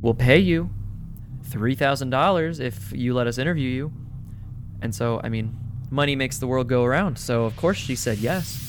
we'll 0.00 0.14
pay 0.14 0.38
you 0.38 0.70
$3,000 1.48 2.60
if 2.60 2.92
you 2.92 3.14
let 3.14 3.26
us 3.26 3.38
interview 3.38 3.68
you. 3.68 3.92
And 4.82 4.94
so, 4.94 5.20
I 5.22 5.28
mean, 5.28 5.56
money 5.90 6.16
makes 6.16 6.38
the 6.38 6.46
world 6.46 6.68
go 6.68 6.84
around. 6.84 7.18
So, 7.18 7.44
of 7.44 7.56
course, 7.56 7.78
she 7.78 7.96
said 7.96 8.18
yes. 8.18 8.62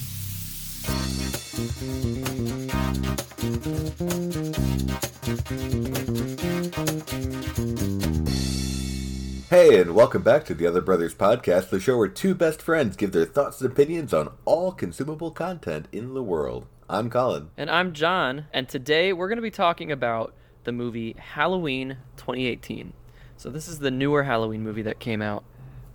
Hey, 9.49 9.79
and 9.79 9.95
welcome 9.95 10.21
back 10.21 10.45
to 10.45 10.53
the 10.53 10.67
Other 10.67 10.81
Brothers 10.81 11.15
Podcast, 11.15 11.69
the 11.69 11.79
show 11.79 11.97
where 11.97 12.07
two 12.07 12.35
best 12.35 12.61
friends 12.61 12.95
give 12.95 13.11
their 13.11 13.25
thoughts 13.25 13.61
and 13.61 13.71
opinions 13.71 14.13
on 14.13 14.31
all 14.45 14.71
consumable 14.71 15.31
content 15.31 15.87
in 15.91 16.13
the 16.13 16.23
world. 16.23 16.67
I'm 16.89 17.09
Colin. 17.09 17.49
And 17.57 17.69
I'm 17.69 17.93
John, 17.93 18.45
and 18.53 18.69
today 18.69 19.11
we're 19.13 19.27
going 19.27 19.37
to 19.37 19.41
be 19.41 19.51
talking 19.51 19.91
about 19.91 20.33
the 20.67 20.73
movie 20.73 21.15
Halloween 21.17 21.95
2018. 22.17 22.91
So, 23.37 23.49
this 23.49 23.69
is 23.69 23.79
the 23.79 23.89
newer 23.89 24.23
Halloween 24.23 24.63
movie 24.63 24.81
that 24.81 24.99
came 24.99 25.21
out, 25.21 25.45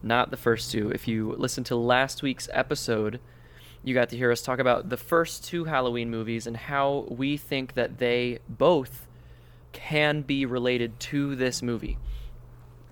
not 0.02 0.30
the 0.30 0.36
first 0.38 0.72
two. 0.72 0.90
If 0.90 1.06
you 1.06 1.34
listened 1.36 1.66
to 1.66 1.76
last 1.76 2.22
week's 2.22 2.48
episode, 2.52 3.20
you 3.84 3.92
got 3.92 4.08
to 4.08 4.16
hear 4.16 4.32
us 4.32 4.40
talk 4.40 4.58
about 4.58 4.88
the 4.88 4.96
first 4.96 5.44
two 5.44 5.64
Halloween 5.64 6.10
movies 6.10 6.46
and 6.46 6.56
how 6.56 7.06
we 7.10 7.36
think 7.36 7.74
that 7.74 7.98
they 7.98 8.38
both 8.48 9.06
can 9.72 10.22
be 10.22 10.46
related 10.46 10.98
to 11.00 11.36
this 11.36 11.60
movie. 11.62 11.98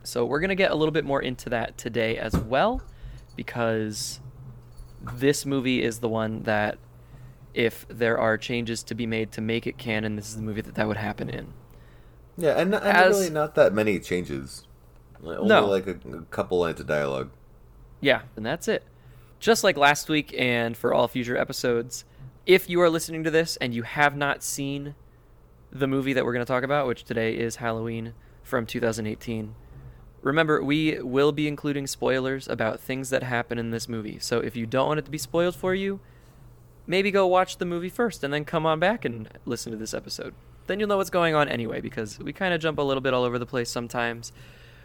So 0.02 0.26
we're 0.26 0.40
going 0.40 0.50
to 0.50 0.54
get 0.54 0.72
a 0.72 0.74
little 0.74 0.92
bit 0.92 1.06
more 1.06 1.22
into 1.22 1.48
that 1.48 1.78
today 1.78 2.18
as 2.18 2.36
well 2.36 2.82
because 3.36 4.20
this 5.14 5.46
movie 5.46 5.82
is 5.82 6.00
the 6.00 6.10
one 6.10 6.42
that 6.42 6.76
if 7.54 7.86
there 7.88 8.18
are 8.18 8.36
changes 8.36 8.82
to 8.82 8.94
be 8.94 9.06
made 9.06 9.32
to 9.32 9.40
make 9.40 9.66
it 9.66 9.78
canon, 9.78 10.16
this 10.16 10.28
is 10.28 10.36
the 10.36 10.42
movie 10.42 10.60
that 10.60 10.74
that 10.74 10.86
would 10.86 10.98
happen 10.98 11.30
in. 11.30 11.54
Yeah, 12.36 12.58
and, 12.58 12.74
and 12.74 12.84
As- 12.84 13.16
really 13.18 13.30
not 13.30 13.54
that 13.56 13.72
many 13.72 13.98
changes. 13.98 14.66
Like, 15.20 15.38
Only 15.38 15.48
No. 15.48 15.66
like 15.66 15.86
a, 15.86 15.98
a 16.16 16.22
couple 16.30 16.58
lines 16.60 16.80
of 16.80 16.86
dialogue. 16.86 17.30
Yeah, 18.00 18.22
and 18.36 18.44
that's 18.46 18.68
it. 18.68 18.82
Just 19.38 19.62
like 19.64 19.76
last 19.76 20.08
week 20.08 20.34
and 20.38 20.76
for 20.76 20.94
all 20.94 21.08
future 21.08 21.36
episodes, 21.36 22.04
if 22.46 22.68
you 22.70 22.80
are 22.80 22.88
listening 22.90 23.24
to 23.24 23.30
this 23.30 23.56
and 23.56 23.74
you 23.74 23.82
have 23.82 24.16
not 24.16 24.42
seen 24.42 24.94
the 25.70 25.86
movie 25.86 26.12
that 26.14 26.24
we're 26.24 26.32
going 26.32 26.44
to 26.44 26.50
talk 26.50 26.64
about, 26.64 26.86
which 26.86 27.04
today 27.04 27.34
is 27.36 27.56
Halloween 27.56 28.14
from 28.42 28.64
2018, 28.66 29.54
remember 30.22 30.62
we 30.62 31.00
will 31.00 31.32
be 31.32 31.46
including 31.46 31.86
spoilers 31.86 32.48
about 32.48 32.80
things 32.80 33.10
that 33.10 33.22
happen 33.22 33.58
in 33.58 33.70
this 33.70 33.88
movie. 33.88 34.18
So 34.18 34.38
if 34.40 34.56
you 34.56 34.66
don't 34.66 34.88
want 34.88 34.98
it 34.98 35.04
to 35.04 35.10
be 35.10 35.18
spoiled 35.18 35.54
for 35.54 35.74
you, 35.74 36.00
maybe 36.86 37.10
go 37.10 37.26
watch 37.26 37.58
the 37.58 37.64
movie 37.66 37.88
first 37.90 38.24
and 38.24 38.32
then 38.32 38.44
come 38.44 38.64
on 38.66 38.80
back 38.80 39.04
and 39.04 39.28
listen 39.44 39.70
to 39.72 39.78
this 39.78 39.94
episode. 39.94 40.34
Then 40.70 40.78
you'll 40.78 40.88
know 40.88 40.98
what's 40.98 41.10
going 41.10 41.34
on 41.34 41.48
anyway 41.48 41.80
because 41.80 42.16
we 42.20 42.32
kind 42.32 42.54
of 42.54 42.60
jump 42.60 42.78
a 42.78 42.82
little 42.82 43.00
bit 43.00 43.12
all 43.12 43.24
over 43.24 43.40
the 43.40 43.46
place 43.46 43.68
sometimes. 43.68 44.30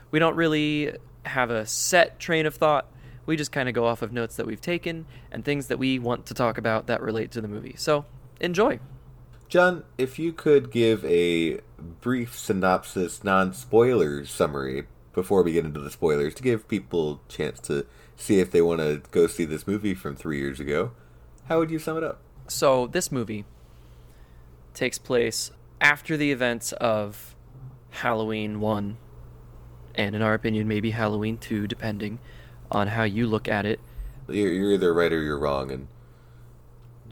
We 0.09 0.17
don't 0.17 0.36
really 0.36 0.97
have 1.27 1.52
a 1.52 1.67
set 1.67 2.17
train 2.17 2.47
of 2.47 2.55
thought. 2.55 2.88
We 3.27 3.36
just 3.36 3.52
kind 3.52 3.69
of 3.69 3.75
go 3.75 3.86
off 3.86 4.02
of 4.02 4.11
notes 4.11 4.36
that 4.38 4.47
we've 4.47 4.59
taken 4.59 5.05
and 5.31 5.45
things 5.45 5.67
that 5.67 5.77
we 5.77 6.00
want 6.00 6.25
to 6.25 6.33
talk 6.33 6.58
about 6.58 6.88
that 6.88 7.03
relate 7.03 7.30
to 7.33 7.42
the 7.42 7.47
movie. 7.47 7.75
So, 7.77 8.05
enjoy. 8.42 8.80
John, 9.47 9.83
if 9.95 10.17
you 10.17 10.33
could 10.33 10.72
give 10.72 11.05
a 11.05 11.59
brief 12.02 12.36
synopsis, 12.36 13.23
non 13.23 13.53
spoiler 13.53 14.25
summary 14.25 14.88
before 15.14 15.44
we 15.44 15.52
get 15.52 15.66
into 15.66 15.81
the 15.81 15.92
spoilers 15.92 16.33
to 16.33 16.42
give 16.42 16.67
people 16.67 17.22
a 17.27 17.31
chance 17.31 17.59
to 17.59 17.86
see 18.16 18.39
if 18.39 18.49
they 18.49 18.64
want 18.64 18.80
to 18.80 19.03
go 19.11 19.27
see 19.27 19.45
this 19.45 19.67
movie 19.67 19.94
from 19.94 20.16
three 20.16 20.39
years 20.39 20.59
ago, 20.59 20.94
how 21.47 21.59
would 21.59 21.70
you 21.70 21.77
sum 21.77 21.95
it 21.95 22.03
up? 22.03 22.22
So, 22.47 22.88
this 22.88 23.11
movie 23.11 23.45
takes 24.73 24.97
place 24.97 25.52
after 25.81 26.18
the 26.18 26.31
events 26.31 26.72
of 26.73 27.36
Halloween 27.90 28.59
1 28.59 28.98
and 29.95 30.16
in 30.16 30.22
our 30.22 30.34
opinion 30.34 30.67
maybe 30.67 30.92
Halloween 30.92 31.38
2 31.38 31.67
depending 31.67 32.20
on 32.72 32.88
how 32.88 33.04
you 33.04 33.28
look 33.28 33.48
at 33.48 33.66
it. 33.66 33.80
You're, 34.27 34.52
you're 34.52 34.72
either 34.73 34.94
right 34.94 35.11
or 35.14 35.22
you're 35.22 35.39
wrong, 35.39 35.72
and 35.72 35.88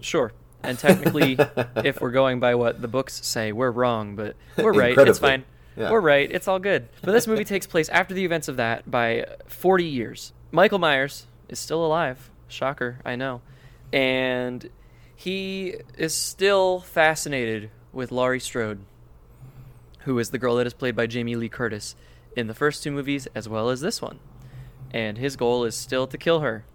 Sure. 0.02 0.34
And 0.62 0.80
technically, 0.80 1.38
if 1.78 2.02
we're 2.02 2.12
going 2.12 2.40
by 2.40 2.56
what 2.56 2.82
the 2.82 2.88
books 2.88 3.26
say, 3.26 3.52
we're 3.52 3.72
wrong, 3.72 4.16
but 4.16 4.36
we're 4.58 4.74
right. 4.74 4.98
It's 4.98 5.20
fine. 5.20 5.46
Yeah. 5.76 5.92
We're 5.92 6.02
right. 6.02 6.30
It's 6.32 6.48
all 6.48 6.60
good. 6.60 6.90
But 7.02 7.14
this 7.14 7.28
movie 7.28 7.46
takes 7.46 7.66
place 7.66 7.90
after 7.90 8.14
the 8.14 8.24
events 8.24 8.48
of 8.48 8.58
that 8.58 8.90
by 8.90 9.26
40 9.48 9.86
years. 9.86 10.34
Michael 10.52 10.80
Myers 10.80 11.28
is 11.50 11.60
still 11.60 11.86
alive. 11.86 12.30
Shocker, 12.48 13.00
I 13.04 13.16
know. 13.16 13.42
And 13.92 14.70
he 15.16 15.76
is 15.98 16.14
still 16.14 16.82
fascinated 16.82 17.72
with 17.94 18.12
Laurie 18.12 18.40
Strode, 18.40 18.80
who 20.00 20.20
is 20.20 20.32
the 20.32 20.38
girl 20.38 20.56
that 20.56 20.68
is 20.68 20.74
played 20.74 20.96
by 20.96 21.08
Jamie 21.08 21.36
Lee 21.36 21.48
Curtis 21.50 21.96
in 22.36 22.48
the 22.48 22.54
first 22.54 22.84
two 22.84 22.92
movies 22.92 23.28
as 23.36 23.48
well 23.48 23.70
as 23.70 23.80
this 23.82 24.02
one. 24.02 24.20
And 24.92 25.18
his 25.18 25.36
goal 25.36 25.64
is 25.64 25.76
still 25.76 26.08
to 26.08 26.18
kill 26.18 26.42
her. 26.42 26.66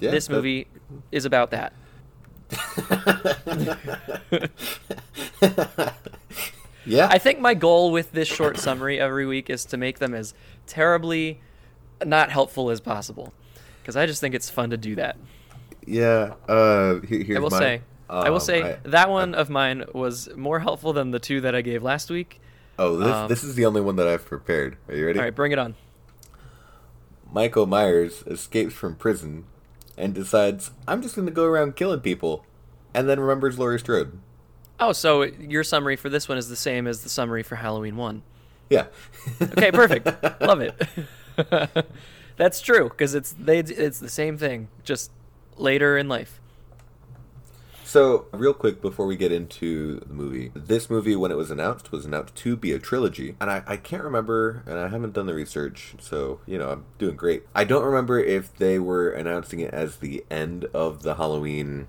yeah, 0.00 0.10
this 0.10 0.28
movie 0.28 0.66
is 1.12 1.24
about 1.24 1.50
that. 1.50 1.72
yeah, 6.84 7.08
I 7.10 7.18
think 7.18 7.40
my 7.40 7.54
goal 7.54 7.90
with 7.92 8.12
this 8.12 8.28
short 8.28 8.58
summary 8.58 8.98
every 9.00 9.26
week 9.26 9.50
is 9.50 9.64
to 9.66 9.76
make 9.76 9.98
them 9.98 10.14
as 10.14 10.34
terribly 10.66 11.40
not 12.04 12.30
helpful 12.30 12.70
as 12.70 12.80
possible. 12.80 13.32
Because 13.82 13.96
I 13.96 14.06
just 14.06 14.20
think 14.20 14.34
it's 14.34 14.50
fun 14.50 14.70
to 14.70 14.76
do 14.76 14.94
that. 14.96 15.16
yeah. 15.86 16.34
Uh, 16.48 17.00
here- 17.00 17.22
here's 17.22 17.36
I 17.36 17.40
will 17.40 17.50
my- 17.50 17.58
say, 17.58 17.82
I 18.10 18.30
will 18.30 18.36
um, 18.36 18.40
say 18.40 18.62
I- 18.62 18.78
that 18.84 19.10
one 19.10 19.34
of 19.34 19.50
mine 19.50 19.84
was 19.92 20.28
more 20.36 20.60
helpful 20.60 20.92
than 20.92 21.10
the 21.10 21.18
two 21.18 21.40
that 21.42 21.54
I 21.54 21.60
gave 21.60 21.82
last 21.82 22.10
week. 22.10 22.40
Oh, 22.78 22.96
this 22.96 23.14
um, 23.14 23.28
this 23.28 23.42
is 23.42 23.54
the 23.54 23.66
only 23.66 23.80
one 23.80 23.96
that 23.96 24.06
I've 24.06 24.24
prepared. 24.24 24.76
Are 24.88 24.94
you 24.94 25.06
ready? 25.06 25.18
All 25.18 25.24
right, 25.24 25.34
bring 25.34 25.52
it 25.52 25.58
on. 25.58 25.74
Michael 27.30 27.66
Myers 27.66 28.22
escapes 28.26 28.74
from 28.74 28.94
prison 28.94 29.44
and 29.96 30.14
decides, 30.14 30.70
I'm 30.86 31.02
just 31.02 31.14
going 31.14 31.26
to 31.26 31.32
go 31.32 31.44
around 31.44 31.76
killing 31.76 32.00
people, 32.00 32.46
and 32.94 33.08
then 33.08 33.20
remembers 33.20 33.58
Laurie 33.58 33.80
Strode. 33.80 34.18
Oh, 34.80 34.92
so 34.92 35.22
your 35.22 35.64
summary 35.64 35.96
for 35.96 36.08
this 36.08 36.28
one 36.28 36.38
is 36.38 36.48
the 36.48 36.56
same 36.56 36.86
as 36.86 37.02
the 37.02 37.08
summary 37.08 37.42
for 37.42 37.56
Halloween 37.56 37.96
one. 37.96 38.22
Yeah. 38.70 38.86
Okay, 39.42 39.72
perfect. 39.72 40.06
Love 40.40 40.60
it. 40.60 41.86
That's 42.36 42.60
true 42.60 42.88
because 42.88 43.14
it's 43.14 43.32
they 43.32 43.58
it's 43.58 43.98
the 43.98 44.08
same 44.08 44.38
thing, 44.38 44.68
just 44.84 45.10
later 45.56 45.98
in 45.98 46.08
life. 46.08 46.40
So, 47.88 48.26
real 48.32 48.52
quick 48.52 48.82
before 48.82 49.06
we 49.06 49.16
get 49.16 49.32
into 49.32 50.00
the 50.00 50.12
movie, 50.12 50.52
this 50.52 50.90
movie, 50.90 51.16
when 51.16 51.30
it 51.30 51.38
was 51.38 51.50
announced, 51.50 51.90
was 51.90 52.04
announced 52.04 52.34
to 52.34 52.54
be 52.54 52.72
a 52.72 52.78
trilogy. 52.78 53.34
And 53.40 53.50
I, 53.50 53.62
I 53.66 53.78
can't 53.78 54.04
remember, 54.04 54.62
and 54.66 54.78
I 54.78 54.88
haven't 54.88 55.14
done 55.14 55.24
the 55.24 55.32
research, 55.32 55.94
so, 55.98 56.40
you 56.44 56.58
know, 56.58 56.68
I'm 56.68 56.84
doing 56.98 57.16
great. 57.16 57.44
I 57.54 57.64
don't 57.64 57.86
remember 57.86 58.20
if 58.20 58.54
they 58.54 58.78
were 58.78 59.08
announcing 59.08 59.60
it 59.60 59.72
as 59.72 59.96
the 59.96 60.22
end 60.30 60.66
of 60.74 61.02
the 61.02 61.14
Halloween 61.14 61.88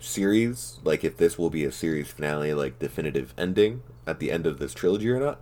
series, 0.00 0.80
like 0.82 1.04
if 1.04 1.16
this 1.16 1.38
will 1.38 1.48
be 1.48 1.64
a 1.64 1.70
series 1.70 2.10
finale, 2.10 2.52
like 2.52 2.80
definitive 2.80 3.34
ending 3.38 3.84
at 4.08 4.18
the 4.18 4.32
end 4.32 4.48
of 4.48 4.58
this 4.58 4.74
trilogy 4.74 5.10
or 5.10 5.20
not. 5.20 5.40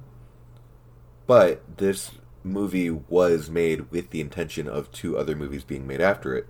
But 1.27 1.79
this 1.79 2.11
movie 2.45 2.91
was 2.91 3.49
made 3.49 3.91
with 3.91 4.11
the 4.11 4.21
intention 4.21 4.69
of 4.69 4.93
two 4.93 5.17
other 5.17 5.35
movies 5.35 5.65
being 5.65 5.87
made 5.87 6.03
after 6.03 6.37
it. 6.37 6.47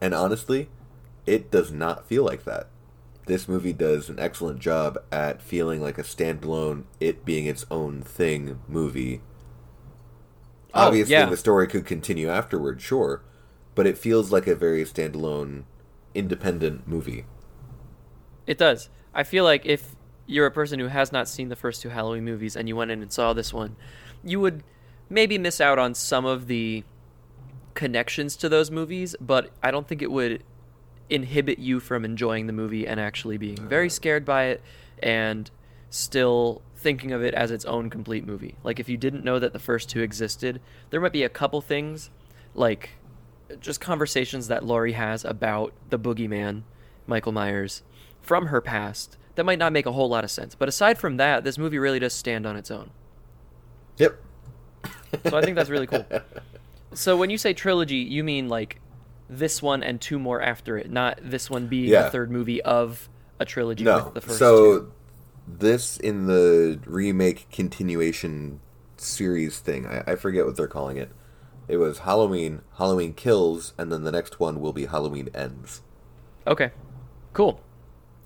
And 0.00 0.14
honestly, 0.14 0.68
it 1.26 1.50
does 1.50 1.70
not 1.72 2.06
feel 2.06 2.24
like 2.24 2.44
that. 2.44 2.68
This 3.26 3.48
movie 3.48 3.72
does 3.72 4.08
an 4.08 4.18
excellent 4.18 4.60
job 4.60 4.98
at 5.12 5.42
feeling 5.42 5.80
like 5.80 5.98
a 5.98 6.02
standalone, 6.02 6.84
it 6.98 7.24
being 7.24 7.46
its 7.46 7.64
own 7.70 8.02
thing 8.02 8.60
movie. 8.66 9.20
Oh, 10.74 10.88
Obviously, 10.88 11.12
yeah. 11.12 11.26
the 11.26 11.36
story 11.36 11.66
could 11.66 11.84
continue 11.86 12.28
afterward, 12.28 12.80
sure, 12.80 13.22
but 13.74 13.86
it 13.86 13.98
feels 13.98 14.32
like 14.32 14.46
a 14.46 14.54
very 14.54 14.84
standalone, 14.84 15.64
independent 16.14 16.86
movie. 16.88 17.24
It 18.46 18.58
does. 18.58 18.88
I 19.14 19.22
feel 19.22 19.44
like 19.44 19.66
if 19.66 19.96
you're 20.26 20.46
a 20.46 20.50
person 20.50 20.78
who 20.78 20.86
has 20.86 21.12
not 21.12 21.28
seen 21.28 21.48
the 21.48 21.56
first 21.56 21.82
two 21.82 21.88
Halloween 21.88 22.24
movies 22.24 22.56
and 22.56 22.68
you 22.68 22.76
went 22.76 22.90
in 22.90 23.02
and 23.02 23.12
saw 23.12 23.32
this 23.32 23.52
one, 23.52 23.76
you 24.22 24.40
would 24.40 24.62
maybe 25.08 25.38
miss 25.38 25.60
out 25.60 25.78
on 25.78 25.94
some 25.94 26.24
of 26.24 26.46
the 26.46 26.84
connections 27.74 28.36
to 28.36 28.48
those 28.48 28.70
movies, 28.70 29.16
but 29.20 29.50
I 29.62 29.70
don't 29.70 29.86
think 29.88 30.02
it 30.02 30.10
would 30.10 30.44
inhibit 31.10 31.58
you 31.58 31.80
from 31.80 32.04
enjoying 32.04 32.46
the 32.46 32.52
movie 32.52 32.86
and 32.86 33.00
actually 33.00 33.36
being 33.36 33.56
very 33.68 33.86
uh. 33.86 33.90
scared 33.90 34.24
by 34.24 34.44
it 34.44 34.62
and 35.02 35.50
still 35.90 36.62
thinking 36.76 37.12
of 37.12 37.22
it 37.22 37.34
as 37.34 37.50
its 37.50 37.64
own 37.64 37.90
complete 37.90 38.26
movie. 38.26 38.54
Like 38.62 38.80
if 38.80 38.88
you 38.88 38.96
didn't 38.96 39.24
know 39.24 39.38
that 39.38 39.52
the 39.52 39.58
first 39.58 39.90
two 39.90 40.00
existed, 40.00 40.60
there 40.90 41.00
might 41.00 41.12
be 41.12 41.22
a 41.22 41.28
couple 41.28 41.60
things 41.60 42.10
like 42.54 42.90
just 43.60 43.80
conversations 43.80 44.48
that 44.48 44.64
Laurie 44.64 44.92
has 44.92 45.24
about 45.24 45.72
the 45.90 45.98
boogeyman, 45.98 46.62
Michael 47.06 47.32
Myers, 47.32 47.82
from 48.22 48.46
her 48.46 48.60
past 48.60 49.16
that 49.34 49.44
might 49.44 49.58
not 49.58 49.72
make 49.72 49.86
a 49.86 49.92
whole 49.92 50.08
lot 50.08 50.24
of 50.24 50.30
sense. 50.30 50.54
But 50.54 50.68
aside 50.68 50.98
from 50.98 51.16
that, 51.16 51.44
this 51.44 51.58
movie 51.58 51.78
really 51.78 51.98
does 51.98 52.12
stand 52.12 52.46
on 52.46 52.56
its 52.56 52.70
own. 52.70 52.90
Yep. 53.98 54.18
So 55.28 55.36
I 55.36 55.42
think 55.42 55.56
that's 55.56 55.70
really 55.70 55.86
cool. 55.86 56.06
So 56.92 57.16
when 57.16 57.30
you 57.30 57.38
say 57.38 57.52
trilogy, 57.52 57.98
you 57.98 58.24
mean 58.24 58.48
like 58.48 58.80
this 59.32 59.62
one 59.62 59.82
and 59.82 60.00
two 60.00 60.18
more 60.18 60.42
after 60.42 60.76
it, 60.76 60.90
not 60.90 61.18
this 61.22 61.48
one 61.48 61.68
being 61.68 61.88
Yeah. 61.88 62.02
the 62.02 62.10
third 62.10 62.30
movie 62.30 62.60
of 62.62 63.08
a 63.38 63.44
trilogy 63.44 63.84
No. 63.84 64.04
with 64.06 64.14
the 64.14 64.20
first 64.20 64.38
so 64.38 64.78
two. 64.80 64.92
this 65.46 65.96
in 65.96 66.26
the 66.26 66.80
remake 66.84 67.46
continuation 67.50 68.60
series 68.96 69.60
thing. 69.60 69.86
I, 69.86 70.12
I 70.12 70.16
forget 70.16 70.44
what 70.46 70.56
they're 70.56 70.66
calling 70.68 70.96
it. 70.96 71.10
It 71.68 71.76
was 71.76 72.00
Halloween, 72.00 72.62
Halloween 72.78 73.14
Kills, 73.14 73.72
and 73.78 73.92
then 73.92 74.02
the 74.02 74.10
next 74.12 74.40
one 74.40 74.60
will 74.60 74.72
be 74.72 74.86
Halloween 74.86 75.28
Ends. 75.34 75.82
Okay. 76.46 76.72
Cool. 77.32 77.60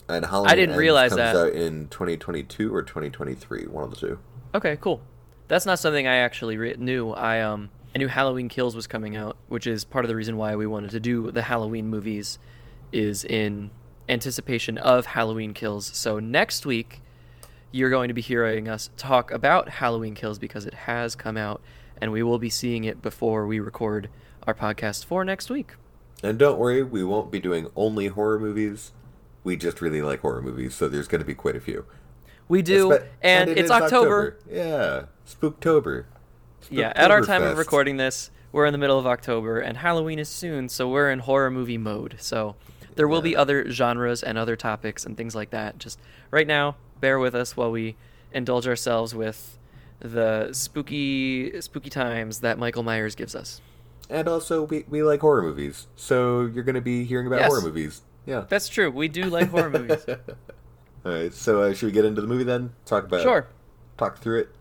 And 0.08 0.24
Halloween 0.24 0.50
I 0.50 0.54
didn't 0.54 0.70
Ends 0.70 0.80
realize 0.80 1.10
comes 1.10 1.18
that. 1.18 1.36
out 1.36 1.52
in 1.52 1.88
2022 1.88 2.74
or 2.74 2.82
2023, 2.82 3.66
one 3.66 3.84
of 3.84 3.90
the 3.90 3.96
two. 3.96 4.18
Okay, 4.54 4.78
cool. 4.80 5.02
That's 5.48 5.66
not 5.66 5.78
something 5.78 6.06
I 6.06 6.16
actually 6.16 6.56
re- 6.56 6.76
knew. 6.78 7.10
I 7.10 7.42
um 7.42 7.68
I 7.94 7.98
knew 7.98 8.08
Halloween 8.08 8.48
Kills 8.48 8.74
was 8.74 8.88
coming 8.88 9.14
out, 9.14 9.36
which 9.48 9.66
is 9.66 9.84
part 9.84 10.04
of 10.04 10.08
the 10.08 10.16
reason 10.16 10.36
why 10.36 10.56
we 10.56 10.66
wanted 10.66 10.90
to 10.90 11.00
do 11.00 11.30
the 11.30 11.42
Halloween 11.42 11.88
movies 11.88 12.38
is 12.90 13.24
in 13.24 13.70
anticipation 14.08 14.78
of 14.78 15.06
Halloween 15.06 15.54
Kills. 15.54 15.86
So 15.94 16.18
next 16.18 16.66
week 16.66 17.00
you're 17.70 17.90
going 17.90 18.08
to 18.08 18.14
be 18.14 18.20
hearing 18.20 18.68
us 18.68 18.90
talk 18.96 19.30
about 19.30 19.68
Halloween 19.68 20.14
Kills 20.14 20.38
because 20.38 20.66
it 20.66 20.74
has 20.74 21.14
come 21.14 21.36
out 21.36 21.62
and 22.00 22.10
we 22.10 22.22
will 22.22 22.38
be 22.38 22.50
seeing 22.50 22.84
it 22.84 23.00
before 23.00 23.46
we 23.46 23.60
record 23.60 24.08
our 24.44 24.54
podcast 24.54 25.04
for 25.04 25.24
next 25.24 25.48
week. 25.48 25.74
And 26.22 26.38
don't 26.38 26.58
worry, 26.58 26.82
we 26.82 27.04
won't 27.04 27.30
be 27.30 27.38
doing 27.38 27.68
only 27.76 28.08
horror 28.08 28.40
movies. 28.40 28.92
We 29.44 29.56
just 29.56 29.80
really 29.80 30.02
like 30.02 30.20
horror 30.20 30.42
movies, 30.42 30.74
so 30.74 30.88
there's 30.88 31.06
going 31.06 31.20
to 31.20 31.26
be 31.26 31.34
quite 31.34 31.54
a 31.54 31.60
few. 31.60 31.84
We 32.48 32.62
do, 32.62 32.90
Espe- 32.90 33.06
and, 33.22 33.50
it 33.50 33.58
it's 33.58 33.66
is 33.66 33.70
October. 33.70 34.38
Yeah, 34.50 35.04
Spooktober. 35.28 36.06
Yeah, 36.70 36.92
at 36.94 37.10
our 37.10 37.20
time 37.22 37.42
of 37.42 37.58
recording 37.58 37.96
this, 37.96 38.30
we're 38.52 38.66
in 38.66 38.72
the 38.72 38.78
middle 38.78 38.98
of 38.98 39.06
October, 39.06 39.60
and 39.60 39.76
Halloween 39.76 40.18
is 40.18 40.28
soon, 40.28 40.68
so 40.68 40.88
we're 40.88 41.10
in 41.10 41.18
horror 41.20 41.50
movie 41.50 41.78
mode. 41.78 42.16
So 42.18 42.56
there 42.94 43.08
will 43.08 43.22
be 43.22 43.36
other 43.36 43.70
genres 43.70 44.22
and 44.22 44.38
other 44.38 44.56
topics 44.56 45.04
and 45.04 45.16
things 45.16 45.34
like 45.34 45.50
that. 45.50 45.78
Just 45.78 45.98
right 46.30 46.46
now, 46.46 46.76
bear 47.00 47.18
with 47.18 47.34
us 47.34 47.56
while 47.56 47.70
we 47.70 47.96
indulge 48.32 48.66
ourselves 48.66 49.14
with 49.14 49.58
the 50.00 50.52
spooky, 50.52 51.60
spooky 51.60 51.90
times 51.90 52.40
that 52.40 52.58
Michael 52.58 52.82
Myers 52.82 53.14
gives 53.14 53.34
us. 53.34 53.60
And 54.10 54.28
also, 54.28 54.64
we, 54.64 54.84
we 54.88 55.02
like 55.02 55.20
horror 55.20 55.42
movies, 55.42 55.86
so 55.96 56.42
you're 56.46 56.64
going 56.64 56.74
to 56.74 56.80
be 56.80 57.04
hearing 57.04 57.26
about 57.26 57.40
Yes. 57.40 57.48
horror 57.48 57.62
movies. 57.62 58.02
Yeah. 58.26 58.44
That's 58.48 58.68
true. 58.68 58.90
We 58.90 59.08
do 59.08 59.24
like 59.24 59.48
horror 59.50 59.70
movies. 59.70 60.04
All 61.06 61.12
right, 61.12 61.32
so 61.34 61.62
uh, 61.62 61.74
should 61.74 61.86
we 61.86 61.92
get 61.92 62.04
into 62.04 62.20
the 62.22 62.26
movie 62.26 62.44
then? 62.44 62.72
Talk 62.86 63.04
about 63.04 63.22
Sure, 63.22 63.46
Talk 63.98 64.18
through 64.18 64.40
it. 64.40 64.54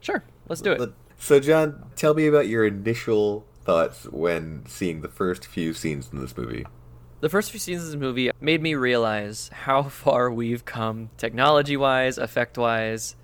sure. 0.00 0.22
Let's 0.48 0.60
do 0.60 0.72
it. 0.72 0.80
Let- 0.80 0.90
So, 1.22 1.38
John, 1.38 1.84
tell 1.94 2.14
me 2.14 2.26
about 2.26 2.48
your 2.48 2.66
initial 2.66 3.46
thoughts 3.64 4.06
when 4.06 4.66
seeing 4.66 5.02
the 5.02 5.08
first 5.08 5.46
few 5.46 5.72
scenes 5.72 6.10
in 6.12 6.20
this 6.20 6.36
movie. 6.36 6.66
The 7.20 7.28
first 7.28 7.52
few 7.52 7.60
scenes 7.60 7.82
of 7.82 7.86
this 7.86 7.94
movie 7.94 8.32
made 8.40 8.60
me 8.60 8.74
realize 8.74 9.48
how 9.52 9.82
far 10.02 10.32
we've 10.32 10.64
come 10.64 11.10
technology 11.16 11.76
wise, 11.76 12.18
effect 12.18 12.58
wise, 12.58 13.14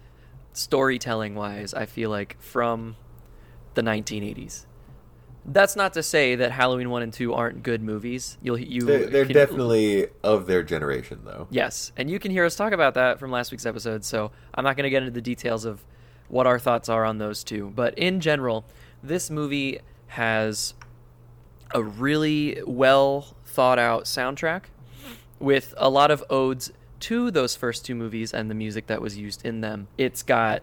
storytelling 0.52 1.34
wise, 1.34 1.74
I 1.74 1.86
feel 1.86 2.08
like, 2.08 2.40
from 2.40 2.94
the 3.74 3.82
1980s. 3.82 4.66
That's 5.44 5.74
not 5.74 5.94
to 5.94 6.02
say 6.04 6.36
that 6.36 6.52
Halloween 6.52 6.90
1 6.90 7.02
and 7.02 7.12
2 7.12 7.34
aren't 7.34 7.64
good 7.64 7.82
movies. 7.82 8.38
You'll 8.40 8.60
you 8.60 8.82
They're, 8.82 9.06
they're 9.06 9.24
can- 9.24 9.34
definitely 9.34 10.06
of 10.22 10.46
their 10.46 10.62
generation, 10.62 11.22
though. 11.24 11.48
Yes, 11.50 11.90
and 11.96 12.08
you 12.08 12.20
can 12.20 12.30
hear 12.30 12.44
us 12.44 12.54
talk 12.54 12.72
about 12.72 12.94
that 12.94 13.18
from 13.18 13.32
last 13.32 13.50
week's 13.50 13.66
episode, 13.66 14.04
so 14.04 14.30
I'm 14.54 14.62
not 14.62 14.76
going 14.76 14.84
to 14.84 14.90
get 14.90 15.02
into 15.02 15.10
the 15.10 15.20
details 15.20 15.64
of 15.64 15.84
what 16.28 16.46
our 16.46 16.58
thoughts 16.58 16.88
are 16.88 17.04
on 17.04 17.18
those 17.18 17.42
two. 17.42 17.72
But 17.74 17.96
in 17.98 18.20
general, 18.20 18.64
this 19.02 19.30
movie 19.30 19.80
has 20.08 20.74
a 21.74 21.82
really 21.82 22.62
well 22.66 23.36
thought 23.44 23.78
out 23.78 24.04
soundtrack 24.04 24.64
with 25.38 25.74
a 25.76 25.88
lot 25.90 26.10
of 26.10 26.24
odes 26.30 26.72
to 27.00 27.30
those 27.30 27.54
first 27.54 27.84
two 27.84 27.94
movies 27.94 28.32
and 28.34 28.50
the 28.50 28.54
music 28.54 28.86
that 28.88 29.00
was 29.00 29.16
used 29.16 29.44
in 29.44 29.60
them. 29.60 29.88
It's 29.96 30.22
got 30.22 30.62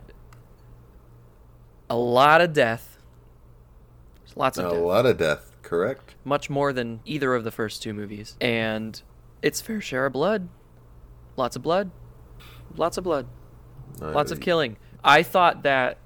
a 1.90 1.96
lot 1.96 2.42
of 2.42 2.54
death. 2.54 2.98
Lots 4.36 4.58
of 4.58 4.66
A 4.66 4.72
death 4.72 4.80
lot 4.82 5.06
of 5.06 5.18
death, 5.18 5.52
correct? 5.62 6.16
much 6.26 6.50
more 6.50 6.74
than 6.74 7.00
either 7.06 7.34
of 7.36 7.44
the 7.46 7.52
first 7.52 7.82
two 7.82 7.94
movies. 7.94 8.36
And 8.42 9.02
its 9.42 9.62
fair 9.62 9.80
share 9.80 10.08
of 10.08 10.14
blood. 10.14 10.50
Lots 11.38 11.56
of 11.56 11.62
blood. 11.62 11.92
Lots 12.76 12.98
of 12.98 13.04
blood. 13.06 13.28
Lots 14.02 14.32
of 14.32 14.42
killing. 14.42 14.76
I 15.06 15.22
thought 15.22 15.64
that 15.64 16.00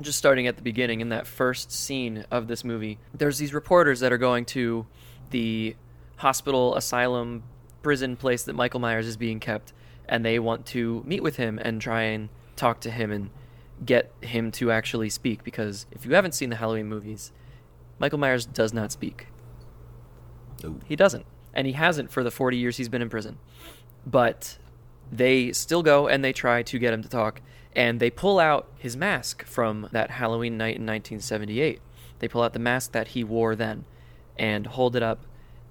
just 0.00 0.18
starting 0.18 0.48
at 0.48 0.56
the 0.56 0.62
beginning 0.62 1.00
in 1.00 1.10
that 1.10 1.24
first 1.24 1.70
scene 1.70 2.26
of 2.32 2.48
this 2.48 2.64
movie, 2.64 2.98
there's 3.14 3.38
these 3.38 3.54
reporters 3.54 4.00
that 4.00 4.12
are 4.12 4.18
going 4.18 4.44
to 4.46 4.86
the 5.30 5.76
hospital, 6.16 6.74
asylum, 6.74 7.44
prison 7.80 8.16
place 8.16 8.42
that 8.42 8.54
Michael 8.54 8.80
Myers 8.80 9.06
is 9.06 9.16
being 9.16 9.38
kept, 9.38 9.72
and 10.08 10.24
they 10.24 10.40
want 10.40 10.66
to 10.66 11.04
meet 11.06 11.22
with 11.22 11.36
him 11.36 11.60
and 11.62 11.80
try 11.80 12.02
and 12.02 12.28
talk 12.56 12.80
to 12.80 12.90
him 12.90 13.12
and 13.12 13.30
get 13.86 14.12
him 14.20 14.50
to 14.52 14.72
actually 14.72 15.10
speak. 15.10 15.44
Because 15.44 15.86
if 15.92 16.04
you 16.04 16.14
haven't 16.14 16.32
seen 16.32 16.50
the 16.50 16.56
Halloween 16.56 16.88
movies, 16.88 17.30
Michael 18.00 18.18
Myers 18.18 18.46
does 18.46 18.74
not 18.74 18.90
speak. 18.90 19.28
He 20.86 20.96
doesn't. 20.96 21.24
And 21.52 21.68
he 21.68 21.74
hasn't 21.74 22.10
for 22.10 22.24
the 22.24 22.32
40 22.32 22.56
years 22.56 22.78
he's 22.78 22.88
been 22.88 23.02
in 23.02 23.10
prison. 23.10 23.38
But 24.04 24.58
they 25.12 25.52
still 25.52 25.84
go 25.84 26.08
and 26.08 26.24
they 26.24 26.32
try 26.32 26.62
to 26.64 26.78
get 26.80 26.92
him 26.92 27.02
to 27.02 27.08
talk. 27.08 27.40
And 27.76 27.98
they 27.98 28.10
pull 28.10 28.38
out 28.38 28.68
his 28.78 28.96
mask 28.96 29.44
from 29.44 29.88
that 29.92 30.12
Halloween 30.12 30.56
night 30.56 30.76
in 30.76 30.86
1978. 30.86 31.80
They 32.20 32.28
pull 32.28 32.42
out 32.42 32.52
the 32.52 32.58
mask 32.58 32.92
that 32.92 33.08
he 33.08 33.24
wore 33.24 33.56
then 33.56 33.84
and 34.38 34.66
hold 34.66 34.94
it 34.96 35.02
up. 35.02 35.24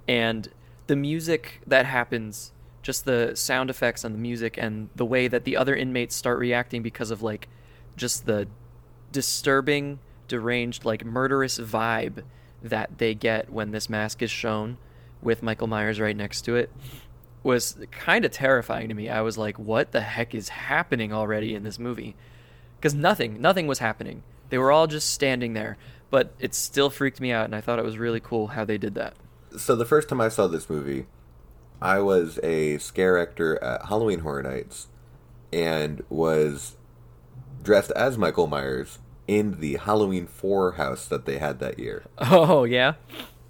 And 0.07 0.49
the 0.87 0.95
music 0.95 1.61
that 1.65 1.85
happens, 1.85 2.51
just 2.81 3.05
the 3.05 3.35
sound 3.35 3.69
effects 3.69 4.03
and 4.03 4.13
the 4.13 4.19
music 4.19 4.57
and 4.57 4.89
the 4.95 5.05
way 5.05 5.27
that 5.27 5.45
the 5.45 5.55
other 5.55 5.75
inmates 5.75 6.15
start 6.15 6.39
reacting 6.39 6.81
because 6.81 7.09
of 7.09 7.21
like 7.21 7.47
just 7.95 8.25
the 8.25 8.47
disturbing, 9.11 9.99
deranged, 10.27 10.83
like 10.83 11.05
murderous 11.05 11.57
vibe 11.57 12.23
that 12.61 12.97
they 12.97 13.13
get 13.13 13.49
when 13.49 13.71
this 13.71 13.89
mask 13.89 14.21
is 14.21 14.31
shown 14.31 14.77
with 15.21 15.41
Michael 15.41 15.67
Myers 15.67 15.99
right 15.99 16.15
next 16.15 16.41
to 16.41 16.55
it 16.55 16.69
was 17.43 17.77
kind 17.91 18.25
of 18.25 18.31
terrifying 18.31 18.87
to 18.89 18.95
me. 18.95 19.09
I 19.09 19.21
was 19.21 19.37
like, 19.37 19.59
what 19.59 19.91
the 19.91 20.01
heck 20.01 20.33
is 20.33 20.49
happening 20.49 21.13
already 21.13 21.53
in 21.53 21.63
this 21.63 21.77
movie? 21.77 22.15
Because 22.77 22.93
nothing, 22.93 23.39
nothing 23.41 23.67
was 23.67 23.79
happening. 23.79 24.23
They 24.49 24.57
were 24.57 24.71
all 24.71 24.87
just 24.87 25.09
standing 25.09 25.53
there, 25.53 25.77
but 26.09 26.33
it 26.39 26.55
still 26.55 26.89
freaked 26.89 27.19
me 27.19 27.31
out, 27.31 27.45
and 27.45 27.55
I 27.55 27.61
thought 27.61 27.79
it 27.79 27.85
was 27.85 27.97
really 27.97 28.19
cool 28.19 28.47
how 28.47 28.65
they 28.65 28.77
did 28.77 28.95
that. 28.95 29.15
So 29.57 29.75
the 29.75 29.85
first 29.85 30.09
time 30.09 30.21
I 30.21 30.29
saw 30.29 30.47
this 30.47 30.69
movie, 30.69 31.05
I 31.81 31.99
was 31.99 32.39
a 32.43 32.77
scare 32.77 33.17
actor 33.17 33.61
at 33.63 33.87
Halloween 33.87 34.19
Horror 34.19 34.43
Nights 34.43 34.87
and 35.51 36.03
was 36.09 36.77
dressed 37.61 37.91
as 37.91 38.17
Michael 38.17 38.47
Myers 38.47 38.99
in 39.27 39.59
the 39.59 39.77
Halloween 39.77 40.27
4 40.27 40.73
house 40.73 41.07
that 41.07 41.25
they 41.25 41.37
had 41.37 41.59
that 41.59 41.79
year. 41.79 42.03
Oh, 42.19 42.63
yeah? 42.63 42.93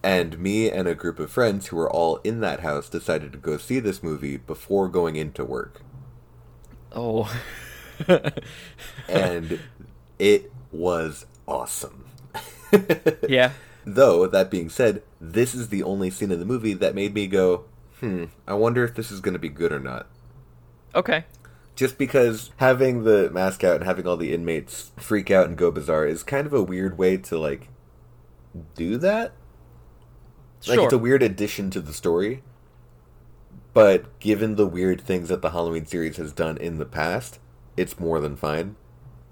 And 0.03 0.37
me 0.37 0.69
and 0.69 0.87
a 0.87 0.95
group 0.95 1.17
of 1.17 1.31
friends 1.31 1.67
who 1.67 1.77
were 1.77 1.89
all 1.89 2.17
in 2.17 2.41
that 2.41 2.59
house 2.59 2.89
decided 2.89 3.31
to 3.31 3.37
go 3.37 3.57
see 3.57 3.79
this 3.79 4.03
movie 4.03 4.35
before 4.35 4.89
going 4.89 5.15
into 5.15 5.45
work. 5.45 5.81
Oh. 6.91 7.33
And 9.07 9.59
it 10.19 10.51
was 10.71 11.25
awesome. 11.47 12.05
yeah. 13.29 13.51
Though, 13.85 14.27
that 14.27 14.49
being 14.49 14.69
said, 14.69 15.03
this 15.19 15.53
is 15.53 15.69
the 15.69 15.83
only 15.83 16.09
scene 16.09 16.31
in 16.31 16.39
the 16.39 16.45
movie 16.45 16.73
that 16.73 16.95
made 16.95 17.13
me 17.13 17.27
go, 17.27 17.65
hmm, 17.99 18.25
I 18.47 18.53
wonder 18.53 18.83
if 18.83 18.95
this 18.95 19.11
is 19.11 19.19
going 19.19 19.33
to 19.33 19.39
be 19.39 19.49
good 19.49 19.71
or 19.73 19.79
not. 19.79 20.07
Okay. 20.95 21.25
Just 21.75 21.97
because 21.97 22.51
having 22.57 23.03
the 23.03 23.29
mask 23.31 23.63
out 23.63 23.77
and 23.77 23.83
having 23.83 24.07
all 24.07 24.15
the 24.15 24.33
inmates 24.33 24.91
freak 24.97 25.31
out 25.31 25.47
and 25.47 25.57
go 25.57 25.71
bizarre 25.71 26.05
is 26.05 26.23
kind 26.23 26.47
of 26.47 26.53
a 26.53 26.63
weird 26.63 26.97
way 26.97 27.17
to, 27.17 27.37
like, 27.37 27.69
do 28.75 28.97
that. 28.97 29.33
Like, 30.67 30.75
Sure. 30.75 30.85
it's 30.85 30.93
a 30.93 30.97
weird 30.97 31.23
addition 31.23 31.69
to 31.71 31.81
the 31.81 31.93
story. 31.93 32.41
But 33.73 34.19
given 34.19 34.55
the 34.55 34.67
weird 34.67 35.01
things 35.01 35.29
that 35.29 35.41
the 35.41 35.49
Halloween 35.51 35.85
series 35.85 36.17
has 36.17 36.31
done 36.31 36.57
in 36.57 36.77
the 36.77 36.85
past, 36.85 37.39
it's 37.75 37.99
more 37.99 38.19
than 38.19 38.35
fine. 38.35 38.75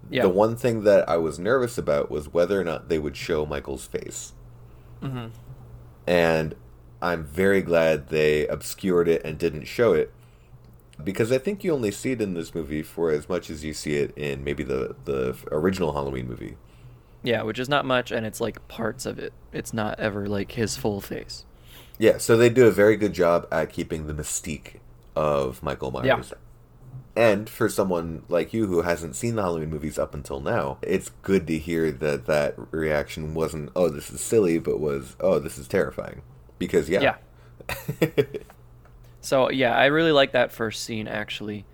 yeah. 0.10 0.24
The 0.24 0.30
one 0.30 0.56
thing 0.56 0.84
that 0.84 1.08
I 1.08 1.18
was 1.18 1.40
nervous 1.40 1.78
about 1.78 2.10
was 2.12 2.34
whether 2.34 2.60
or 2.60 2.64
not 2.64 2.90
they 2.90 3.00
would 3.00 3.16
show 3.16 3.46
Michael's 3.46 3.86
face. 3.86 4.34
hmm 5.02 5.28
and 6.08 6.56
I'm 7.02 7.24
very 7.24 7.62
glad 7.62 8.10
they 8.10 8.48
obscured 8.48 9.08
it 9.08 9.22
and 9.24 9.38
didn't 9.38 9.66
show 9.66 9.94
it 9.94 10.12
because 11.04 11.32
I 11.32 11.38
think 11.38 11.64
you 11.64 11.72
only 11.74 11.92
see 11.92 12.12
it 12.12 12.22
in 12.22 12.34
this 12.34 12.54
movie 12.56 12.82
for 12.84 13.12
as 13.12 13.30
much 13.30 13.50
as 13.52 13.64
you 13.64 13.74
see 13.74 13.96
it 13.98 14.12
in 14.18 14.44
maybe 14.44 14.64
the 14.64 14.96
the 15.06 15.36
original 15.52 15.94
Halloween 15.94 16.28
movie. 16.28 16.58
Yeah, 17.24 17.44
which 17.44 17.60
is 17.60 17.70
not 17.70 17.86
much, 17.86 18.12
and 18.12 18.25
it's 18.25 18.42
like 18.42 18.68
parts 18.68 19.06
of 19.06 19.20
it. 19.20 19.34
It's 19.51 19.74
not 19.74 20.00
ever 20.00 20.28
like 20.28 20.54
his 20.54 20.75
full 20.75 21.01
face. 21.01 21.46
Yeah, 22.00 22.18
so 22.18 22.36
they 22.36 22.50
do 22.50 22.66
a 22.66 22.72
very 22.72 22.98
good 22.98 23.13
job 23.13 23.48
at 23.51 23.72
keeping 23.72 24.08
the 24.08 24.13
mystique 24.13 24.80
of 25.16 25.62
Michael 25.62 25.92
Myers. 25.92 26.34
Yeah. 26.34 26.38
And 27.16 27.50
for 27.50 27.68
someone 27.70 28.24
like 28.30 28.54
you 28.54 28.68
who 28.68 28.82
hasn't 28.82 29.16
seen 29.16 29.36
the 29.36 29.44
Halloween 29.44 29.70
movies 29.70 30.00
up 30.00 30.16
until 30.16 30.40
now, 30.40 30.78
it's 30.82 31.10
good 31.22 31.46
to 31.48 31.58
hear 31.58 31.92
that 31.92 32.25
that 32.25 32.56
reaction 32.72 33.34
wasn't, 33.34 33.70
oh, 33.75 33.90
this 33.90 34.10
is 34.10 34.22
silly, 34.22 34.58
but 34.60 34.80
was, 34.80 35.16
oh, 35.20 35.38
this 35.38 35.60
is 35.60 35.68
terrifying. 35.68 36.22
Because, 36.58 36.90
yeah. 36.90 37.18
So 39.22 39.51
yeah, 39.51 39.75
I 39.75 39.86
really 39.86 40.12
like 40.12 40.34
that 40.34 40.51
first 40.51 40.84
scene 40.84 41.08
actually. 41.08 41.66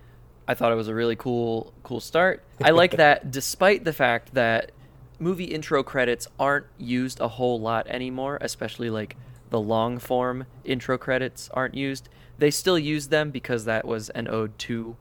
I 0.46 0.54
thought 0.54 0.72
it 0.72 0.76
was 0.76 0.88
a 0.88 0.94
really 0.94 1.16
cool 1.16 1.72
cool 1.82 2.00
start. 2.00 2.44
I 2.62 2.70
like 2.70 2.92
that 2.96 3.30
despite 3.30 3.84
the 3.84 3.92
fact 3.92 4.34
that 4.34 4.72
movie 5.18 5.44
intro 5.44 5.82
credits 5.82 6.28
aren't 6.38 6.66
used 6.78 7.20
a 7.20 7.28
whole 7.28 7.60
lot 7.60 7.86
anymore, 7.88 8.38
especially 8.40 8.90
like 8.90 9.16
the 9.50 9.60
long 9.60 9.98
form 9.98 10.46
intro 10.64 10.98
credits 10.98 11.48
aren't 11.52 11.74
used. 11.74 12.08
They 12.38 12.50
still 12.50 12.78
use 12.78 13.08
them 13.08 13.30
because 13.30 13.64
that 13.64 13.84
was 13.86 14.10
an 14.10 14.28
ode 14.28 14.56
to 14.60 14.96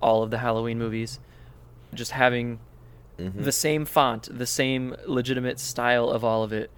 all 0.00 0.22
of 0.22 0.30
the 0.30 0.38
Halloween 0.38 0.78
movies. 0.78 1.20
Just 1.92 2.12
having 2.12 2.60
Mhm. 3.18 3.44
the 3.44 3.52
same 3.52 3.84
font, 3.84 4.28
the 4.30 4.46
same 4.46 4.96
legitimate 5.06 5.58
style 5.58 6.08
of 6.08 6.24
all 6.24 6.42
of 6.42 6.52
it 6.52 6.70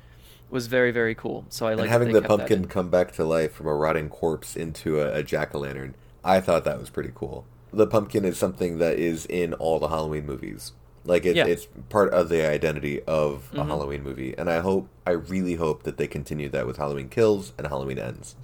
was 0.50 0.66
very 0.66 0.90
very 0.90 1.14
cool. 1.14 1.44
So 1.50 1.66
I 1.66 1.74
like 1.74 1.88
having 1.88 2.12
the 2.12 2.22
pumpkin 2.22 2.66
come 2.66 2.90
back 2.90 3.12
to 3.12 3.24
life 3.24 3.52
from 3.52 3.66
a 3.68 3.74
rotting 3.74 4.08
corpse 4.08 4.56
into 4.56 5.00
a, 5.00 5.18
a 5.18 5.22
jack 5.22 5.54
o' 5.54 5.60
lantern, 5.60 5.94
I 6.24 6.40
thought 6.40 6.64
that 6.64 6.80
was 6.80 6.90
pretty 6.90 7.12
cool. 7.14 7.44
The 7.72 7.86
pumpkin 7.86 8.24
is 8.24 8.36
something 8.38 8.78
that 8.78 8.98
is 8.98 9.24
in 9.26 9.54
all 9.54 9.78
the 9.78 9.88
Halloween 9.88 10.26
movies. 10.26 10.72
Like 11.04 11.24
it, 11.26 11.34
Yeah. 11.36 11.46
it's 11.46 11.66
part 11.88 12.12
of 12.12 12.28
the 12.28 12.48
identity 12.48 13.02
of 13.02 13.50
a 13.52 13.56
Mhm. 13.56 13.66
Halloween 13.66 14.02
movie, 14.04 14.34
and 14.38 14.48
I 14.48 14.60
hope, 14.60 14.88
I 15.06 15.10
really 15.12 15.54
hope 15.56 15.82
that 15.82 15.96
they 15.96 16.06
continue 16.06 16.48
that 16.50 16.66
with 16.66 16.76
Halloween 16.76 17.08
Kills 17.08 17.52
and 17.58 17.66
Halloween 17.66 17.98
Ends. 17.98 18.36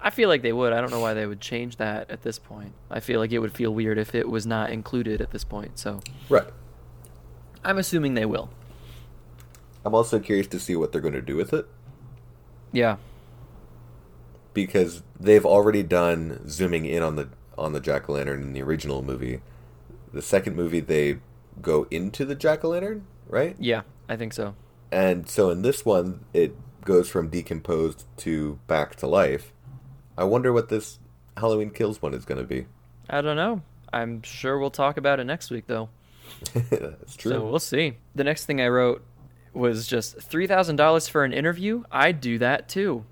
I 0.00 0.10
feel 0.10 0.28
like 0.28 0.42
they 0.42 0.52
would. 0.52 0.72
I 0.72 0.80
don't 0.80 0.90
know 0.92 1.00
why 1.00 1.14
they 1.14 1.26
would 1.26 1.40
change 1.40 1.76
that 1.78 2.08
at 2.10 2.22
this 2.22 2.38
point. 2.38 2.72
I 2.90 3.00
feel 3.00 3.18
like 3.18 3.32
it 3.32 3.40
would 3.40 3.52
feel 3.52 3.74
weird 3.74 3.98
if 3.98 4.14
it 4.14 4.28
was 4.28 4.46
not 4.46 4.70
included 4.70 5.20
at 5.20 5.32
this 5.32 5.42
point. 5.42 5.78
So 5.78 6.00
Right. 6.28 6.46
I'm 7.64 7.78
assuming 7.78 8.14
they 8.14 8.26
will. 8.26 8.48
I'm 9.84 9.94
also 9.94 10.20
curious 10.20 10.46
to 10.48 10.60
see 10.60 10.76
what 10.76 10.92
they're 10.92 11.00
going 11.00 11.14
to 11.14 11.22
do 11.22 11.36
with 11.36 11.52
it 11.52 11.66
Yeah. 12.72 12.96
because 14.54 15.02
they've 15.18 15.44
already 15.46 15.82
done 15.82 16.48
zooming 16.48 16.84
in 16.86 17.02
on 17.02 17.16
the 17.16 17.28
on 17.58 17.72
the 17.72 17.80
jack 17.80 18.08
o' 18.08 18.12
lantern 18.12 18.42
in 18.42 18.52
the 18.52 18.62
original 18.62 19.02
movie. 19.02 19.40
The 20.12 20.20
second 20.22 20.54
movie, 20.56 20.80
they 20.80 21.18
go 21.62 21.86
into 21.90 22.24
the 22.24 22.34
jack 22.34 22.64
o' 22.64 22.68
lantern, 22.68 23.06
right? 23.28 23.56
Yeah, 23.58 23.82
I 24.08 24.16
think 24.16 24.32
so. 24.32 24.54
And 24.92 25.28
so 25.28 25.50
in 25.50 25.62
this 25.62 25.84
one, 25.84 26.24
it 26.32 26.54
goes 26.84 27.08
from 27.08 27.28
decomposed 27.28 28.04
to 28.18 28.58
back 28.66 28.94
to 28.96 29.06
life. 29.06 29.52
I 30.16 30.24
wonder 30.24 30.52
what 30.52 30.68
this 30.68 30.98
Halloween 31.36 31.70
Kills 31.70 32.00
one 32.00 32.14
is 32.14 32.24
going 32.24 32.40
to 32.40 32.46
be. 32.46 32.66
I 33.10 33.20
don't 33.20 33.36
know. 33.36 33.62
I'm 33.92 34.22
sure 34.22 34.58
we'll 34.58 34.70
talk 34.70 34.96
about 34.96 35.20
it 35.20 35.24
next 35.24 35.50
week, 35.50 35.66
though. 35.66 35.88
That's 36.54 37.16
true. 37.16 37.32
So 37.32 37.44
we'll 37.46 37.58
see. 37.58 37.96
The 38.14 38.24
next 38.24 38.46
thing 38.46 38.60
I 38.60 38.68
wrote 38.68 39.04
was 39.52 39.86
just 39.86 40.18
$3,000 40.18 41.08
for 41.10 41.24
an 41.24 41.32
interview. 41.32 41.82
I'd 41.90 42.20
do 42.20 42.38
that 42.38 42.68
too. 42.68 43.04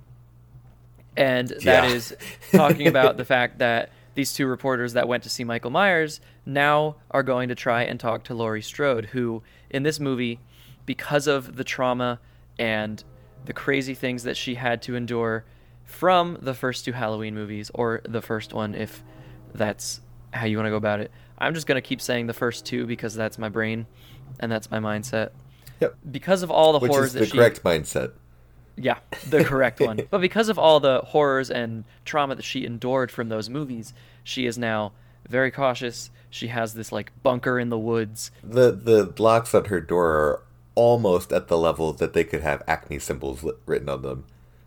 And 1.16 1.48
that 1.48 1.84
Yeah. 1.84 1.84
is 1.86 2.16
talking 2.52 2.86
about 2.88 3.16
the 3.16 3.24
fact 3.34 3.58
that 3.58 3.90
these 4.14 4.32
two 4.32 4.46
reporters 4.46 4.92
that 4.92 5.08
went 5.08 5.22
to 5.24 5.28
see 5.28 5.44
Michael 5.44 5.70
Myers 5.70 6.20
now 6.46 6.96
are 7.10 7.22
going 7.22 7.48
to 7.48 7.54
try 7.54 7.82
and 7.82 7.98
talk 7.98 8.24
to 8.24 8.34
Laurie 8.34 8.62
Strode, 8.62 9.06
who 9.06 9.42
in 9.70 9.82
this 9.82 9.98
movie, 9.98 10.40
because 10.86 11.26
of 11.26 11.56
the 11.56 11.64
trauma 11.64 12.20
and 12.58 13.02
the 13.44 13.52
crazy 13.52 13.94
things 13.94 14.22
that 14.22 14.36
she 14.36 14.54
had 14.54 14.82
to 14.82 14.96
endure 14.96 15.44
from 15.84 16.38
the 16.40 16.54
first 16.54 16.84
two 16.84 16.92
Halloween 16.92 17.34
movies, 17.34 17.70
or 17.74 18.00
the 18.04 18.22
first 18.22 18.54
one, 18.54 18.74
if 18.74 19.02
that's 19.54 20.00
how 20.32 20.46
you 20.46 20.56
want 20.56 20.66
to 20.66 20.70
go 20.70 20.76
about 20.76 21.00
it. 21.00 21.10
I'm 21.38 21.54
just 21.54 21.66
going 21.66 21.76
to 21.76 21.86
keep 21.86 22.00
saying 22.00 22.26
the 22.26 22.32
first 22.32 22.64
two 22.64 22.86
because 22.86 23.14
that's 23.14 23.38
my 23.38 23.48
brain 23.48 23.86
and 24.40 24.50
that's 24.50 24.70
my 24.70 24.78
mindset. 24.78 25.30
yep. 25.80 25.94
Because 26.10 26.42
of 26.42 26.50
all 26.50 26.72
the 26.72 26.78
Which 26.78 26.90
horrors 26.90 27.08
is 27.08 27.12
the 27.14 27.18
that 27.20 27.26
she 27.26 27.36
correct 27.36 27.62
mindset. 27.62 28.12
Yeah, 28.76 28.98
the 29.28 29.44
correct 29.44 29.80
one. 29.80 30.00
But 30.10 30.20
because 30.20 30.48
of 30.48 30.58
all 30.58 30.80
the 30.80 31.00
horrors 31.06 31.50
and 31.50 31.84
trauma 32.04 32.34
that 32.34 32.42
she 32.44 32.64
endured 32.64 33.10
from 33.10 33.28
those 33.28 33.48
movies, 33.48 33.94
she 34.24 34.46
is 34.46 34.58
now 34.58 34.92
very 35.28 35.50
cautious. 35.50 36.10
She 36.30 36.48
has 36.48 36.74
this 36.74 36.90
like 36.90 37.12
bunker 37.22 37.58
in 37.60 37.68
the 37.68 37.78
woods. 37.78 38.30
The 38.42 38.72
the 38.72 39.14
locks 39.22 39.54
on 39.54 39.66
her 39.66 39.80
door 39.80 40.06
are 40.16 40.42
almost 40.74 41.32
at 41.32 41.46
the 41.46 41.56
level 41.56 41.92
that 41.92 42.14
they 42.14 42.24
could 42.24 42.40
have 42.42 42.62
Acme 42.66 42.98
symbols 42.98 43.44
li- 43.44 43.52
written 43.64 43.88
on 43.88 44.02
them. 44.02 44.24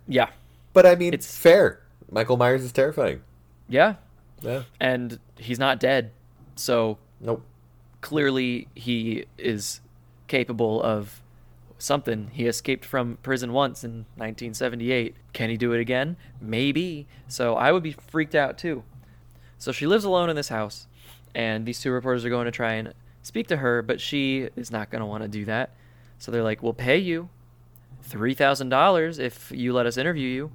Yeah. 0.08 0.30
But 0.72 0.86
I 0.86 0.96
mean, 0.96 1.14
it's 1.14 1.26
It's- 1.26 1.38
fair. 1.38 1.82
Michael 2.10 2.38
Myers 2.38 2.64
is 2.64 2.72
terrifying. 2.72 3.22
Yeah. 3.68 3.96
Yeah. 4.42 4.64
And 4.80 5.20
he's 5.38 5.60
not 5.60 5.80
dead. 5.82 6.12
So 6.56 6.98
Nope. 7.20 7.44
clearly 8.00 8.70
he 8.76 9.26
is 9.38 9.82
capable 10.28 10.82
of 10.82 11.22
something. 11.78 12.30
He 12.34 12.48
escaped 12.48 12.86
from 12.86 13.18
prison 13.24 13.54
once 13.54 13.84
in 13.84 14.06
1978. 14.16 15.16
Can 15.34 15.50
he 15.50 15.58
do 15.58 15.74
it 15.74 15.80
again? 15.80 16.18
Maybe. 16.42 17.08
So 17.28 17.56
I 17.56 17.72
would 17.72 17.84
be 17.84 17.92
freaked 17.92 18.36
out 18.36 18.58
too. 18.58 18.84
So 19.58 19.72
she 19.72 19.88
lives 19.88 20.04
alone 20.04 20.30
in 20.30 20.36
this 20.36 20.50
house, 20.50 20.88
and 21.34 21.66
these 21.66 21.80
two 21.80 21.92
reporters 21.92 22.26
are 22.26 22.30
going 22.30 22.46
to 22.46 22.52
try 22.52 22.74
and 22.74 22.94
speak 23.24 23.48
to 23.48 23.58
her, 23.58 23.82
but 23.82 24.00
she 24.00 24.50
is 24.56 24.72
not 24.72 24.90
going 24.90 25.02
to 25.02 25.06
want 25.06 25.24
to 25.24 25.28
do 25.28 25.46
that. 25.46 25.72
So 26.20 26.32
they're 26.32 26.44
like, 26.44 26.62
"We'll 26.62 26.74
pay 26.74 26.98
you 26.98 27.30
$3,000 28.08 29.20
if 29.20 29.52
you 29.52 29.74
let 29.74 29.86
us 29.86 29.98
interview 29.98 30.28
you." 30.28 30.52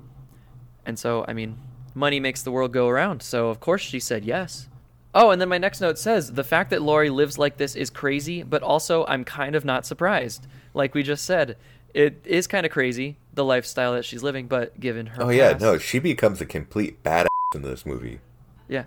And 0.86 0.98
so, 0.98 1.24
I 1.28 1.32
mean, 1.32 1.58
money 1.94 2.20
makes 2.20 2.42
the 2.42 2.50
world 2.50 2.72
go 2.72 2.88
around. 2.88 3.22
So, 3.22 3.48
of 3.48 3.60
course, 3.60 3.82
she 3.82 4.00
said 4.00 4.24
yes. 4.24 4.68
Oh, 5.14 5.30
and 5.30 5.40
then 5.40 5.48
my 5.48 5.58
next 5.58 5.80
note 5.80 5.98
says 5.98 6.32
the 6.32 6.44
fact 6.44 6.70
that 6.70 6.80
Laurie 6.80 7.10
lives 7.10 7.38
like 7.38 7.58
this 7.58 7.76
is 7.76 7.90
crazy, 7.90 8.42
but 8.42 8.62
also 8.62 9.04
I'm 9.06 9.24
kind 9.24 9.54
of 9.54 9.64
not 9.64 9.84
surprised. 9.84 10.46
Like 10.74 10.94
we 10.94 11.02
just 11.02 11.24
said, 11.24 11.56
it 11.94 12.22
is 12.24 12.46
kind 12.46 12.64
of 12.64 12.72
crazy 12.72 13.16
the 13.34 13.44
lifestyle 13.44 13.92
that 13.94 14.04
she's 14.04 14.22
living, 14.22 14.46
but 14.46 14.78
given 14.80 15.06
her 15.06 15.22
Oh 15.22 15.28
yeah, 15.30 15.56
no, 15.58 15.78
she 15.78 15.98
becomes 15.98 16.40
a 16.40 16.46
complete 16.46 17.02
badass 17.02 17.26
in 17.54 17.62
this 17.62 17.84
movie. 17.84 18.20
yeah, 18.68 18.84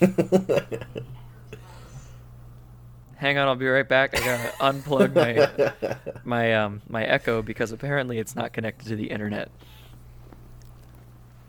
hang 3.16 3.38
on, 3.38 3.48
I'll 3.48 3.56
be 3.56 3.66
right 3.66 3.88
back. 3.88 4.16
I 4.16 4.24
gotta 4.24 4.52
unplug 4.60 5.14
my 5.14 5.96
my 6.24 6.54
um 6.54 6.82
my 6.88 7.04
Echo 7.04 7.42
because 7.42 7.72
apparently 7.72 8.18
it's 8.18 8.36
not 8.36 8.52
connected 8.52 8.88
to 8.88 8.96
the 8.96 9.10
internet. 9.10 9.50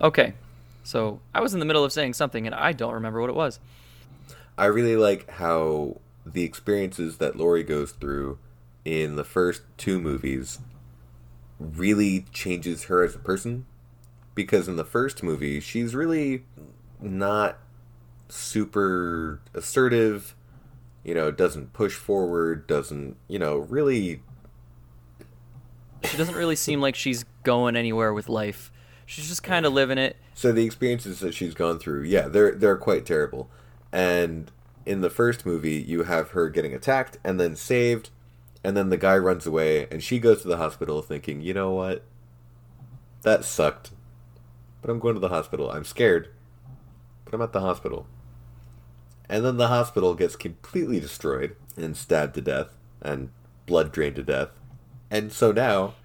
Okay, 0.02 0.34
so 0.84 1.20
I 1.34 1.42
was 1.42 1.54
in 1.54 1.60
the 1.60 1.66
middle 1.66 1.84
of 1.84 1.92
saying 1.92 2.14
something 2.14 2.46
and 2.46 2.56
I 2.56 2.72
don't 2.72 2.94
remember 2.94 3.22
what 3.22 3.30
it 3.30 3.36
was. 3.36 3.60
I 4.58 4.66
really 4.66 4.96
like 4.96 5.30
how 5.32 6.00
the 6.26 6.44
experiences 6.44 7.18
that 7.18 7.36
Laurie 7.36 7.64
goes 7.64 7.92
through 7.92 8.38
in 8.86 9.16
the 9.16 9.24
first 9.24 9.62
two 9.78 10.00
movies 10.00 10.60
really 11.60 12.26
changes 12.32 12.86
her 12.86 13.04
as 13.04 13.16
a 13.16 13.20
person. 13.20 13.66
Because 14.36 14.68
in 14.68 14.76
the 14.76 14.86
first 14.86 15.24
movie, 15.24 15.60
she's 15.60 15.96
really 15.96 16.44
not 17.02 17.58
super 18.30 19.42
assertive, 19.54 20.36
you 21.08 21.16
know, 21.16 21.32
doesn't 21.32 21.72
push 21.72 21.96
forward, 21.96 22.68
doesn't, 22.68 23.16
you 23.30 23.40
know, 23.40 23.56
really. 23.56 24.22
She 26.04 26.18
doesn't 26.18 26.36
really 26.36 26.58
seem 26.58 26.82
like 26.82 26.96
she's 26.96 27.24
going 27.44 27.78
anywhere 27.78 28.14
with 28.14 28.28
life. 28.28 28.74
She's 29.06 29.30
just 29.30 29.42
kind 29.42 29.66
of 29.66 29.72
living 29.72 29.98
it. 29.98 30.18
So 30.34 30.52
the 30.52 30.66
experiences 30.66 31.22
that 31.22 31.34
she's 31.34 31.54
gone 31.54 31.80
through, 31.80 32.04
yeah, 32.04 32.28
they're 32.28 32.52
they're 32.52 32.78
quite 32.78 33.06
terrible. 33.06 33.50
And 33.90 34.52
in 34.86 35.00
the 35.00 35.10
first 35.10 35.46
movie, 35.46 35.78
you 35.78 36.04
have 36.04 36.32
her 36.32 36.50
getting 36.50 36.74
attacked 36.74 37.18
and 37.24 37.40
then 37.40 37.56
saved, 37.56 38.10
and 38.62 38.76
then 38.76 38.90
the 38.90 38.98
guy 38.98 39.18
runs 39.18 39.48
away, 39.48 39.88
and 39.90 40.04
she 40.04 40.20
goes 40.20 40.42
to 40.42 40.50
the 40.50 40.58
hospital 40.58 41.02
thinking, 41.02 41.42
you 41.42 41.54
know 41.54 41.72
what, 41.72 42.04
that 43.22 43.46
sucked, 43.46 43.92
but 44.82 44.92
I'm 44.92 45.00
going 45.00 45.14
to 45.14 45.22
the 45.22 45.30
hospital. 45.30 45.72
I'm 45.72 45.86
scared, 45.86 46.28
but 47.24 47.34
I'm 47.34 47.42
at 47.42 47.54
the 47.54 47.62
hospital. 47.62 48.08
And 49.30 49.44
then 49.44 49.58
the 49.58 49.68
hospital 49.68 50.14
gets 50.16 50.36
completely 50.36 51.00
destroyed 51.00 51.56
and 51.76 51.98
stabbed 51.98 52.36
to 52.36 52.42
death 52.42 52.78
and 53.02 53.30
blood 53.66 53.92
drained 53.92 54.16
to 54.16 54.24
death. 54.24 54.50
And 55.12 55.32
so 55.32 55.52
now 55.52 55.96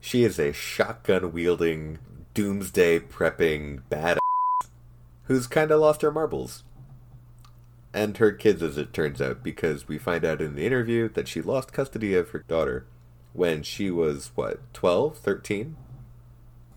she 0.00 0.24
is 0.24 0.38
a 0.38 0.52
shotgun 0.52 1.32
wielding, 1.32 1.98
doomsday 2.34 3.00
prepping 3.00 3.82
badass 3.90 4.18
who's 5.24 5.46
kind 5.46 5.70
of 5.70 5.80
lost 5.80 6.02
her 6.02 6.10
marbles. 6.10 6.64
And 7.94 8.16
her 8.16 8.32
kids, 8.32 8.62
as 8.62 8.78
it 8.78 8.92
turns 8.92 9.20
out, 9.20 9.42
because 9.42 9.86
we 9.86 9.98
find 9.98 10.24
out 10.24 10.40
in 10.40 10.54
the 10.54 10.64
interview 10.64 11.10
that 11.10 11.28
she 11.28 11.42
lost 11.42 11.74
custody 11.74 12.14
of 12.14 12.30
her 12.30 12.40
daughter 12.48 12.86
when 13.34 13.62
she 13.62 13.90
was, 13.90 14.30
what, 14.34 14.60
12, 14.72 15.18
13? 15.18 15.76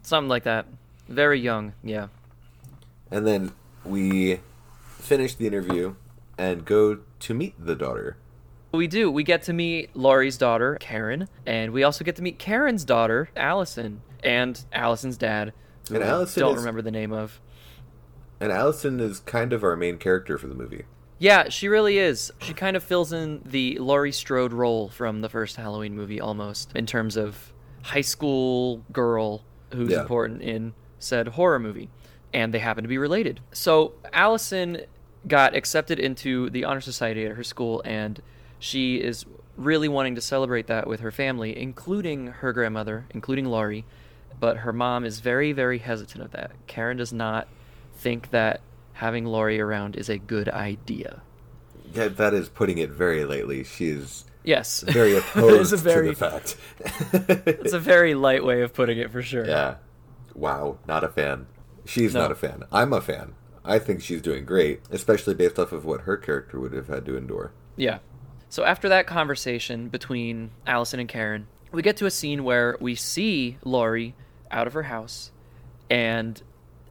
Something 0.01 0.29
like 0.29 0.43
that. 0.43 0.65
Very 1.07 1.39
young, 1.39 1.73
yeah. 1.83 2.07
And 3.09 3.25
then 3.25 3.53
we 3.85 4.39
finish 5.05 5.35
the 5.35 5.47
interview 5.47 5.95
and 6.37 6.65
go 6.65 6.99
to 7.19 7.33
meet 7.33 7.53
the 7.63 7.75
daughter. 7.75 8.17
We 8.73 8.87
do. 8.87 9.09
We 9.09 9.23
get 9.23 9.43
to 9.43 9.53
meet 9.53 9.95
Laurie's 9.95 10.37
daughter, 10.37 10.75
Karen, 10.79 11.29
and 11.45 11.71
we 11.71 11.83
also 11.83 12.03
get 12.03 12.15
to 12.17 12.21
meet 12.21 12.39
Karen's 12.39 12.83
daughter, 12.83 13.29
Allison, 13.35 14.01
and 14.23 14.61
Allison's 14.73 15.17
dad, 15.17 15.53
who 15.87 15.95
And 15.95 16.03
I 16.03 16.07
don't 16.09 16.23
is- 16.53 16.57
remember 16.57 16.81
the 16.81 16.91
name 16.91 17.13
of. 17.13 17.39
And 18.41 18.51
Allison 18.51 18.99
is 18.99 19.21
kind 19.21 19.53
of 19.53 19.63
our 19.63 19.77
main 19.77 19.97
character 19.97 20.37
for 20.37 20.47
the 20.47 20.55
movie. 20.55 20.83
Yeah, 21.19 21.47
she 21.47 21.69
really 21.69 21.97
is. 21.97 22.33
She 22.41 22.53
kind 22.53 22.75
of 22.75 22.83
fills 22.83 23.13
in 23.13 23.41
the 23.45 23.77
Laurie 23.79 24.11
Strode 24.11 24.51
role 24.51 24.89
from 24.89 25.21
the 25.21 25.29
first 25.29 25.55
Halloween 25.55 25.95
movie 25.95 26.19
almost 26.19 26.75
in 26.75 26.85
terms 26.85 27.15
of 27.15 27.53
high 27.83 28.01
school 28.01 28.83
girl 28.91 29.45
who's 29.73 29.91
Yeah. 29.91 30.01
important 30.01 30.41
in 30.41 30.73
said 30.99 31.29
horror 31.29 31.59
movie. 31.59 31.89
And 32.33 32.53
they 32.53 32.59
happen 32.59 32.83
to 32.83 32.89
be 32.89 32.97
related. 32.97 33.39
So 33.53 33.93
Allison 34.11 34.81
got 35.27 35.55
accepted 35.55 35.99
into 35.99 36.49
the 36.49 36.63
Honor 36.65 36.81
Society 36.81 37.25
at 37.25 37.35
her 37.35 37.43
school, 37.43 37.81
and 37.85 38.21
she 38.59 38.97
is 38.97 39.25
really 39.57 39.87
wanting 39.87 40.15
to 40.15 40.21
celebrate 40.21 40.67
that 40.67 40.87
with 40.87 40.99
her 40.99 41.11
family, 41.11 41.57
including 41.57 42.27
her 42.27 42.53
grandmother, 42.53 43.05
including 43.11 43.45
Laurie. 43.45 43.85
But 44.39 44.57
her 44.57 44.73
mom 44.73 45.05
is 45.05 45.19
very, 45.21 45.53
very 45.53 45.77
hesitant 45.77 46.23
of 46.23 46.31
that. 46.31 46.51
Karen 46.67 46.97
does 46.97 47.13
not 47.13 47.47
think 47.95 48.31
that 48.31 48.59
having 48.93 49.25
Laurie 49.25 49.61
around 49.61 49.95
is 49.95 50.09
a 50.09 50.17
good 50.17 50.49
idea. 50.49 51.21
Yeah, 51.93 52.09
that 52.09 52.33
is 52.33 52.49
putting 52.49 52.77
it 52.77 52.89
very 52.89 53.23
lightly. 53.23 53.63
She 53.63 53.87
is 53.87 54.25
Yes, 54.43 54.81
very 54.81 55.15
opposed 55.17 55.73
a 55.73 55.77
very, 55.77 56.13
to 56.13 56.13
the 56.13 56.29
fact. 56.29 56.57
it's 57.47 57.73
a 57.73 57.79
very 57.79 58.13
light 58.13 58.43
way 58.43 58.61
of 58.61 58.73
putting 58.73 58.97
it 58.99 59.09
for 59.11 59.21
sure. 59.21 59.45
yeah. 59.47 59.75
Wow, 60.35 60.77
not 60.87 61.03
a 61.05 61.07
fan. 61.09 61.47
She's 61.85 62.13
No. 62.13 62.21
not 62.23 62.31
a 62.31 62.35
fan. 62.35 62.63
I'm 62.71 62.91
a 62.91 62.99
fan. 63.01 63.35
I 63.65 63.79
think 63.79 64.01
she's 64.01 64.21
doing 64.21 64.45
great, 64.45 64.81
especially 64.91 65.33
based 65.33 65.57
off 65.57 65.71
of 65.71 65.85
what 65.85 66.01
her 66.01 66.17
character 66.17 66.59
would 66.59 66.73
have 66.73 66.87
had 66.87 67.05
to 67.05 67.17
endure. 67.17 67.51
Yeah. 67.75 67.99
So 68.49 68.63
after 68.63 68.87
that 68.89 69.07
conversation 69.07 69.89
between 69.89 70.51
Allison 70.67 70.99
and 70.99 71.09
Karen, 71.09 71.47
we 71.71 71.81
get 71.81 71.97
to 71.97 72.05
a 72.05 72.11
scene 72.11 72.43
where 72.43 72.77
we 72.79 72.95
see 72.95 73.57
Laurie 73.63 74.15
out 74.51 74.67
of 74.67 74.73
her 74.73 74.83
house, 74.83 75.31
and 75.89 76.41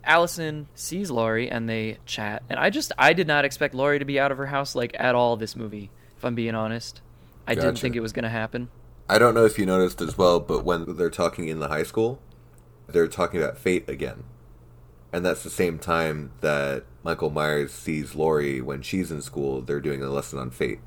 Allison 0.05 0.69
sees 0.75 1.11
Laurie 1.11 1.51
and 1.51 1.69
they 1.69 1.99
chat. 2.05 2.43
And 2.51 2.59
I 2.59 2.71
just 2.71 2.93
I 2.99 3.13
did 3.13 3.27
not 3.27 3.45
expect 3.45 3.75
Laurie 3.75 3.99
to 3.99 4.05
be 4.05 4.21
out 4.21 4.33
of 4.33 4.39
her 4.39 4.47
house 4.47 4.75
like 4.75 4.95
at 4.99 5.15
all 5.15 5.37
this 5.37 5.57
movie. 5.57 5.91
If 6.17 6.25
I'm 6.25 6.35
being 6.35 6.55
honest, 6.55 7.01
I 7.47 7.55
didn't 7.55 7.79
think 7.79 7.97
it 7.97 8.01
was 8.01 8.13
going 8.13 8.25
to 8.25 8.29
happen. 8.29 8.69
I 9.09 9.19
don't 9.19 9.35
know 9.35 9.45
if 9.45 9.59
you 9.59 9.67
noticed 9.67 10.01
as 10.01 10.17
well, 10.17 10.41
but 10.41 10.65
when 10.65 10.97
they're 10.97 11.11
talking 11.11 11.49
in 11.49 11.61
the 11.61 11.69
high 11.69 11.83
school, 11.83 12.21
they're 12.87 13.09
talking 13.09 13.43
about 13.43 13.59
fate 13.59 13.89
again. 13.89 14.25
And 15.15 15.25
that's 15.25 15.45
the 15.45 15.51
same 15.51 15.79
time 15.79 16.33
that 16.41 16.85
Michael 17.05 17.31
Myers 17.31 17.73
sees 17.73 18.15
Laurie 18.15 18.61
when 18.61 18.83
she's 18.83 19.11
in 19.13 19.23
school. 19.23 19.61
They're 19.61 19.81
doing 19.81 20.03
a 20.03 20.11
lesson 20.11 20.39
on 20.41 20.51
fate. 20.51 20.81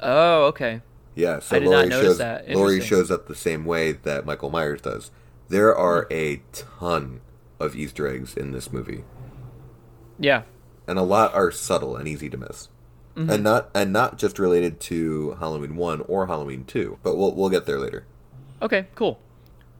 Oh, 0.00 0.44
okay. 0.46 0.80
Yeah, 1.14 1.40
so 1.40 1.56
I 1.56 1.58
did 1.60 1.68
not 1.70 1.88
notice 1.88 2.06
shows 2.08 2.18
that. 2.18 2.48
Laurie 2.50 2.80
shows 2.80 3.10
up 3.10 3.26
the 3.26 3.34
same 3.34 3.64
way 3.64 3.92
that 3.92 4.26
Michael 4.26 4.50
Myers 4.50 4.80
does. 4.82 5.10
There 5.48 5.74
are 5.74 6.06
a 6.10 6.42
ton 6.52 7.20
of 7.60 7.76
Easter 7.76 8.06
eggs 8.06 8.36
in 8.36 8.52
this 8.52 8.72
movie, 8.72 9.04
Yeah. 10.18 10.42
and 10.86 10.98
a 10.98 11.02
lot 11.02 11.34
are 11.34 11.50
subtle 11.50 11.96
and 11.96 12.06
easy 12.08 12.28
to 12.30 12.36
miss, 12.36 12.68
Mm-hmm. 13.16 13.30
and 13.30 13.42
not 13.44 13.70
and 13.74 13.92
not 13.94 14.18
just 14.18 14.38
related 14.38 14.78
to 14.80 15.36
Halloween 15.40 15.76
one 15.76 16.02
or 16.02 16.26
Halloween 16.26 16.64
two. 16.64 16.98
But 17.02 17.16
we'll 17.16 17.34
we'll 17.34 17.48
get 17.48 17.64
there 17.64 17.78
later. 17.78 18.04
Okay, 18.60 18.88
cool. 18.94 19.18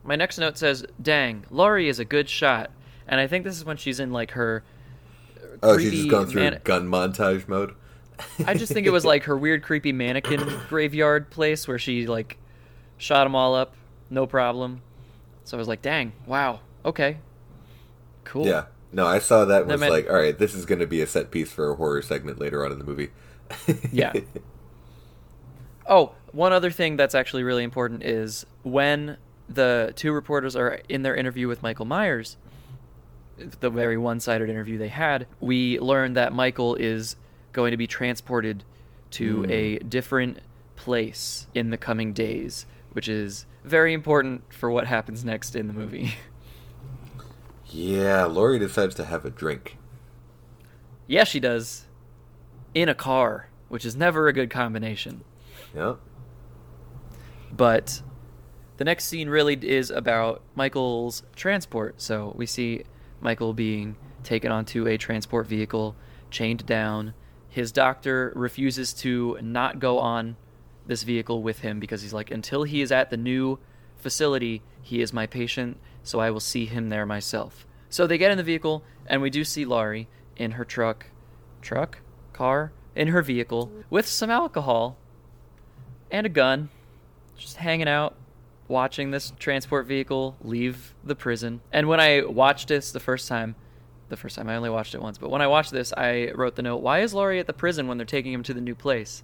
My 0.04 0.16
next 0.16 0.38
note 0.38 0.56
says, 0.56 0.86
"Dang, 1.02 1.44
Laurie 1.50 1.88
is 1.90 1.98
a 1.98 2.04
good 2.06 2.30
shot." 2.30 2.70
And 3.08 3.20
I 3.20 3.26
think 3.26 3.44
this 3.44 3.56
is 3.56 3.64
when 3.64 3.76
she's 3.76 4.00
in 4.00 4.12
like 4.12 4.32
her 4.32 4.64
Oh, 5.62 5.78
she's 5.78 5.92
just 5.92 6.10
going 6.10 6.26
through 6.26 6.50
gun 6.64 6.88
montage 6.88 7.48
mode. 7.48 7.74
I 8.46 8.54
just 8.54 8.72
think 8.72 8.86
it 8.86 8.90
was 8.90 9.04
like 9.04 9.24
her 9.24 9.36
weird, 9.36 9.62
creepy 9.62 9.92
mannequin 9.92 10.40
graveyard 10.68 11.30
place 11.30 11.68
where 11.68 11.78
she 11.78 12.06
like 12.06 12.38
shot 12.98 13.24
them 13.24 13.34
all 13.34 13.54
up, 13.54 13.74
no 14.10 14.26
problem. 14.26 14.82
So 15.44 15.56
I 15.56 15.58
was 15.58 15.68
like, 15.68 15.82
"Dang, 15.82 16.12
wow, 16.26 16.60
okay, 16.84 17.18
cool." 18.24 18.46
Yeah. 18.46 18.66
No, 18.92 19.06
I 19.06 19.18
saw 19.18 19.44
that 19.44 19.62
and 19.62 19.70
was 19.72 19.80
meant- 19.80 19.92
like, 19.92 20.08
all 20.08 20.16
right, 20.16 20.38
this 20.38 20.54
is 20.54 20.64
going 20.64 20.78
to 20.78 20.86
be 20.86 21.02
a 21.02 21.06
set 21.06 21.30
piece 21.30 21.50
for 21.52 21.70
a 21.70 21.74
horror 21.74 22.00
segment 22.00 22.38
later 22.38 22.64
on 22.64 22.72
in 22.72 22.78
the 22.78 22.84
movie. 22.84 23.10
Yeah. 23.92 24.12
Oh, 25.88 26.14
one 26.32 26.52
other 26.52 26.72
thing 26.72 26.96
that's 26.96 27.14
actually 27.14 27.44
really 27.44 27.62
important 27.62 28.02
is 28.02 28.44
when 28.64 29.18
the 29.48 29.92
two 29.94 30.10
reporters 30.10 30.56
are 30.56 30.80
in 30.88 31.02
their 31.02 31.14
interview 31.14 31.46
with 31.46 31.62
Michael 31.62 31.84
Myers, 31.84 32.36
the 33.60 33.70
very 33.70 33.96
one-sided 33.98 34.48
interview 34.48 34.78
they 34.78 34.88
had, 34.88 35.26
we 35.40 35.78
learn 35.80 36.14
that 36.14 36.32
Michael 36.32 36.74
is 36.76 37.16
going 37.52 37.70
to 37.72 37.76
be 37.76 37.86
transported 37.86 38.64
to 39.12 39.42
Hmm. 39.44 39.50
a 39.50 39.78
different 39.78 40.38
place 40.76 41.46
in 41.54 41.70
the 41.70 41.76
coming 41.76 42.12
days, 42.12 42.66
which 42.92 43.08
is 43.08 43.46
very 43.64 43.92
important 43.92 44.42
for 44.52 44.70
what 44.70 44.86
happens 44.86 45.24
next 45.24 45.56
in 45.56 45.66
the 45.68 45.72
movie. 45.72 46.14
yeah, 47.66 48.24
Laurie 48.24 48.58
decides 48.58 48.94
to 48.96 49.04
have 49.04 49.24
a 49.24 49.30
drink. 49.30 49.76
yeah, 51.06 51.24
she 51.24 51.40
does. 51.40 51.84
In 52.74 52.88
a 52.88 52.94
car, 52.94 53.48
which 53.68 53.84
is 53.84 53.96
never 53.96 54.28
a 54.28 54.32
good 54.32 54.50
combination. 54.50 55.22
Yep. 55.74 55.98
But 57.56 58.02
the 58.76 58.84
next 58.84 59.06
scene 59.06 59.28
really 59.28 59.54
is 59.62 59.90
about 59.90 60.42
Michael's 60.54 61.22
transport. 61.34 62.00
So 62.02 62.34
we 62.36 62.44
see 62.44 62.82
Michael 63.20 63.52
being 63.52 63.96
taken 64.22 64.50
onto 64.50 64.86
a 64.86 64.98
transport 64.98 65.46
vehicle, 65.46 65.96
chained 66.30 66.66
down. 66.66 67.14
His 67.48 67.72
doctor 67.72 68.32
refuses 68.34 68.92
to 68.94 69.38
not 69.40 69.78
go 69.78 69.98
on 69.98 70.36
this 70.86 71.02
vehicle 71.02 71.42
with 71.42 71.60
him 71.60 71.80
because 71.80 72.02
he's 72.02 72.12
like, 72.12 72.30
until 72.30 72.64
he 72.64 72.82
is 72.82 72.92
at 72.92 73.10
the 73.10 73.16
new 73.16 73.58
facility, 73.96 74.62
he 74.82 75.00
is 75.00 75.12
my 75.12 75.26
patient, 75.26 75.78
so 76.02 76.20
I 76.20 76.30
will 76.30 76.40
see 76.40 76.66
him 76.66 76.88
there 76.88 77.06
myself. 77.06 77.66
So 77.88 78.06
they 78.06 78.18
get 78.18 78.30
in 78.30 78.38
the 78.38 78.44
vehicle, 78.44 78.84
and 79.06 79.22
we 79.22 79.30
do 79.30 79.44
see 79.44 79.64
Laurie 79.64 80.08
in 80.36 80.52
her 80.52 80.64
truck, 80.64 81.06
truck, 81.62 81.98
car, 82.32 82.72
in 82.94 83.08
her 83.08 83.22
vehicle 83.22 83.70
with 83.90 84.06
some 84.06 84.30
alcohol 84.30 84.96
and 86.10 86.26
a 86.26 86.30
gun, 86.30 86.70
just 87.36 87.58
hanging 87.58 87.88
out, 87.88 88.16
watching 88.68 89.10
this 89.10 89.32
transport 89.38 89.86
vehicle 89.86 90.36
leave 90.42 90.94
the 91.04 91.14
prison. 91.14 91.60
And 91.72 91.88
when 91.88 92.00
I 92.00 92.22
watched 92.22 92.68
this 92.68 92.92
the 92.92 93.00
first 93.00 93.28
time, 93.28 93.54
the 94.08 94.16
first 94.16 94.36
time 94.36 94.48
I 94.48 94.56
only 94.56 94.70
watched 94.70 94.94
it 94.94 95.02
once, 95.02 95.18
but 95.18 95.30
when 95.30 95.42
I 95.42 95.46
watched 95.46 95.72
this, 95.72 95.92
I 95.96 96.30
wrote 96.34 96.56
the 96.56 96.62
note, 96.62 96.78
"Why 96.78 97.00
is 97.00 97.12
Laurie 97.12 97.40
at 97.40 97.46
the 97.46 97.52
prison 97.52 97.88
when 97.88 97.98
they're 97.98 98.06
taking 98.06 98.32
him 98.32 98.42
to 98.44 98.54
the 98.54 98.60
new 98.60 98.74
place?" 98.74 99.22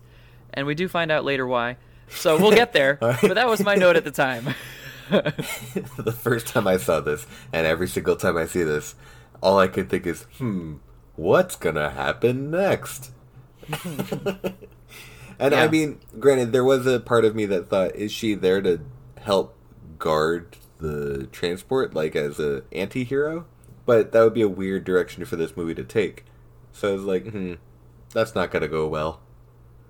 And 0.52 0.66
we 0.66 0.74
do 0.74 0.88
find 0.88 1.11
out 1.11 1.24
later 1.24 1.46
why. 1.46 1.76
So 2.09 2.38
we'll 2.38 2.52
get 2.52 2.72
there. 2.72 2.98
Right. 3.02 3.18
But 3.20 3.35
that 3.35 3.48
was 3.48 3.62
my 3.62 3.74
note 3.74 3.96
at 3.96 4.05
the 4.05 4.11
time. 4.11 4.55
the 5.11 6.16
first 6.16 6.46
time 6.46 6.66
I 6.66 6.76
saw 6.76 7.00
this, 7.00 7.26
and 7.52 7.66
every 7.66 7.88
single 7.88 8.16
time 8.16 8.37
I 8.37 8.46
see 8.46 8.62
this, 8.62 8.94
all 9.42 9.59
I 9.59 9.68
can 9.68 9.87
think 9.87 10.07
is, 10.07 10.22
hmm, 10.38 10.76
what's 11.16 11.57
gonna 11.57 11.90
happen 11.90 12.50
next? 12.50 13.11
and 15.38 15.55
I 15.55 15.68
mean, 15.68 16.00
granted, 16.18 16.52
there 16.52 16.64
was 16.64 16.87
a 16.87 17.00
part 17.00 17.24
of 17.24 17.35
me 17.35 17.46
that 17.46 17.68
thought, 17.68 17.94
is 17.94 18.12
she 18.12 18.35
there 18.35 18.61
to 18.62 18.81
help 19.22 19.56
guard 19.98 20.56
the 20.78 21.28
transport, 21.32 21.94
like 21.94 22.14
as 22.16 22.38
a 22.38 22.62
anti-hero? 22.72 23.46
But 23.85 24.12
that 24.12 24.22
would 24.22 24.35
be 24.35 24.42
a 24.42 24.48
weird 24.48 24.85
direction 24.85 25.24
for 25.24 25.37
this 25.37 25.56
movie 25.56 25.74
to 25.74 25.85
take. 25.85 26.24
So 26.72 26.90
I 26.90 26.92
was 26.92 27.02
like, 27.02 27.26
hmm, 27.28 27.54
that's 28.11 28.35
not 28.35 28.50
gonna 28.50 28.68
go 28.68 28.87
well. 28.87 29.20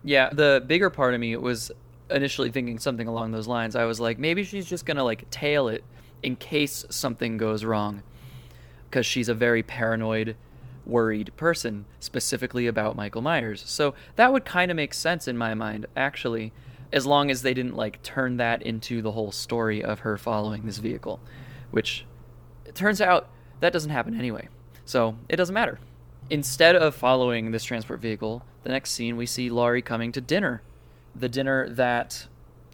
Yeah, 0.02 0.30
the 0.30 0.62
bigger 0.66 0.90
part 0.90 1.14
of 1.14 1.20
me 1.20 1.36
was 1.36 1.70
initially 2.10 2.50
thinking 2.50 2.78
something 2.78 3.06
along 3.06 3.32
those 3.32 3.46
lines. 3.46 3.76
I 3.76 3.84
was 3.84 4.00
like, 4.00 4.18
maybe 4.18 4.44
she's 4.44 4.66
just 4.66 4.86
gonna 4.86 5.04
like 5.04 5.28
tail 5.30 5.68
it 5.68 5.84
in 6.22 6.36
case 6.36 6.84
something 6.88 7.36
goes 7.36 7.64
wrong, 7.64 8.02
because 8.88 9.04
she's 9.04 9.28
a 9.28 9.34
very 9.34 9.62
paranoid, 9.62 10.36
worried 10.86 11.32
person, 11.36 11.84
specifically 12.00 12.66
about 12.66 12.96
Michael 12.96 13.22
Myers. 13.22 13.62
So 13.66 13.94
that 14.16 14.32
would 14.32 14.44
kind 14.44 14.70
of 14.70 14.76
make 14.76 14.94
sense 14.94 15.28
in 15.28 15.36
my 15.36 15.54
mind, 15.54 15.86
actually, 15.96 16.52
as 16.92 17.07
long 17.07 17.31
as 17.31 17.42
they 17.42 17.55
didn't 17.55 17.76
like 17.76 18.02
turn 18.02 18.37
that 18.37 18.62
into 18.62 19.02
the 19.02 19.12
whole 19.12 19.33
story 19.33 19.83
of 19.83 20.00
her 20.00 20.16
following 20.16 20.66
this 20.66 20.78
vehicle, 20.78 21.20
which 21.70 22.05
it 22.64 22.74
turns 22.74 23.00
out 23.00 23.28
that 23.61 23.72
doesn't 23.72 23.90
happen 23.90 24.18
anyway. 24.18 24.48
So 24.85 25.16
it 25.28 25.37
doesn't 25.37 25.55
matter. 25.55 25.78
Instead 26.31 26.76
of 26.76 26.94
following 26.94 27.50
this 27.50 27.64
transport 27.64 28.00
vehicle, 28.00 28.42
the 28.62 28.70
next 28.70 28.92
scene 28.92 29.16
we 29.16 29.26
see 29.26 29.50
Laurie 29.50 29.83
coming 29.83 30.12
to 30.12 30.20
dinner. 30.20 30.62
The 31.14 31.28
dinner 31.28 31.68
that 31.68 32.26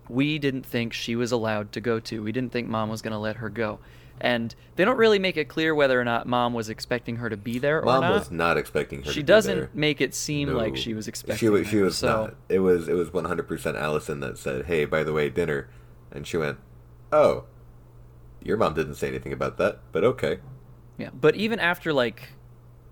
we 0.08 0.38
didn't 0.38 0.64
think 0.64 0.92
she 0.92 1.16
was 1.16 1.32
allowed 1.32 1.72
to 1.72 1.80
go 1.80 2.00
to. 2.00 2.22
We 2.22 2.32
didn't 2.32 2.52
think 2.52 2.68
mom 2.68 2.88
was 2.88 3.02
going 3.02 3.12
to 3.12 3.18
let 3.18 3.36
her 3.36 3.48
go. 3.48 3.78
And 4.20 4.54
they 4.76 4.84
don't 4.84 4.96
really 4.96 5.18
make 5.18 5.36
it 5.36 5.46
clear 5.48 5.74
whether 5.74 6.00
or 6.00 6.04
not 6.04 6.26
mom 6.26 6.54
was 6.54 6.68
expecting 6.68 7.16
her 7.16 7.28
to 7.28 7.36
be 7.36 7.58
there 7.58 7.80
or 7.80 7.84
Mom 7.84 8.00
not. 8.00 8.12
was 8.12 8.30
not 8.30 8.56
expecting 8.58 9.02
her. 9.02 9.06
she 9.10 9.20
to 9.20 9.24
be 9.24 9.26
doesn't 9.26 9.74
make 9.74 10.00
it 10.00 10.14
seem 10.14 10.48
like 10.50 10.76
she 10.76 10.94
was 10.94 11.08
expecting 11.08 11.38
She 11.38 11.48
was. 11.48 11.66
She 11.68 11.78
her, 11.78 11.84
was 11.84 11.98
so 11.98 12.06
not. 12.06 12.34
It 12.48 12.60
was. 12.60 12.88
It 12.88 12.94
was 12.94 13.12
one 13.12 13.24
hundred 13.24 13.48
percent 13.48 13.76
Allison 13.76 14.20
that 14.20 14.38
said, 14.38 14.66
"Hey, 14.66 14.84
by 14.84 15.02
the 15.04 15.12
way, 15.12 15.28
dinner," 15.28 15.68
and 16.10 16.26
she 16.26 16.36
went, 16.36 16.58
"Oh, 17.12 17.44
your 18.42 18.56
mom 18.56 18.74
didn't 18.74 18.94
say 18.96 19.08
anything 19.08 19.32
about 19.32 19.56
that, 19.58 19.80
but 19.92 20.04
okay." 20.04 20.38
Yeah, 20.96 21.10
but 21.12 21.36
even 21.36 21.60
after 21.60 21.92
like 21.92 22.30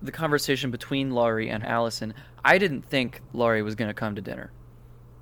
the 0.01 0.11
conversation 0.11 0.71
between 0.71 1.11
Laurie 1.11 1.49
and 1.49 1.65
Allison, 1.65 2.13
I 2.45 2.57
didn't 2.57 2.83
think 2.83 3.21
Laurie 3.33 3.61
was 3.61 3.75
going 3.75 3.89
to 3.89 3.93
come 3.93 4.15
to 4.15 4.21
dinner. 4.21 4.51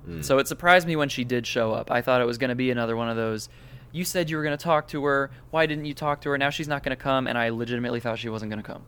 Mm. 0.08 0.24
So 0.24 0.38
it 0.38 0.46
surprised 0.46 0.86
me 0.86 0.96
when 0.96 1.08
she 1.08 1.24
did 1.24 1.46
show 1.46 1.72
up. 1.72 1.90
I 1.90 2.00
thought 2.00 2.20
it 2.20 2.26
was 2.26 2.38
going 2.38 2.50
to 2.50 2.54
be 2.54 2.70
another 2.70 2.96
one 2.96 3.08
of 3.08 3.16
those. 3.16 3.48
You 3.96 4.04
said 4.04 4.28
you 4.28 4.36
were 4.36 4.42
going 4.42 4.56
to 4.56 4.62
talk 4.62 4.88
to 4.88 5.02
her. 5.04 5.30
Why 5.50 5.64
didn't 5.64 5.86
you 5.86 5.94
talk 5.94 6.20
to 6.20 6.28
her? 6.30 6.36
Now 6.36 6.50
she's 6.50 6.68
not 6.68 6.82
going 6.82 6.94
to 6.94 7.02
come, 7.02 7.26
and 7.26 7.38
I 7.38 7.48
legitimately 7.48 8.00
thought 8.00 8.18
she 8.18 8.28
wasn't 8.28 8.50
going 8.50 8.62
to 8.62 8.66
come. 8.66 8.82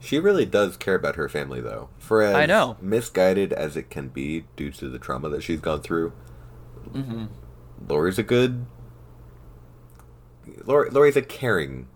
She 0.00 0.18
really 0.18 0.46
does 0.46 0.78
care 0.78 0.94
about 0.94 1.16
her 1.16 1.28
family, 1.28 1.60
though. 1.60 1.90
For 1.98 2.22
as 2.22 2.34
I 2.34 2.46
know. 2.46 2.78
misguided 2.80 3.52
as 3.52 3.76
it 3.76 3.90
can 3.90 4.08
be 4.08 4.44
due 4.56 4.70
to 4.72 4.88
the 4.88 4.98
trauma 4.98 5.28
that 5.28 5.42
she's 5.42 5.60
gone 5.60 5.82
through, 5.82 6.12
Mm-hmm. 6.92 7.24
Laurie's 7.88 8.18
a 8.18 8.22
good. 8.22 8.66
Laurie, 10.64 10.90
Laurie's 10.90 11.16
a 11.16 11.22
caring. 11.22 11.88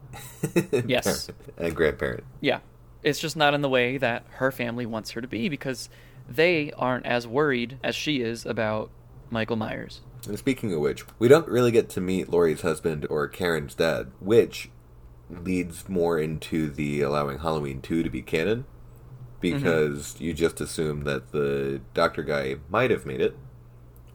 Yes. 0.86 1.30
and 1.56 1.74
grandparent. 1.76 2.24
Yeah. 2.40 2.60
It's 3.02 3.20
just 3.20 3.36
not 3.36 3.54
in 3.54 3.60
the 3.62 3.68
way 3.68 3.96
that 3.98 4.24
her 4.32 4.50
family 4.50 4.86
wants 4.86 5.12
her 5.12 5.20
to 5.20 5.28
be 5.28 5.48
because 5.48 5.88
they 6.28 6.72
aren't 6.72 7.06
as 7.06 7.26
worried 7.26 7.78
as 7.82 7.94
she 7.94 8.20
is 8.20 8.44
about 8.44 8.90
Michael 9.30 9.56
Myers. 9.56 10.00
And 10.26 10.38
speaking 10.38 10.72
of 10.72 10.80
which, 10.80 11.04
we 11.18 11.28
don't 11.28 11.48
really 11.48 11.70
get 11.70 11.88
to 11.90 12.00
meet 12.00 12.30
Laurie's 12.30 12.62
husband 12.62 13.06
or 13.08 13.28
Karen's 13.28 13.74
dad, 13.74 14.10
which 14.20 14.70
leads 15.30 15.88
more 15.88 16.18
into 16.18 16.70
the 16.70 17.02
allowing 17.02 17.38
Halloween 17.38 17.80
2 17.80 18.02
to 18.02 18.10
be 18.10 18.22
canon. 18.22 18.64
Because 19.40 20.14
mm-hmm. 20.14 20.24
you 20.24 20.34
just 20.34 20.60
assume 20.60 21.04
that 21.04 21.30
the 21.30 21.80
doctor 21.94 22.24
guy 22.24 22.56
might 22.68 22.90
have 22.90 23.06
made 23.06 23.20
it, 23.20 23.36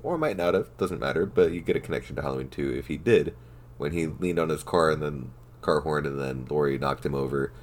or 0.02 0.18
might 0.18 0.36
not 0.36 0.54
have, 0.54 0.76
doesn't 0.78 1.00
matter, 1.00 1.26
but 1.26 1.54
you 1.54 1.62
get 1.62 1.78
a 1.78 1.80
connection 1.80 2.16
to 2.18 2.22
Halloween 2.22 2.50
2 2.50 2.74
if 2.74 2.88
he 2.88 2.98
did. 2.98 3.34
When 3.78 3.94
he 3.94 4.06
leaned 4.06 4.40
on 4.40 4.50
his 4.50 4.64
car 4.64 4.92
and 4.92 5.02
then 5.02 5.32
car 5.62 5.80
horn 5.80 6.06
and 6.06 6.20
then 6.20 6.46
Laurie 6.50 6.78
knocked 6.78 7.06
him 7.06 7.16
over, 7.16 7.54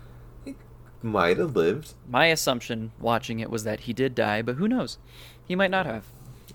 he 0.44 0.56
might 1.02 1.36
have 1.36 1.54
lived. 1.54 1.94
My 2.08 2.26
assumption 2.26 2.92
watching 2.98 3.40
it 3.40 3.50
was 3.50 3.64
that 3.64 3.80
he 3.80 3.92
did 3.92 4.14
die, 4.14 4.40
but 4.40 4.56
who 4.56 4.66
knows? 4.66 4.98
He 5.46 5.54
might 5.54 5.70
not 5.70 5.86
have. 5.86 6.06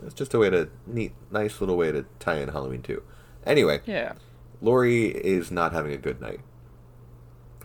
It's 0.04 0.14
just 0.14 0.34
a 0.34 0.40
way 0.40 0.50
to 0.50 0.70
neat, 0.88 1.14
nice 1.32 1.60
little 1.60 1.78
way 1.78 1.92
to 1.92 2.06
tie 2.20 2.36
in 2.40 2.50
Halloween 2.50 2.82
2. 2.82 3.02
Anyway, 3.46 3.82
Yeah. 3.86 4.14
Laurie 4.62 5.06
is 5.08 5.52
not 5.52 5.74
having 5.74 5.92
a 5.94 5.98
good 5.98 6.20
night. 6.22 6.40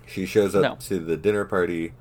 She 0.07 0.27
shows 0.27 0.55
up 0.55 0.63
No. 0.63 0.77
to 0.81 0.99
the 0.99 1.17
dinner 1.17 1.45
party 1.45 1.93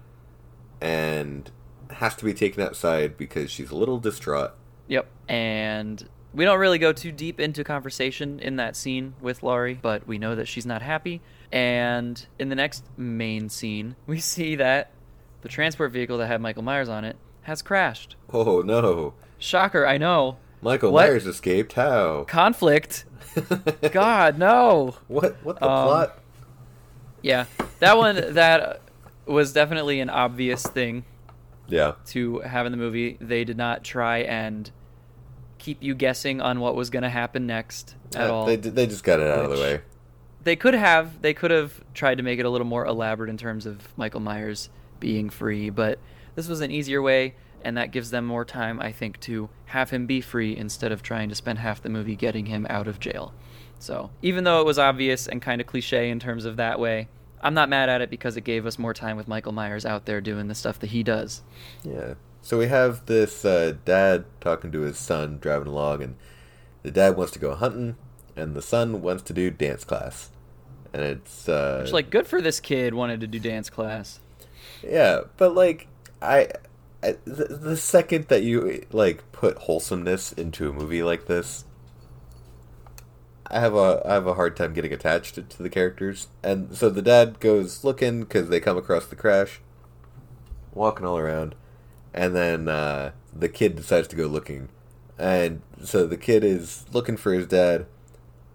and 0.81 1.49
has 1.91 2.15
to 2.15 2.25
be 2.25 2.33
taken 2.33 2.61
outside 2.63 3.17
because 3.17 3.51
she's 3.51 3.71
a 3.71 3.75
little 3.75 3.99
distraught. 3.99 4.51
Yep. 4.87 5.07
And 5.27 6.07
we 6.33 6.45
don't 6.45 6.59
really 6.59 6.77
go 6.77 6.91
too 6.93 7.11
deep 7.11 7.39
into 7.39 7.63
conversation 7.63 8.39
in 8.39 8.55
that 8.57 8.75
scene 8.75 9.13
with 9.21 9.43
Laurie, 9.43 9.79
but 9.81 10.07
we 10.07 10.17
know 10.17 10.35
that 10.35 10.47
she's 10.47 10.65
not 10.65 10.81
happy. 10.81 11.21
And 11.51 12.23
in 12.37 12.49
the 12.49 12.55
next 12.55 12.83
main 12.97 13.49
scene, 13.49 13.95
we 14.07 14.19
see 14.19 14.55
that 14.55 14.91
the 15.41 15.49
transport 15.49 15.91
vehicle 15.91 16.17
that 16.17 16.27
had 16.27 16.41
Michael 16.41 16.63
Myers 16.63 16.89
on 16.89 17.05
it 17.05 17.15
has 17.43 17.61
crashed. 17.61 18.15
Oh 18.31 18.61
no. 18.61 19.13
Shocker, 19.39 19.86
I 19.88 19.97
know. 19.97 20.38
Michael 20.62 20.91
What? 20.91 21.08
Myers 21.08 21.25
escaped. 21.25 21.73
How? 21.73 22.25
Conflict. 22.25 23.06
God, 23.91 24.38
no. 24.38 24.95
What 25.08 25.38
what 25.43 25.60
the 25.60 25.65
Um, 25.69 25.88
plot? 25.88 26.19
Yeah. 27.21 27.45
That 27.80 27.97
one 27.97 28.34
that 28.34 28.82
was 29.25 29.54
definitely 29.54 29.99
an 30.02 30.10
obvious 30.10 30.63
thing 30.63 31.06
Yeah. 31.67 31.93
to 32.08 32.39
have 32.39 32.65
in 32.65 32.71
the 32.71 32.78
movie. 32.78 33.17
They 33.21 33.43
did 33.45 33.58
not 33.58 33.84
try 33.84 34.19
and 34.19 34.69
keep 35.58 35.82
you 35.84 35.93
guessing 35.95 36.41
on 36.41 36.60
what 36.60 36.75
was 36.75 36.89
going 36.89 37.04
to 37.04 37.10
happen 37.10 37.45
next 37.47 37.95
at 38.15 38.30
all. 38.30 38.45
They 38.45 38.56
they 38.58 38.88
just 38.88 39.04
got 39.04 39.19
it 39.19 39.28
out 39.28 39.45
of 39.45 39.52
the 39.52 39.62
way. 39.62 39.82
they 40.43 40.56
could 40.56 40.73
have 40.73 41.21
they 41.21 41.34
could 41.34 41.52
have 41.52 41.82
tried 41.93 42.15
to 42.17 42.23
make 42.23 42.39
it 42.39 42.45
a 42.45 42.49
little 42.49 42.67
more 42.67 42.86
elaborate 42.86 43.30
in 43.30 43.38
terms 43.38 43.65
of 43.65 43.95
Michael 43.97 44.21
Myers 44.21 44.69
being 44.99 45.30
free, 45.30 45.69
but 45.69 45.99
this 46.36 46.47
was 46.49 46.60
an 46.62 46.71
easier 46.71 47.02
way 47.02 47.36
and 47.63 47.78
that 47.78 47.91
gives 47.91 48.12
them 48.12 48.26
more 48.26 48.45
time 48.45 48.80
I 48.80 48.91
think 48.91 49.19
to 49.22 49.50
have 49.67 49.89
him 49.89 50.06
be 50.06 50.22
free 50.22 50.56
instead 50.56 50.91
of 50.91 51.04
trying 51.04 51.30
to 51.30 51.36
spend 51.36 51.60
half 51.60 51.82
the 51.82 51.89
movie 51.89 52.15
getting 52.15 52.48
him 52.48 52.65
out 52.69 52.88
of 52.88 53.00
jail. 53.00 53.34
So, 53.80 54.10
even 54.22 54.43
though 54.43 54.60
it 54.60 54.65
was 54.65 54.78
obvious 54.78 55.28
and 55.28 55.41
kind 55.41 55.62
of 55.62 55.67
cliche 55.67 56.10
in 56.10 56.19
terms 56.19 56.45
of 56.45 56.58
that 56.58 56.80
way, 56.80 57.08
I'm 57.41 57.54
not 57.54 57.69
mad 57.69 57.89
at 57.89 58.02
it 58.02 58.10
because 58.10 58.36
it 58.36 58.41
gave 58.41 58.65
us 58.65 58.78
more 58.78 58.93
time 58.93 59.15
with 59.15 59.28
Michael 59.28 59.54
Myers 59.54 59.86
out 59.86 60.06
there 60.06 60.19
doing 60.19 60.48
the 60.48 60.56
stuff 60.56 60.80
that 60.80 60.89
he 60.89 61.04
does. 61.04 61.41
Yeah. 61.84 62.15
So 62.41 62.58
we 62.58 62.67
have 62.67 63.06
this 63.06 63.45
uh, 63.45 63.76
dad 63.86 64.26
talking 64.41 64.72
to 64.72 64.82
his 64.82 64.98
son 64.98 65.39
driving 65.39 65.67
along, 65.67 66.04
and 66.04 66.15
the 66.84 66.91
dad 66.91 67.15
wants 67.15 67.32
to 67.34 67.39
go 67.39 67.56
hunting, 67.56 67.95
and 68.36 68.56
the 68.56 68.62
son 68.62 69.02
wants 69.02 69.24
to 69.24 69.34
do 69.34 69.50
dance 69.50 69.84
class. 69.84 70.30
And 70.91 71.04
it's 71.04 71.48
uh, 71.48 71.82
Which 71.84 71.93
like 71.93 72.10
good 72.10 72.28
for 72.28 72.41
this 72.41 72.60
kid 72.60 72.93
wanted 72.93 73.22
to 73.22 73.28
do 73.28 73.39
dance 73.39 73.69
class. 73.69 74.19
Yeah, 74.84 75.22
but 75.38 75.54
like 75.54 75.88
I, 76.22 76.39
I 76.39 76.52
the, 77.01 77.77
second 77.77 78.27
that 78.27 78.43
you 78.43 78.85
like 78.91 79.31
put 79.31 79.57
wholesomeness 79.57 80.31
into 80.33 80.69
a 80.69 80.73
movie 80.73 81.03
like 81.03 81.27
this, 81.27 81.65
I 83.47 83.59
have 83.59 83.73
a 83.73 84.01
I 84.05 84.13
have 84.13 84.27
a 84.27 84.33
hard 84.33 84.55
time 84.55 84.73
getting 84.73 84.93
attached 84.93 85.35
to, 85.35 85.43
to 85.43 85.63
the 85.63 85.69
characters. 85.69 86.27
And 86.43 86.75
so 86.75 86.89
the 86.89 87.01
dad 87.01 87.39
goes 87.39 87.83
looking 87.83 88.21
because 88.21 88.49
they 88.49 88.59
come 88.59 88.77
across 88.77 89.05
the 89.05 89.15
crash, 89.15 89.62
walking 90.73 91.05
all 91.05 91.17
around, 91.17 91.55
and 92.13 92.35
then 92.35 92.67
uh, 92.67 93.12
the 93.33 93.49
kid 93.49 93.75
decides 93.75 94.07
to 94.09 94.15
go 94.15 94.27
looking, 94.27 94.69
and 95.17 95.62
so 95.83 96.05
the 96.05 96.17
kid 96.17 96.43
is 96.43 96.85
looking 96.91 97.17
for 97.17 97.33
his 97.33 97.47
dad, 97.47 97.85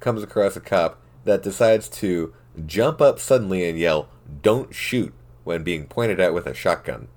comes 0.01 0.23
across 0.23 0.55
a 0.57 0.61
cop 0.61 1.01
that 1.25 1.43
decides 1.43 1.89
to 1.89 2.35
jump 2.67 3.01
up 3.01 3.19
suddenly 3.19 3.67
and 3.69 3.79
yell, 3.79 4.09
"Don't 4.43 4.75
shoot!" 4.75 5.15
when 5.45 5.63
being 5.63 5.87
pointed 5.87 6.21
at 6.21 6.35
with 6.35 6.47
a 6.47 6.55
shotgun. 6.55 7.09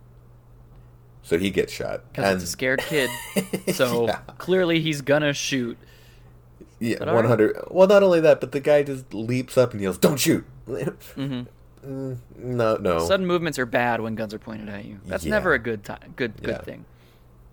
So 1.27 1.37
he 1.37 1.49
gets 1.49 1.73
shot. 1.73 2.03
Because 2.13 2.35
it's 2.35 2.45
a 2.45 2.47
scared 2.47 2.79
kid. 2.87 3.09
So 3.75 4.07
yeah, 4.07 4.19
clearly 4.37 4.79
he's 4.79 5.01
gonna 5.01 5.33
shoot. 5.33 5.77
yeah 6.79 7.03
one 7.13 7.25
hundred. 7.25 7.57
Well, 7.69 7.87
not 7.87 8.01
only 8.01 8.21
that, 8.21 8.39
but 8.39 8.53
the 8.53 8.61
guy 8.61 8.83
just 8.83 9.13
leaps 9.13 9.57
up 9.57 9.73
and 9.73 9.81
yells, 9.81 9.97
"Don't 9.97 10.17
shoot!" 10.19 10.45
hmm 11.15 11.41
Mm, 11.85 12.17
no, 12.37 12.75
no. 12.77 12.99
Sudden 13.05 13.25
movements 13.25 13.57
are 13.59 13.65
bad 13.65 14.01
when 14.01 14.15
guns 14.15 14.33
are 14.33 14.39
pointed 14.39 14.67
at 14.67 14.83
you. 14.85 14.99
That's 15.05 15.23
Yeah. 15.25 15.31
never 15.31 15.53
a 15.53 15.59
good 15.59 15.83
time. 15.83 16.13
Good 16.15 16.41
good 16.41 16.49
Yeah. 16.49 16.61
thing. 16.61 16.85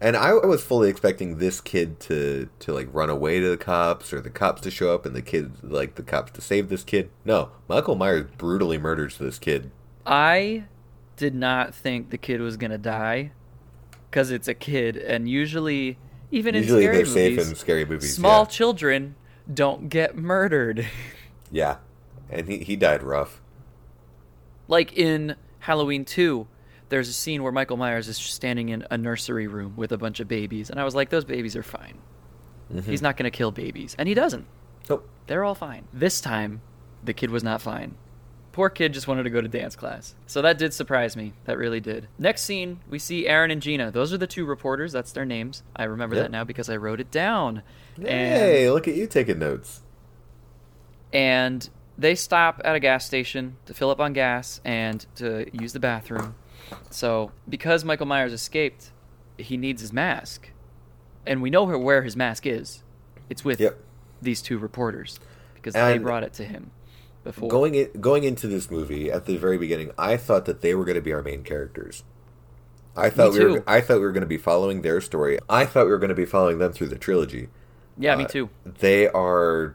And 0.01 0.17
I, 0.17 0.31
I 0.31 0.47
was 0.47 0.63
fully 0.65 0.89
expecting 0.89 1.39
this 1.39 1.61
kid 1.61 1.99
to 2.01 2.49
to 2.61 2.73
like 2.73 2.89
run 2.93 3.11
away 3.11 3.41
to 3.41 3.49
the 3.49 3.57
cops 3.57 4.13
or 4.13 4.21
the 4.21 4.31
cops 4.31 4.61
to 4.63 4.71
show 4.71 4.95
up 4.95 5.05
and 5.07 5.15
the 5.17 5.23
kid 5.23 5.53
like 5.63 5.97
the 5.97 6.03
cops 6.03 6.33
to 6.33 6.41
save 6.41 6.69
this 6.69 6.85
kid. 6.85 7.11
No, 7.25 7.51
Michael 7.69 7.95
Myers 7.97 8.27
brutally 8.39 8.79
murders 8.79 9.19
this 9.19 9.39
kid. 9.39 9.71
I 10.07 10.65
did 11.17 11.35
not 11.35 11.75
think 11.75 12.11
the 12.11 12.19
kid 12.19 12.41
was 12.41 12.57
gonna 12.57 12.79
die 12.79 13.33
because 14.15 14.31
it's 14.31 14.47
a 14.47 14.55
kid, 14.55 14.97
and 14.97 15.29
usually, 15.29 15.99
even 16.31 16.55
Usually 16.55 16.85
in 16.85 16.91
scary 16.91 16.97
they're 16.99 17.07
safe 17.07 17.31
movies, 17.33 17.49
in 17.49 17.55
scary 17.57 17.85
movies. 17.85 18.15
small 18.15 18.43
yeah. 18.43 18.49
children 18.49 19.17
don't 19.53 19.89
get 19.89 20.17
murdered. 20.17 20.87
yeah, 21.51 21.79
and 22.31 22.47
he 22.47 22.59
he 22.59 22.77
died 22.77 23.03
rough. 23.03 23.43
like 24.69 24.97
in 24.97 25.35
Halloween 25.59 26.05
2, 26.05 26.47
there's 26.91 27.09
a 27.09 27.13
scene 27.13 27.43
where 27.43 27.51
Michael 27.51 27.77
Myers 27.77 28.07
is 28.07 28.17
standing 28.17 28.69
in 28.69 28.87
a 28.89 28.97
nursery 28.97 29.49
room 29.49 29.75
with 29.75 29.91
a 29.91 29.99
bunch 29.99 30.21
of 30.21 30.29
babies, 30.29 30.71
and 30.71 30.79
I 30.79 30.85
was 30.85 30.95
like, 30.95 31.11
those 31.11 31.25
babies 31.25 31.57
are 31.57 31.65
fine. 31.65 31.99
Mm-hmm. 32.73 32.89
He's 32.89 33.03
not 33.03 33.17
gonna 33.17 33.33
kill 33.33 33.51
babies, 33.51 33.97
and 33.99 34.07
he 34.09 34.15
doesn't. 34.15 34.47
Nope. 34.89 35.09
They're 35.27 35.43
all 35.43 35.57
fine. 35.57 35.89
This 35.93 36.21
time, 36.21 36.61
the 37.03 37.15
kid 37.15 37.31
was 37.31 37.43
not 37.43 37.61
fine. 37.61 37.97
Poor 38.55 38.71
kid 38.71 38.95
just 38.95 39.09
wanted 39.09 39.25
to 39.25 39.31
go 39.31 39.41
to 39.41 39.49
dance 39.49 39.75
class. 39.75 40.15
So 40.29 40.41
that 40.43 40.59
did 40.59 40.73
surprise 40.73 41.17
me. 41.17 41.33
That 41.45 41.59
really 41.59 41.81
did. 41.81 42.07
Next 42.21 42.43
scene, 42.43 42.79
we 42.89 43.01
see 43.01 43.27
Aaron 43.27 43.51
and 43.51 43.61
Gina. 43.61 43.91
Those 43.91 44.13
are 44.13 44.17
the 44.17 44.29
two 44.29 44.45
reporters. 44.45 44.93
That's 44.93 45.11
their 45.11 45.25
names. 45.25 45.65
I 45.75 45.83
remember 45.83 46.15
Yep. 46.15 46.27
that 46.27 46.31
now 46.31 46.45
because 46.45 46.71
I 46.71 46.77
wrote 46.77 47.01
it 47.01 47.11
down. 47.11 47.63
Hey, 48.01 48.71
look 48.71 48.87
at 48.87 48.95
you 48.95 49.09
taking 49.09 49.41
notes. 49.41 49.83
And 51.13 51.69
they 51.99 52.15
stop 52.15 52.61
at 52.65 52.77
a 52.77 52.81
gas 52.81 53.05
station 53.05 53.57
to 53.67 53.75
fill 53.75 53.91
up 53.91 53.99
on 53.99 54.13
gas 54.13 54.61
and 54.65 55.05
to 55.17 55.47
use 55.53 55.73
the 55.73 55.81
bathroom. 55.81 56.37
So, 56.91 57.33
because 57.49 57.85
Michael 57.85 58.07
Myers 58.07 58.33
escaped, 58.33 58.93
he 59.37 59.57
needs 59.57 59.81
his 59.83 59.93
mask. 59.93 60.51
And 61.27 61.43
we 61.43 61.51
know 61.51 61.65
where- 61.65 62.03
his 62.05 62.15
mask 62.17 62.47
is. 62.47 62.85
It's 63.29 63.45
with 63.45 63.59
Yep. 63.59 63.81
these 64.23 64.41
two 64.41 64.59
reporters 64.59 65.19
because 65.55 65.75
they 65.75 65.99
brought 65.99 66.23
it 66.23 66.33
to 66.35 66.45
him 66.45 66.71
before. 67.25 67.49
Going 67.49 67.75
in, 67.75 67.91
going 68.01 68.25
into 68.25 68.47
this 68.47 68.71
movie 68.71 69.11
at 69.11 69.25
the 69.27 69.37
very 69.37 69.59
beginning, 69.59 69.91
I 69.99 70.17
thought 70.17 70.45
that 70.45 70.61
they 70.61 70.75
were 70.75 70.85
going 70.85 70.97
to 70.97 71.01
be 71.03 71.13
our 71.13 71.23
main 71.23 71.43
characters. 71.43 72.05
I 72.97 73.11
thought 73.11 73.33
we 73.33 73.45
were. 73.45 73.65
I 73.67 73.81
thought 73.81 73.97
we 73.97 74.03
were 74.05 74.13
going 74.13 74.21
to 74.21 74.27
be 74.27 74.37
following 74.39 74.83
their 74.83 75.01
story. 75.01 75.39
I 75.49 75.65
thought 75.65 75.87
we 75.87 75.91
were 75.91 75.99
going 75.99 76.11
to 76.11 76.15
be 76.15 76.27
following 76.27 76.59
them 76.59 76.73
through 76.73 76.89
the 76.89 76.99
trilogy. 76.99 77.49
yeah, 77.99 78.15
me 78.15 78.25
Uh, 78.25 78.29
too. 78.29 78.51
They 78.65 79.09
are 79.09 79.75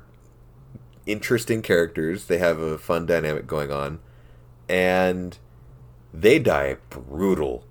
interesting 1.05 1.61
characters. 1.61 2.25
They 2.25 2.37
have 2.37 2.59
a 2.59 2.77
fun 2.77 3.05
dynamic 3.05 3.45
going 3.47 3.71
on, 3.71 3.99
and 4.69 5.37
they 6.13 6.39
die 6.39 6.77
brutal. 6.89 7.65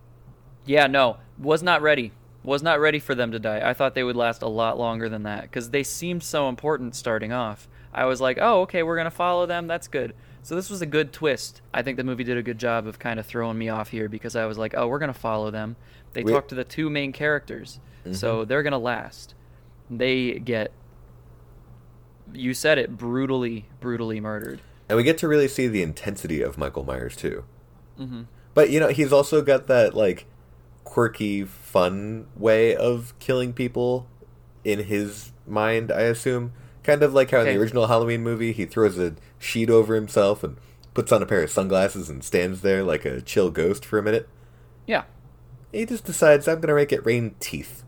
Yeah, 0.66 0.86
no, 0.86 1.16
was 1.38 1.62
not 1.62 1.80
ready. 1.80 2.12
Was 2.42 2.62
not 2.62 2.78
ready 2.80 2.98
for 2.98 3.14
them 3.14 3.32
to 3.32 3.38
die. 3.38 3.60
I 3.68 3.74
thought 3.74 3.94
they 3.94 4.04
would 4.04 4.16
last 4.16 4.42
a 4.42 4.48
lot 4.48 4.78
longer 4.78 5.08
than 5.08 5.22
that 5.24 5.42
because 5.42 5.70
they 5.70 5.82
seemed 5.82 6.22
so 6.22 6.48
important 6.48 6.94
starting 6.94 7.32
off. 7.32 7.68
I 7.98 8.04
was 8.04 8.20
like, 8.20 8.38
oh, 8.40 8.62
okay, 8.62 8.82
we're 8.82 8.96
gonna 8.96 9.10
follow 9.10 9.46
them. 9.46 9.66
That's 9.66 9.88
good. 9.88 10.14
So 10.42 10.54
this 10.54 10.70
was 10.70 10.80
a 10.82 10.86
good 10.86 11.12
twist. 11.12 11.60
I 11.74 11.82
think 11.82 11.96
the 11.96 12.04
movie 12.04 12.24
did 12.24 12.36
a 12.36 12.42
good 12.42 12.58
job 12.58 12.86
of 12.86 12.98
kind 12.98 13.18
of 13.20 13.26
throwing 13.26 13.58
me 13.58 13.68
off 13.68 13.88
here 13.88 14.08
because 14.08 14.36
I 14.36 14.46
was 14.46 14.56
like, 14.56 14.74
oh, 14.76 14.86
we're 14.86 14.98
gonna 15.00 15.12
follow 15.12 15.50
them. 15.50 15.76
They 16.12 16.22
We- 16.22 16.32
talk 16.32 16.48
to 16.48 16.54
the 16.54 16.64
two 16.64 16.88
main 16.90 17.12
characters, 17.12 17.80
so 18.12 18.44
they're 18.44 18.62
gonna 18.62 18.78
last. 18.78 19.34
They 19.90 20.38
get, 20.38 20.70
you 22.32 22.54
said 22.54 22.78
it, 22.78 22.96
brutally, 22.96 23.66
brutally 23.80 24.20
murdered. 24.20 24.60
And 24.88 24.96
we 24.96 25.02
get 25.02 25.18
to 25.18 25.28
really 25.28 25.48
see 25.48 25.66
the 25.66 25.82
intensity 25.82 26.40
of 26.40 26.56
Michael 26.56 26.84
Myers 26.84 27.16
too. 27.16 27.44
hmm 27.96 28.22
But 28.54 28.70
you 28.70 28.80
know, 28.80 28.88
he's 28.88 29.12
also 29.12 29.42
got 29.42 29.66
that 29.66 29.94
like 29.94 30.26
quirky, 30.84 31.44
fun 31.44 32.26
way 32.36 32.74
of 32.74 33.12
killing 33.18 33.52
people 33.52 34.06
in 34.64 34.84
his 34.84 35.32
mind. 35.46 35.90
I 35.92 36.02
assume, 36.02 36.52
kind 36.88 37.02
of 37.02 37.12
like 37.12 37.30
how 37.30 37.40
in 37.40 37.46
the 37.46 37.56
original 37.60 37.86
Halloween 37.86 38.22
movie, 38.22 38.52
he 38.52 38.64
throws 38.64 38.98
a 38.98 39.14
sheet 39.38 39.68
over 39.68 39.94
himself 39.94 40.42
and 40.42 40.56
puts 40.94 41.12
on 41.12 41.22
a 41.22 41.26
pair 41.26 41.42
of 41.42 41.50
sunglasses 41.50 42.08
and 42.08 42.24
stands 42.24 42.62
there 42.62 42.82
like 42.82 43.04
a 43.04 43.20
chill 43.20 43.50
ghost 43.50 43.84
for 43.84 43.98
a 43.98 44.02
minute. 44.02 44.26
Yeah. 44.86 45.02
He 45.70 45.84
just 45.84 46.04
decides 46.06 46.48
I'm 46.48 46.60
gonna 46.60 46.74
make 46.74 46.90
it 46.92 47.04
rain 47.04 47.34
teeth. 47.40 47.84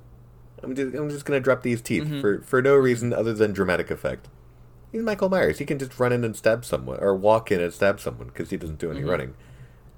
I'm 0.63 0.75
just 0.77 0.95
I'm 0.95 1.09
just 1.09 1.25
gonna 1.25 1.41
drop 1.41 1.63
these 1.63 1.81
teeth 1.81 2.05
Mhm. 2.05 2.21
for 2.21 2.43
for 2.43 2.61
no 2.61 2.77
reason 2.77 3.15
other 3.15 3.33
than 3.33 3.53
dramatic 3.55 3.91
effect. 3.91 4.29
He's 4.93 5.03
Michael 5.03 5.31
Myers. 5.31 5.59
He 5.59 5.65
can 5.65 5.79
just 5.79 5.99
run 5.99 6.13
in 6.13 6.23
and 6.25 6.37
stab 6.37 6.65
someone, 6.65 6.99
or 7.01 7.15
walk 7.17 7.51
in 7.51 7.61
and 7.61 7.73
stab 7.73 8.01
someone 8.01 8.27
because 8.27 8.51
he 8.51 8.57
doesn't 8.59 8.79
do 8.81 8.91
any 8.91 9.01
Mhm. 9.03 9.09
running. 9.09 9.35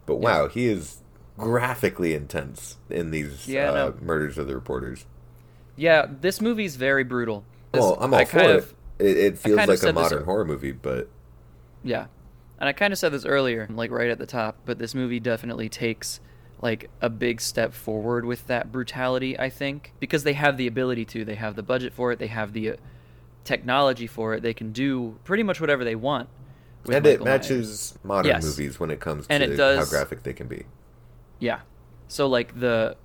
But 0.06 0.16
wow, 0.16 0.46
he 0.48 0.66
is 0.66 0.98
graphically 1.38 2.14
intense 2.14 2.76
in 2.88 3.10
these 3.10 3.48
Yeah, 3.48 3.70
uh, 3.70 3.74
no. 3.74 3.94
murders 4.00 4.38
of 4.38 4.46
the 4.46 4.54
reporters. 4.54 5.06
Yeah, 5.76 6.06
this 6.20 6.40
movie's 6.40 6.76
very 6.76 7.02
brutal. 7.04 7.42
This- 7.72 7.80
Well, 7.80 7.96
I'm 8.00 8.12
all 8.14 8.20
I 8.20 8.24
for 8.26 8.38
kind 8.38 8.50
it. 8.52 8.56
of- 8.58 8.74
it. 9.02 9.16
It 9.16 9.38
feels 9.38 9.56
like 9.58 9.68
a 9.70 9.76
said 9.76 9.94
this- 9.96 10.02
modern 10.10 10.24
horror 10.24 10.44
movie, 10.44 10.72
but 10.72 11.08
Yeah. 11.82 12.06
And 12.58 12.68
I 12.68 12.72
kind 12.72 12.92
of 12.92 12.98
said 12.98 13.12
this 13.12 13.24
earlier, 13.26 13.66
like 13.70 13.90
right 13.90 14.08
at 14.10 14.18
the 14.18 14.26
top, 14.26 14.56
but 14.64 14.78
this 14.78 14.94
movie 14.94 15.18
definitely 15.18 15.68
takes 15.68 16.20
like 16.60 16.88
a 17.00 17.10
big 17.10 17.40
step 17.40 17.72
forward 17.72 18.24
with 18.24 18.46
that 18.46 18.70
brutality, 18.70 19.36
I 19.36 19.50
think, 19.50 19.92
because 19.98 20.22
they 20.22 20.34
have 20.34 20.56
the 20.56 20.68
ability 20.68 21.04
to. 21.06 21.24
They 21.24 21.34
have 21.34 21.56
the 21.56 21.62
budget 21.64 21.92
for 21.92 22.12
it, 22.12 22.20
they 22.20 22.28
have 22.28 22.52
the 22.52 22.70
uh, 22.70 22.76
technology 23.42 24.06
for 24.06 24.34
it. 24.34 24.42
They 24.44 24.54
can 24.54 24.70
do 24.70 25.18
pretty 25.24 25.42
much 25.42 25.60
whatever 25.60 25.82
they 25.84 25.96
want. 25.96 26.28
and 26.86 26.94
it 27.06 27.20
Michael 27.20 27.24
Myers. 27.26 27.42
matches 27.42 27.98
modern 28.04 28.26
Yes. 28.30 28.44
movies 28.44 28.78
when 28.80 28.90
it 28.90 29.00
comes 29.00 29.26
to 29.26 29.34
it 29.34 29.58
how 29.58 29.84
graphic 29.86 30.22
they 30.22 30.32
can 30.32 30.46
be. 30.48 30.64
Yeah. 31.40 31.60
So 32.08 32.28
like 32.28 32.58
the 32.58 32.96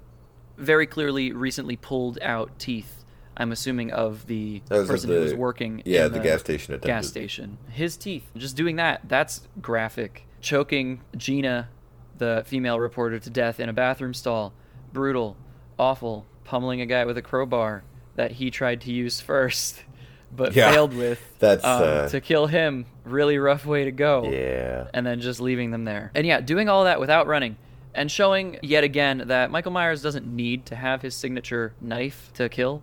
very 0.57 0.85
clearly 0.87 1.31
recently 1.31 1.75
pulled 1.77 2.19
out 2.21 2.57
teeth, 2.59 2.96
I'm 3.39 3.51
assuming 3.51 3.91
of 3.91 4.25
the 4.27 4.61
of 4.71 4.87
person 4.87 5.09
who 5.11 5.19
was 5.19 5.33
working 5.35 5.83
yeah, 5.85 6.07
in 6.07 6.11
the 6.11 6.19
gas 6.19 6.39
station 6.39 6.73
attendant. 6.73 7.03
gas 7.03 7.07
station. 7.07 7.57
His 7.69 7.95
teeth. 7.95 8.23
Just 8.35 8.55
doing 8.55 8.75
that, 8.77 9.01
that's 9.07 9.41
graphic. 9.61 10.25
Choking 10.41 11.01
Gina, 11.15 11.69
the 12.17 12.43
female 12.47 12.79
reporter, 12.79 13.19
to 13.19 13.29
death 13.29 13.59
in 13.59 13.69
a 13.69 13.73
bathroom 13.73 14.13
stall. 14.15 14.53
Brutal. 14.91 15.37
Awful. 15.77 16.25
Pummeling 16.45 16.81
a 16.81 16.85
guy 16.87 17.05
with 17.05 17.17
a 17.17 17.21
crowbar 17.21 17.83
that 18.15 18.31
he 18.33 18.49
tried 18.49 18.81
to 18.81 18.91
use 18.91 19.21
first, 19.21 19.83
but 20.35 20.55
Yeah, 20.55 20.71
failed 20.71 20.95
with. 20.95 21.21
that's, 21.39 21.63
um, 21.63 21.83
uh, 21.83 22.09
to 22.09 22.19
kill 22.19 22.47
him. 22.47 22.85
Really 23.03 23.37
rough 23.37 23.65
way 23.65 23.85
to 23.85 23.91
go 23.91 24.29
Yeah. 24.31 24.87
and 24.93 25.05
then 25.05 25.21
just 25.21 25.39
leaving 25.39 25.69
them 25.71 25.85
there. 25.85 26.11
And 26.15 26.25
yeah, 26.25 26.41
doing 26.41 26.69
all 26.69 26.85
that 26.85 26.99
without 26.99 27.27
running 27.27 27.57
and 27.93 28.11
showing 28.11 28.57
yet 28.61 28.83
again 28.83 29.23
that 29.27 29.49
Michael 29.51 29.71
Myers 29.71 30.01
doesn't 30.01 30.25
need 30.27 30.65
to 30.67 30.75
have 30.75 31.01
his 31.01 31.15
signature 31.15 31.73
knife 31.81 32.31
to 32.35 32.47
kill, 32.49 32.81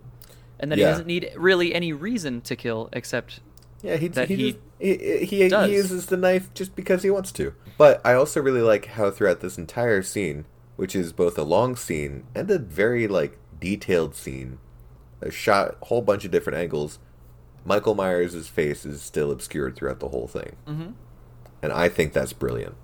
and 0.59 0.71
that 0.71 0.77
Yeah. 0.77 0.85
he 0.85 0.91
doesn't 0.91 1.07
need 1.07 1.29
really 1.35 1.73
any 1.73 1.93
reason 1.93 2.41
to 2.41 2.55
kill 2.55 2.89
except 2.93 3.39
Yeah, 3.81 3.97
he 3.97 4.07
that 4.09 4.27
he 4.29 4.35
he 4.35 4.51
just, 4.51 4.59
he, 4.79 5.25
he, 5.25 5.49
he 5.49 5.71
uses 5.73 6.07
the 6.07 6.17
knife 6.17 6.53
just 6.53 6.75
because 6.75 7.03
he 7.03 7.09
wants 7.09 7.31
to. 7.33 7.53
But 7.77 8.01
I 8.05 8.13
also 8.13 8.41
really 8.41 8.61
like 8.61 8.85
how 8.87 9.11
throughout 9.11 9.41
this 9.41 9.57
entire 9.57 10.01
scene, 10.01 10.45
which 10.75 10.95
is 10.95 11.13
both 11.13 11.37
a 11.37 11.43
long 11.43 11.75
scene 11.75 12.25
and 12.33 12.49
a 12.49 12.57
very 12.59 13.07
like 13.07 13.37
detailed 13.59 14.15
scene, 14.15 14.59
a 15.21 15.31
shot 15.31 15.77
a 15.81 15.85
whole 15.85 16.01
bunch 16.01 16.25
of 16.25 16.31
different 16.31 16.57
angles, 16.59 16.99
Michael 17.63 17.95
Myers' 17.95 18.47
face 18.47 18.85
is 18.85 19.01
still 19.01 19.31
obscured 19.31 19.75
throughout 19.75 19.99
the 19.99 20.09
whole 20.09 20.27
thing. 20.27 20.55
Mm-hmm. 20.67 20.91
And 21.61 21.73
I 21.73 21.89
think 21.89 22.13
that's 22.13 22.33
brilliant. 22.33 22.75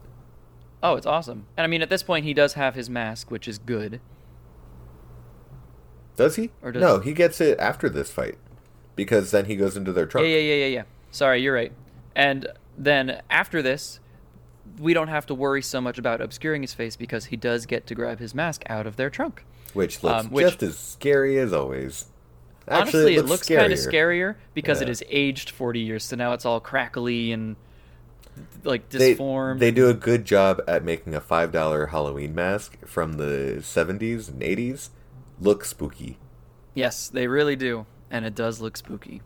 oh, 0.84 0.96
it's 0.96 1.06
awesome. 1.06 1.46
And 1.56 1.64
I 1.64 1.68
mean, 1.68 1.82
at 1.84 1.90
this 1.90 2.02
point, 2.04 2.26
he 2.26 2.34
does 2.34 2.54
have 2.54 2.74
his 2.74 2.90
mask, 2.90 3.30
which 3.30 3.48
is 3.48 3.60
good. 3.60 4.02
Does 6.16 6.36
he? 6.36 6.52
Or 6.62 6.72
does 6.72 6.82
no, 6.82 7.00
he? 7.00 7.14
gets 7.14 7.40
it 7.42 7.60
after 7.60 7.90
this 7.90 8.12
fight. 8.12 8.38
Because 8.96 9.32
then 9.32 9.46
he 9.46 9.56
goes 9.56 9.78
into 9.78 9.92
their 9.94 10.06
trunk. 10.06 10.28
Yeah, 10.28 10.36
yeah, 10.36 10.40
yeah, 10.54 10.66
yeah, 10.66 10.76
yeah. 10.78 10.84
Sorry, 11.12 11.42
you're 11.42 11.54
right. 11.54 11.72
And 12.16 12.48
then 12.78 13.22
after 13.30 13.62
this, 13.62 14.00
we 14.80 14.94
don't 14.94 15.08
have 15.08 15.26
to 15.28 15.34
worry 15.34 15.62
so 15.62 15.80
much 15.82 15.98
about 15.98 16.22
obscuring 16.22 16.62
his 16.62 16.74
face 16.74 16.96
because 16.96 17.26
he 17.26 17.36
does 17.38 17.66
get 17.66 17.88
to 17.88 17.96
grab 17.96 18.20
his 18.20 18.36
mask 18.36 18.64
out 18.68 18.86
of 18.86 18.98
their 18.98 19.10
trunk. 19.10 19.44
Which 19.74 20.04
looks 20.04 20.26
Um, 20.26 20.32
which- 20.32 20.46
just 20.46 20.64
as 20.64 20.78
scary 20.78 21.38
as 21.40 21.54
always. 21.54 22.06
Honestly, 22.68 23.16
it 23.16 23.26
looks 23.26 23.30
looks 23.30 23.48
kind 23.50 23.74
of 23.74 23.80
scarier. 23.80 24.36
because 24.54 24.82
it 24.82 24.88
Yeah. 24.88 24.92
is 24.92 25.04
aged 25.10 25.50
40 25.50 25.80
years, 25.80 26.06
so 26.06 26.16
now 26.16 26.34
it's 26.34 26.46
all 26.46 26.60
crackly 26.60 27.32
and 27.32 27.56
like 28.64 28.88
they, 28.90 29.14
they 29.14 29.72
do 29.72 29.90
a 29.90 29.94
good 29.94 30.24
job 30.26 30.62
at 30.68 30.84
making 30.86 31.14
a 31.14 31.20
five 31.20 31.52
dollar 31.52 31.88
Halloween 31.88 32.34
mask 32.34 32.78
from 32.86 33.14
the 33.14 33.60
seventies 33.62 34.30
and 34.30 34.42
eighties 34.42 34.90
look 35.42 35.66
spooky. 35.66 36.18
Yes, 36.74 37.10
they 37.10 37.28
really 37.28 37.56
do, 37.58 37.86
and 38.10 38.24
it 38.26 38.36
does 38.36 38.62
look 38.62 38.78
spooky. 38.78 39.22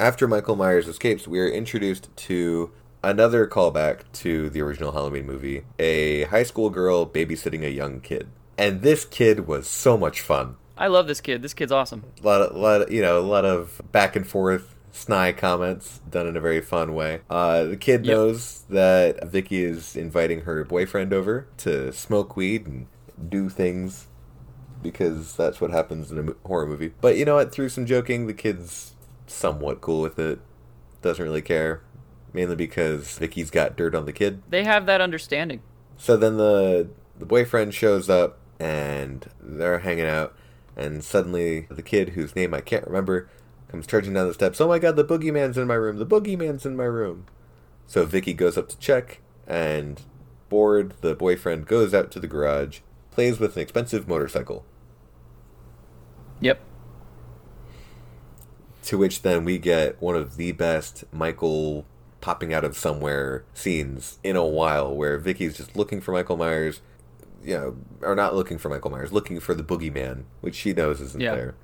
After 0.00 0.26
Michael 0.26 0.56
Myers 0.56 0.88
escapes, 0.88 1.28
we 1.28 1.38
are 1.38 1.48
introduced 1.48 2.08
to 2.16 2.72
another 3.02 3.46
callback 3.46 4.00
to 4.14 4.50
the 4.50 4.60
original 4.62 4.92
Halloween 4.92 5.26
movie: 5.26 5.64
a 5.78 6.24
high 6.24 6.42
school 6.42 6.70
girl 6.70 7.06
babysitting 7.06 7.64
a 7.64 7.70
young 7.70 8.00
kid, 8.00 8.28
and 8.58 8.82
this 8.82 9.04
kid 9.04 9.46
was 9.46 9.68
so 9.68 9.96
much 9.96 10.20
fun. 10.20 10.56
I 10.76 10.88
love 10.88 11.06
this 11.06 11.20
kid. 11.20 11.42
This 11.42 11.54
kid's 11.54 11.70
awesome. 11.70 12.02
A 12.20 12.26
lot 12.26 12.40
of, 12.42 12.56
lot 12.56 12.82
of, 12.82 12.90
you 12.90 13.00
know, 13.00 13.20
a 13.20 13.22
lot 13.22 13.44
of 13.44 13.80
back 13.92 14.16
and 14.16 14.26
forth 14.26 14.74
snide 14.90 15.36
comments 15.36 16.00
done 16.10 16.26
in 16.26 16.36
a 16.36 16.40
very 16.40 16.60
fun 16.60 16.94
way. 16.94 17.20
Uh, 17.30 17.62
the 17.64 17.76
kid 17.76 18.04
Yep. 18.04 18.16
knows 18.16 18.62
that 18.70 19.28
Vicky 19.28 19.62
is 19.64 19.94
inviting 19.94 20.40
her 20.42 20.64
boyfriend 20.64 21.12
over 21.12 21.46
to 21.58 21.92
smoke 21.92 22.36
weed 22.36 22.66
and 22.66 22.86
do 23.28 23.48
things 23.48 24.08
because 24.84 25.34
that's 25.34 25.60
what 25.60 25.72
happens 25.72 26.12
in 26.12 26.28
a 26.28 26.46
horror 26.46 26.66
movie. 26.66 26.92
But 27.00 27.16
you 27.16 27.24
know 27.24 27.34
what? 27.34 27.50
Through 27.50 27.70
some 27.70 27.86
joking, 27.86 28.28
the 28.28 28.34
kid's 28.34 28.94
somewhat 29.26 29.80
cool 29.80 30.00
with 30.00 30.18
it. 30.20 30.38
Doesn't 31.02 31.24
really 31.24 31.42
care, 31.42 31.82
mainly 32.32 32.54
because 32.54 33.18
Vicky's 33.18 33.50
got 33.50 33.76
dirt 33.76 33.96
on 33.96 34.04
the 34.04 34.12
kid. 34.12 34.42
They 34.48 34.62
have 34.62 34.86
that 34.86 35.00
understanding. 35.00 35.60
So 35.96 36.16
then 36.16 36.36
the 36.36 36.88
the 37.18 37.26
boyfriend 37.26 37.74
shows 37.74 38.08
up 38.08 38.38
and 38.60 39.26
they're 39.40 39.80
hanging 39.80 40.06
out, 40.06 40.36
and 40.76 41.02
suddenly 41.02 41.66
the 41.70 41.82
kid 41.82 42.10
whose 42.10 42.36
name 42.36 42.54
I 42.54 42.60
can't 42.60 42.86
remember 42.86 43.28
comes 43.68 43.86
charging 43.86 44.14
down 44.14 44.28
the 44.28 44.34
steps. 44.34 44.60
Oh 44.60 44.68
my 44.68 44.78
god, 44.78 44.96
the 44.96 45.04
boogeyman's 45.04 45.58
in 45.58 45.66
my 45.66 45.74
room! 45.74 45.98
The 45.98 46.06
boogeyman's 46.06 46.64
in 46.64 46.76
my 46.76 46.84
room! 46.84 47.26
So 47.86 48.04
Vicky 48.04 48.32
goes 48.32 48.56
up 48.56 48.68
to 48.68 48.78
check, 48.78 49.20
and 49.46 50.00
bored, 50.48 50.94
the 51.00 51.14
boyfriend 51.14 51.66
goes 51.66 51.92
out 51.92 52.10
to 52.12 52.20
the 52.20 52.26
garage, 52.26 52.80
plays 53.10 53.38
with 53.38 53.56
an 53.56 53.62
expensive 53.62 54.08
motorcycle. 54.08 54.64
Yep. 56.40 56.60
To 58.84 58.98
which 58.98 59.22
then 59.22 59.44
we 59.44 59.58
get 59.58 60.00
one 60.00 60.14
of 60.14 60.36
the 60.36 60.52
best 60.52 61.04
Michael 61.12 61.86
popping 62.20 62.52
out 62.52 62.64
of 62.64 62.76
somewhere 62.76 63.44
scenes 63.54 64.18
in 64.22 64.36
a 64.36 64.44
while, 64.44 64.94
where 64.94 65.18
Vicky's 65.18 65.56
just 65.56 65.76
looking 65.76 66.00
for 66.00 66.12
Michael 66.12 66.36
Myers, 66.36 66.80
you 67.42 67.54
know, 67.54 67.76
or 68.02 68.14
not 68.14 68.34
looking 68.34 68.58
for 68.58 68.68
Michael 68.68 68.90
Myers, 68.90 69.12
looking 69.12 69.40
for 69.40 69.54
the 69.54 69.62
boogeyman, 69.62 70.24
which 70.40 70.54
she 70.54 70.72
knows 70.72 71.00
isn't 71.00 71.20
Yeah. 71.20 71.34
there. 71.34 71.54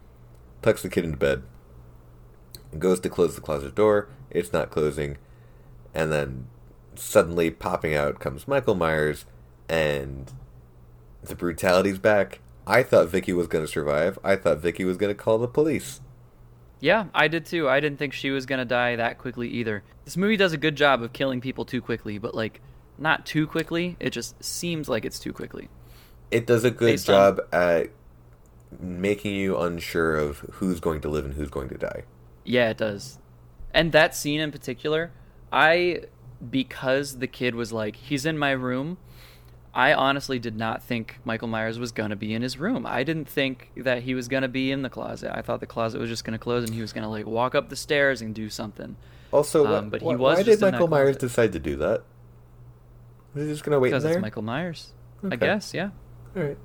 Tucks 0.62 0.82
the 0.82 0.88
kid 0.90 1.04
into 1.04 1.16
bed, 1.16 1.42
goes 2.78 3.00
to 3.00 3.08
close 3.08 3.34
the 3.34 3.40
closet 3.40 3.74
door, 3.74 4.08
it's 4.30 4.52
not 4.52 4.70
closing, 4.70 5.16
and 5.94 6.12
then 6.12 6.46
suddenly 6.94 7.50
popping 7.50 7.94
out 7.94 8.20
comes 8.20 8.46
Michael 8.46 8.74
Myers, 8.74 9.24
and 9.68 10.30
the 11.22 11.34
brutality's 11.34 11.98
back. 11.98 12.40
I 12.66 12.82
thought 12.82 13.08
Vicky 13.08 13.32
was 13.32 13.46
going 13.46 13.64
to 13.64 13.70
survive. 13.70 14.18
I 14.22 14.36
thought 14.36 14.58
Vicky 14.58 14.84
was 14.84 14.96
going 14.96 15.10
to 15.10 15.20
call 15.20 15.38
the 15.38 15.48
police. 15.48 16.00
Yeah, 16.80 17.06
I 17.14 17.28
did 17.28 17.44
too. 17.44 17.68
I 17.68 17.78
didn't 17.80 17.98
think 17.98 18.14
she 18.14 18.30
was 18.30 18.46
gonna 18.46 18.64
die 18.64 18.96
that 18.96 19.18
quickly 19.18 19.48
either. 19.48 19.82
This 20.06 20.16
movie 20.16 20.38
does 20.38 20.54
a 20.54 20.56
good 20.56 20.76
job 20.76 21.02
of 21.02 21.12
killing 21.12 21.42
people 21.42 21.66
too 21.66 21.82
quickly, 21.82 22.16
but 22.16 22.34
like 22.34 22.62
not 22.96 23.26
too 23.26 23.46
quickly. 23.46 23.96
It 24.00 24.10
just 24.10 24.42
seems 24.42 24.88
like 24.88 25.04
it's 25.04 25.18
too 25.18 25.34
quickly. 25.34 25.68
It 26.30 26.46
does 26.46 26.64
a 26.64 26.70
good 26.70 26.92
Based 26.92 27.10
on- 27.10 27.36
job 27.36 27.40
at 27.52 27.90
making 28.80 29.34
you 29.34 29.58
unsure 29.58 30.16
of 30.16 30.38
who's 30.52 30.80
going 30.80 31.02
to 31.02 31.10
live 31.10 31.26
and 31.26 31.34
who's 31.34 31.50
going 31.50 31.68
to 31.68 31.76
die. 31.76 32.04
Yeah, 32.44 32.70
it 32.70 32.78
does. 32.78 33.18
And 33.74 33.92
that 33.92 34.14
scene 34.16 34.40
in 34.40 34.50
particular, 34.50 35.10
I 35.52 36.04
because 36.50 37.18
the 37.18 37.26
kid 37.26 37.54
was 37.54 37.72
like, 37.74 37.96
he's 37.96 38.24
in 38.24 38.38
my 38.38 38.52
room. 38.52 38.96
I 39.72 39.92
honestly 39.92 40.38
did 40.40 40.56
not 40.56 40.82
think 40.82 41.18
Michael 41.24 41.46
Myers 41.48 41.78
was 41.78 41.92
gonna 41.92 42.16
be 42.16 42.34
in 42.34 42.42
his 42.42 42.58
room. 42.58 42.84
I 42.86 43.04
didn't 43.04 43.28
think 43.28 43.70
that 43.76 44.02
he 44.02 44.14
was 44.14 44.26
gonna 44.28 44.48
be 44.48 44.72
in 44.72 44.82
the 44.82 44.90
closet. 44.90 45.30
I 45.36 45.42
thought 45.42 45.60
the 45.60 45.66
closet 45.66 46.00
was 46.00 46.10
just 46.10 46.24
gonna 46.24 46.38
close 46.38 46.64
and 46.64 46.74
he 46.74 46.80
was 46.80 46.92
gonna 46.92 47.08
like 47.10 47.26
walk 47.26 47.54
up 47.54 47.68
the 47.68 47.76
stairs 47.76 48.20
and 48.20 48.34
do 48.34 48.50
something. 48.50 48.96
Also, 49.32 49.64
Um, 49.66 49.86
wh- 49.86 49.90
but 49.92 50.00
he 50.02 50.06
wh- 50.08 50.18
was 50.18 50.38
why 50.38 50.42
did 50.42 50.60
Michael 50.60 50.88
Myers 50.88 51.16
decide 51.16 51.52
to 51.52 51.60
do 51.60 51.76
that? 51.76 52.02
Was 53.34 53.44
he 53.46 53.52
just 53.52 53.62
going 53.62 53.72
to 53.74 53.78
wait 53.78 53.90
in 53.90 53.92
Because 53.92 54.02
there? 54.02 54.14
it's 54.14 54.20
Michael 54.22 54.42
Myers. 54.42 54.92
I 55.30 55.36
guess, 55.36 55.72
yeah. 55.72 55.90
All 56.36 56.42
right. 56.42 56.58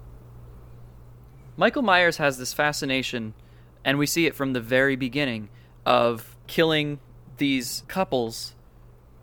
Michael 1.57 1.83
Myers 1.83 2.17
has 2.17 2.39
this 2.39 2.53
fascination, 2.53 3.35
and 3.83 3.99
we 3.99 4.07
see 4.07 4.25
it 4.25 4.33
from 4.33 4.53
the 4.53 4.61
very 4.61 4.95
beginning, 4.95 5.49
of 5.85 6.35
killing 6.47 6.99
these 7.37 7.83
couples 7.87 8.54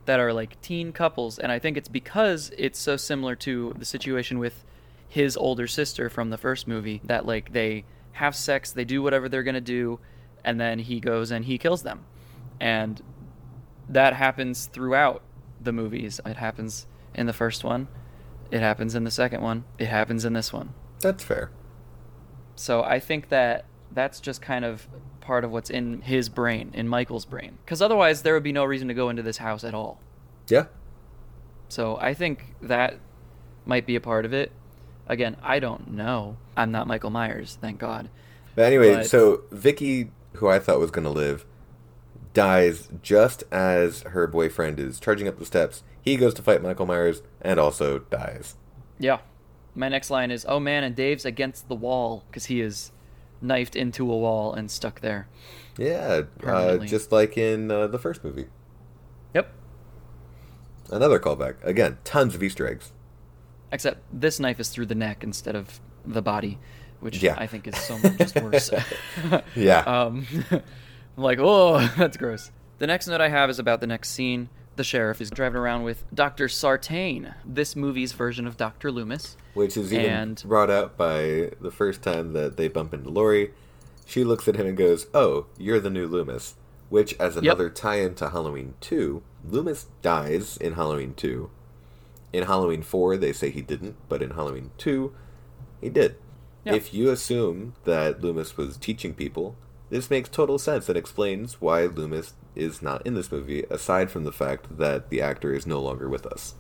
that 0.05 0.19
are 0.19 0.33
like 0.33 0.61
teen 0.61 0.93
couples, 0.93 1.39
and 1.39 1.53
I 1.53 1.59
think 1.59 1.77
it's 1.77 1.89
because 1.89 2.51
it's 2.59 2.79
so 2.79 2.97
similar 2.97 3.37
to 3.37 3.75
the 3.79 3.85
situation 3.85 4.39
with 4.39 4.65
his 5.09 5.37
older 5.37 5.67
sister 5.67 6.09
from 6.09 6.31
the 6.31 6.39
first 6.39 6.67
movie 6.67 7.01
that 7.05 7.27
like 7.27 7.53
they 7.53 7.85
have 8.13 8.35
sex, 8.35 8.73
they 8.73 8.85
do 8.85 9.03
whatever 9.03 9.29
they're 9.29 9.43
gonna 9.43 9.61
do, 9.61 10.01
and 10.45 10.61
then 10.61 10.81
he 10.81 11.01
goes 11.01 11.31
and 11.31 11.45
he 11.45 11.59
kills 11.59 11.83
them, 11.83 12.05
and 12.61 13.03
that 13.89 14.15
happens 14.15 14.67
throughout 14.67 15.23
the 15.61 15.73
movies. 15.73 16.21
It 16.27 16.37
happens 16.37 16.87
in 17.15 17.27
the 17.27 17.33
first 17.33 17.63
one, 17.63 17.89
it 18.51 18.61
happens 18.61 18.95
in 18.95 19.05
the 19.05 19.11
second 19.11 19.43
one, 19.43 19.65
it 19.79 19.87
happens 19.87 20.25
in 20.25 20.33
this 20.33 20.53
one. 20.53 20.75
That's 21.01 21.23
fair. 21.23 21.51
So 22.57 22.83
I 22.83 23.01
think 23.01 23.29
that 23.29 23.67
that's 23.93 24.21
just 24.21 24.43
kind 24.43 24.65
of 24.65 24.89
part 25.23 25.45
of 25.45 25.51
what's 25.51 25.71
in 25.71 26.03
his 26.03 26.29
brain, 26.29 26.71
in 26.75 26.89
Michael's 26.89 27.25
brain. 27.25 27.59
Because 27.65 27.81
otherwise, 27.81 28.23
there 28.23 28.35
would 28.35 28.43
be 28.43 28.53
no 28.53 28.65
reason 28.65 28.89
to 28.89 28.95
go 28.95 29.09
into 29.09 29.23
this 29.23 29.39
house 29.39 29.65
at 29.65 29.75
all. 29.75 30.01
Yeah. 30.49 30.67
So 31.69 31.97
I 32.01 32.13
think 32.15 32.55
that 32.61 32.99
might 33.65 33.87
be 33.87 33.97
a 33.97 34.01
part 34.01 34.25
of 34.25 34.33
it. 34.35 34.53
Again, 35.07 35.37
I 35.43 35.59
don't 35.59 35.93
know. 35.93 36.37
I'm 36.57 36.71
not 36.71 36.87
Michael 36.87 37.11
Myers, 37.11 37.57
thank 37.61 37.79
God. 37.79 38.09
But 38.55 38.67
anyway, 38.67 38.97
But- 38.97 39.07
so 39.07 39.43
Vicky, 39.51 40.11
who 40.35 40.49
I 40.49 40.59
thought 40.59 40.79
was 40.79 40.91
going 40.91 41.05
to 41.05 41.11
live, 41.11 41.47
dies 42.35 42.89
just 43.03 43.45
as 43.51 44.03
her 44.03 44.27
boyfriend 44.27 44.79
is 44.81 44.99
charging 45.01 45.29
up 45.29 45.39
the 45.39 45.47
steps. 45.47 45.83
He 46.01 46.17
goes 46.17 46.35
to 46.35 46.43
fight 46.43 46.63
Michael 46.63 46.87
Myers 46.87 47.23
and 47.41 47.59
also 47.61 48.01
dies. 48.01 48.57
Yeah. 48.99 49.19
My 49.75 49.89
next 49.89 50.11
line 50.11 50.31
is, 50.31 50.45
"Oh 50.49 50.61
man, 50.61 50.85
and 50.85 50.95
Dave's 50.95 51.25
against 51.25 51.69
the 51.69 51.75
wall 51.75 52.25
because 52.29 52.47
he 52.47 52.61
is 52.61 52.93
knifed 53.43 53.77
into 53.77 54.05
a 54.11 54.17
wall 54.17 54.53
and 54.55 54.71
stuck 54.71 55.01
there." 55.01 55.29
Yeah, 55.79 56.23
uh, 56.47 56.79
just 56.79 57.13
like 57.13 57.37
in 57.39 57.71
uh, 57.71 57.87
the 57.87 57.99
first 57.99 58.23
movie. 58.25 58.47
Yep. 59.35 59.53
Another 60.91 61.19
callback. 61.19 61.63
Again, 61.65 61.99
tons 62.05 62.35
of 62.35 62.43
Easter 62.43 62.67
eggs. 62.69 62.93
Except 63.71 64.03
this 64.13 64.39
knife 64.39 64.61
is 64.61 64.69
through 64.69 64.87
the 64.87 64.95
neck 64.95 65.25
instead 65.25 65.57
of 65.57 65.81
the 66.05 66.21
body, 66.21 66.59
which 67.01 67.23
Yeah. 67.23 67.37
I 67.39 67.47
think 67.47 67.67
is 67.67 67.77
so 67.79 67.99
much 67.99 68.19
just 68.19 68.41
worse. 68.41 68.71
Yeah. 69.57 69.81
Um, 69.87 70.27
I'm 70.51 71.23
like, 71.23 71.39
oh, 71.41 71.79
that's 71.97 72.17
gross. 72.17 72.51
The 72.79 72.87
next 72.87 73.07
note 73.07 73.21
I 73.21 73.29
have 73.29 73.49
is 73.51 73.59
about 73.59 73.81
the 73.81 73.87
next 73.87 74.11
scene. 74.11 74.49
The 74.77 74.85
sheriff 74.85 75.21
is 75.21 75.31
driving 75.31 75.59
around 75.59 75.83
with 75.83 76.05
Dr. 76.15 76.49
Sartain, 76.49 77.35
this 77.45 77.77
movie's 77.77 78.13
version 78.13 78.47
of 78.47 78.57
Dr. 78.57 78.91
Loomis. 78.91 79.37
Which 79.55 79.77
is 79.77 79.93
even 79.93 80.07
And- 80.07 80.43
brought 80.47 80.71
out 80.71 80.97
by 80.97 81.51
the 81.61 81.71
first 81.71 82.03
time 82.03 82.33
that 82.33 82.57
they 82.57 82.69
bump 82.69 82.95
into 82.95 83.11
Laurie. 83.11 83.53
She 84.07 84.25
looks 84.25 84.49
at 84.49 84.57
him 84.57 84.67
and 84.67 84.77
goes, 84.77 85.07
Oh, 85.13 85.47
you're 85.59 85.81
the 85.81 85.91
new 85.91 86.07
Loomis. 86.07 86.55
Which, 86.89 87.15
as 87.19 87.37
another 87.37 87.71
tie 87.71 88.01
in 88.01 88.15
to 88.17 88.31
Halloween 88.31 88.75
2, 88.81 89.23
Loomis 89.49 89.87
dies 90.03 90.57
in 90.59 90.75
Halloween 90.75 91.15
2. 91.15 91.51
In 92.33 92.45
Halloween 92.45 92.83
4, 92.83 93.17
they 93.17 93.33
say 93.33 93.51
he 93.51 93.63
didn't, 93.63 93.97
but 94.09 94.23
in 94.23 94.31
Halloween 94.31 94.71
2, 94.79 95.15
he 95.81 95.89
did. 95.89 96.17
Yeah. 96.65 96.75
If 96.75 96.93
you 96.95 97.11
assume 97.11 97.75
that 97.85 98.21
Loomis 98.23 98.57
was 98.57 98.77
teaching 98.77 99.15
people, 99.15 99.57
this 99.93 100.09
makes 100.09 100.31
total 100.31 100.59
sense 100.59 100.89
and 100.89 100.97
explains 100.97 101.61
why 101.61 101.85
Loomis 101.85 102.33
is 102.55 102.81
not 102.81 103.07
in 103.07 103.13
this 103.13 103.31
movie, 103.31 103.65
aside 103.69 104.11
from 104.11 104.25
the 104.25 104.33
fact 104.33 104.79
that 104.79 105.11
the 105.11 105.21
actor 105.21 105.53
is 105.53 105.67
no 105.67 105.81
longer 105.83 106.09
with 106.09 106.25
us. 106.25 106.55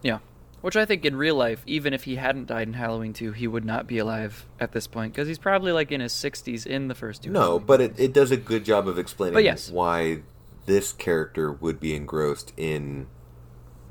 Yeah. 0.00 0.20
Which 0.60 0.76
I 0.76 0.84
think 0.84 1.04
in 1.04 1.16
real 1.16 1.34
life, 1.34 1.64
even 1.66 1.92
if 1.92 2.04
he 2.04 2.14
hadn't 2.14 2.46
died 2.46 2.68
in 2.68 2.74
Halloween 2.74 3.12
2, 3.12 3.32
he 3.32 3.48
would 3.48 3.64
not 3.64 3.88
be 3.88 3.98
alive 3.98 4.46
at 4.60 4.70
this 4.70 4.86
point 4.86 5.12
because 5.12 5.26
he's 5.26 5.40
probably 5.40 5.72
like 5.72 5.90
in 5.90 6.00
his 6.00 6.12
60s 6.12 6.64
in 6.64 6.86
the 6.86 6.94
first 6.94 7.24
two. 7.24 7.30
No, 7.30 7.40
Halloween 7.40 7.66
but 7.66 7.80
it, 7.80 7.98
it 7.98 8.12
does 8.12 8.30
a 8.30 8.36
good 8.36 8.64
job 8.64 8.86
of 8.86 8.96
explaining 8.96 9.44
yes. 9.44 9.68
why 9.68 10.20
this 10.66 10.92
character 10.92 11.50
would 11.50 11.80
be 11.80 11.96
engrossed 11.96 12.52
in 12.56 13.08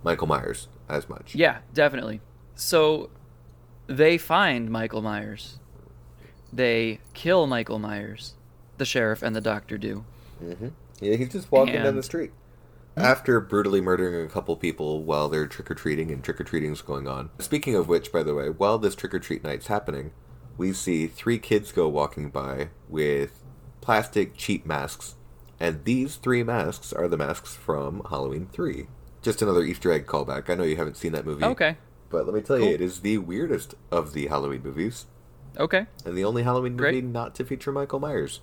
Michael 0.02 0.28
Myers 0.28 0.70
as 0.88 1.10
much. 1.10 1.36
Yeah, 1.36 1.58
definitely. 1.74 2.22
So 2.56 3.10
they 3.88 4.18
find 4.18 4.70
Michael 4.70 5.02
Myers. 5.02 5.60
They 6.54 7.02
kill 7.14 7.48
Michael 7.48 7.80
Myers. 7.80 8.36
The 8.78 8.86
sheriff 8.86 9.22
and 9.24 9.36
the 9.36 9.42
doctor 9.42 9.78
do. 9.78 10.06
hmm 10.40 10.68
Yeah, 11.00 11.16
he's 11.16 11.32
just 11.32 11.52
walking 11.52 11.82
down 11.82 11.96
the 11.96 12.04
street. 12.04 12.32
After 12.98 13.42
brutally 13.42 13.82
murdering 13.82 14.26
a 14.26 14.30
couple 14.30 14.56
people 14.56 15.04
while 15.04 15.28
they're 15.28 15.48
trick 15.48 15.70
or 15.70 15.76
treating 15.76 16.12
and 16.12 16.24
trick 16.24 16.40
or 16.40 16.46
treating's 16.46 16.82
going 16.82 17.08
on. 17.08 17.30
Speaking 17.40 17.76
of 17.76 17.90
which, 17.90 18.12
by 18.12 18.24
the 18.24 18.34
way, 18.34 18.50
while 18.50 18.78
this 18.78 18.96
trick 18.96 19.14
or 19.14 19.20
treat 19.20 19.44
night's 19.44 19.68
happening, 19.68 20.12
we 20.58 20.72
see 20.72 21.08
three 21.08 21.38
kids 21.38 21.74
go 21.74 21.90
walking 21.90 22.30
by 22.30 22.70
with 22.88 23.44
plastic 23.82 24.38
cheap 24.38 24.66
masks. 24.66 25.16
And 25.60 25.84
these 25.84 26.16
three 26.16 26.44
masks 26.44 26.94
are 26.94 27.08
the 27.10 27.18
masks 27.18 27.56
from 27.56 28.02
Halloween 28.10 28.48
3. 28.52 28.88
Just 29.22 29.42
another 29.42 29.64
Easter 29.64 29.92
egg 29.92 30.06
callback. 30.06 30.50
I 30.50 30.56
know 30.56 30.64
you 30.64 30.78
haven't 30.78 30.96
seen 30.98 31.12
that 31.14 31.26
movie. 31.26 31.44
Okay. 31.44 31.76
But 32.10 32.26
let 32.26 32.36
me 32.36 32.42
tell 32.42 32.58
Cool. 32.58 32.68
you, 32.70 32.74
it 32.76 32.82
is 32.82 33.02
the 33.02 33.18
weirdest 33.18 33.76
of 33.92 34.14
the 34.14 34.28
Halloween 34.28 34.62
movies, 34.64 35.06
Okay. 35.58 35.88
and 36.06 36.18
the 36.18 36.24
only 36.24 36.44
Halloween 36.44 36.78
Great. 36.78 36.94
movie 36.96 37.08
not 37.08 37.36
to 37.36 37.44
feature 37.46 37.72
Michael 37.74 38.00
Myers. 38.00 38.40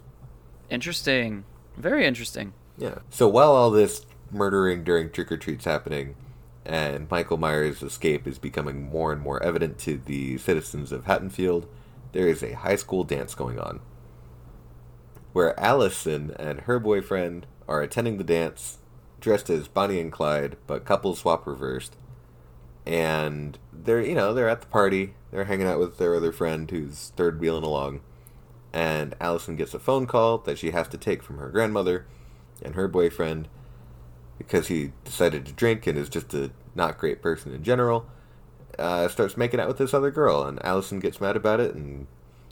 Interesting. 0.73 1.45
Very 1.77 2.07
interesting. 2.07 2.55
Yeah. 2.79 3.01
So 3.11 3.29
while 3.29 3.53
all 3.53 3.71
this 3.71 4.07
murdering 4.31 4.85
during 4.85 5.11
trick 5.11 5.31
or 5.31 5.37
treat's 5.37 5.67
happening, 5.67 6.15
and 6.65 7.11
Michael 7.11 7.37
Myers' 7.37 7.83
escape 7.83 8.27
is 8.27 8.39
becoming 8.39 8.89
more 8.89 9.13
and 9.13 9.21
more 9.21 9.43
evident 9.43 9.79
to 9.81 9.99
the 9.99 10.39
citizens 10.39 10.91
of 10.91 11.05
Haddonfield, 11.05 11.69
there 12.13 12.27
is 12.27 12.43
a 12.43 12.55
high 12.55 12.77
school 12.77 13.05
dance 13.05 13.35
going 13.35 13.59
on. 13.59 13.81
Where 15.35 15.59
Allison 15.61 16.35
and 16.39 16.63
her 16.63 16.79
boyfriend 16.79 17.47
are 17.69 17.83
attending 17.83 18.17
the 18.17 18.25
dance, 18.25 18.79
dressed 19.21 19.51
as 19.51 19.69
Bonnie 19.69 20.01
and 20.01 20.11
Clyde, 20.11 20.57
but 20.67 20.87
couple 20.87 21.15
swap 21.15 21.47
reversed. 21.47 21.97
And 22.87 23.59
they're, 23.71 24.01
you 24.01 24.15
know, 24.15 24.33
they're 24.33 24.49
at 24.49 24.63
the 24.63 24.67
party. 24.69 25.17
They're 25.33 25.45
hanging 25.45 25.67
out 25.67 25.79
with 25.79 25.99
their 25.99 26.17
other 26.17 26.33
friend 26.33 26.71
who's 26.71 27.13
third 27.15 27.41
wheeling 27.41 27.63
along. 27.63 28.01
And 28.73 29.15
Allison 29.21 29.57
gets 29.57 29.75
a 29.75 29.79
phone 29.79 30.07
call 30.07 30.39
that 30.39 30.59
she 30.59 30.71
has 30.71 30.89
to 30.89 30.99
take 30.99 31.23
from 31.23 31.39
her 31.39 31.51
grandmother 31.51 32.07
and 32.63 32.75
her 32.75 32.89
boyfriend 32.89 33.49
because 34.39 34.69
he 34.69 34.93
decided 35.05 35.45
to 35.47 35.53
drink 35.53 35.87
and 35.87 35.99
is 35.99 36.09
just 36.09 36.33
a 36.35 36.51
not 36.75 36.99
great 36.99 37.21
person 37.21 37.53
in 37.53 37.63
general. 37.63 38.07
Uh, 38.79 39.07
starts 39.09 39.37
making 39.37 39.61
out 39.61 39.69
with 39.69 39.77
this 39.77 39.93
other 39.93 40.11
girl, 40.11 40.45
and 40.45 40.65
Allison 40.65 40.99
gets 40.99 41.21
mad 41.21 41.37
about 41.37 41.61
it, 41.61 41.75
and 41.75 42.07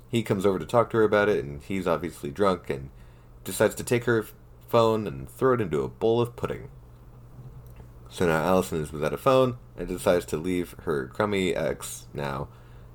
he 0.09 0.22
comes 0.22 0.44
over 0.44 0.59
to 0.59 0.66
talk 0.66 0.90
to 0.90 0.98
her 0.98 1.02
about 1.02 1.30
it, 1.30 1.42
and 1.42 1.62
he's 1.62 1.87
obviously 1.87 2.30
drunk 2.30 2.68
and 2.68 2.90
decides 3.42 3.74
to 3.76 3.85
take 3.85 4.04
her 4.04 4.26
phone 4.68 5.06
and 5.06 5.30
throw 5.30 5.54
it 5.54 5.61
into 5.61 5.83
a 5.83 5.88
bowl 5.88 6.20
of 6.20 6.37
pudding. 6.37 6.68
So 8.11 8.26
now 8.26 8.42
Allison 8.42 8.83
is 8.83 8.92
without 8.92 9.14
a 9.14 9.18
phone 9.18 9.56
and 9.76 9.88
decides 9.88 10.26
to 10.26 10.37
leave 10.37 10.74
her 10.83 11.06
crummy 11.06 11.54
ex 11.54 12.06
now 12.12 12.48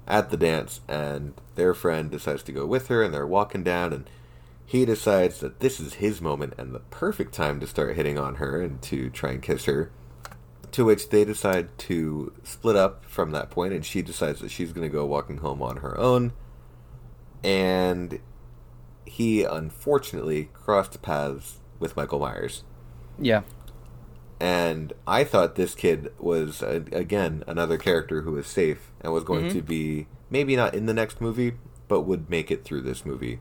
at 0.08 0.30
the 0.30 0.38
dance, 0.38 0.82
and 0.88 1.34
their 1.56 1.74
friend 1.74 2.12
decides 2.12 2.44
to 2.44 2.52
go 2.52 2.66
with 2.66 2.88
her, 2.88 3.02
and 3.02 3.14
they're 3.14 3.28
walking 3.28 3.64
down, 3.64 3.94
and 3.94 4.10
he 4.66 4.86
decides 4.86 5.40
that 5.40 5.60
this 5.60 5.80
is 5.80 5.96
his 5.96 6.22
moment 6.22 6.54
and 6.58 6.74
the 6.74 6.80
perfect 6.80 7.34
time 7.34 7.60
to 7.60 7.68
start 7.68 7.96
hitting 7.96 8.18
on 8.18 8.36
her 8.36 8.62
and 8.62 8.82
to 8.84 9.10
try 9.10 9.32
and 9.32 9.42
kiss 9.42 9.66
her. 9.66 9.92
To 10.72 10.84
which 10.84 11.10
they 11.10 11.24
decide 11.24 11.78
to 11.80 12.34
split 12.44 12.76
up 12.76 13.06
from 13.06 13.32
that 13.32 13.50
point, 13.50 13.74
and 13.74 13.86
she 13.86 14.02
decides 14.02 14.42
that 14.42 14.52
she's 14.52 14.74
going 14.74 14.88
to 14.88 14.94
go 14.94 15.06
walking 15.06 15.38
home 15.38 15.62
on 15.62 15.78
her 15.78 15.98
own. 15.98 16.34
And 17.44 18.20
he 19.06 19.44
unfortunately 19.44 20.50
crossed 20.54 21.02
paths 21.02 21.60
with 21.80 21.96
Michael 21.96 22.20
Myers. 22.20 22.64
Yeah. 23.18 23.44
And 24.40 24.94
I 25.08 25.24
thought 25.24 25.56
this 25.56 25.76
kid 25.76 26.12
was, 26.20 26.62
uh, 26.62 26.82
again, 26.92 27.44
another 27.48 27.78
character 27.78 28.22
who 28.22 28.34
was 28.34 28.48
safe 28.48 28.92
and 29.02 29.14
was 29.14 29.24
going 29.24 29.46
Mhm. 29.46 29.52
to 29.54 29.62
be 29.62 30.08
maybe 30.30 30.56
not 30.56 30.74
in 30.76 30.86
the 30.88 30.94
next 30.94 31.22
movie, 31.22 31.54
but 31.88 32.02
would 32.02 32.30
make 32.30 32.52
it 32.52 32.64
through 32.66 32.82
this 32.82 33.06
movie. 33.06 33.40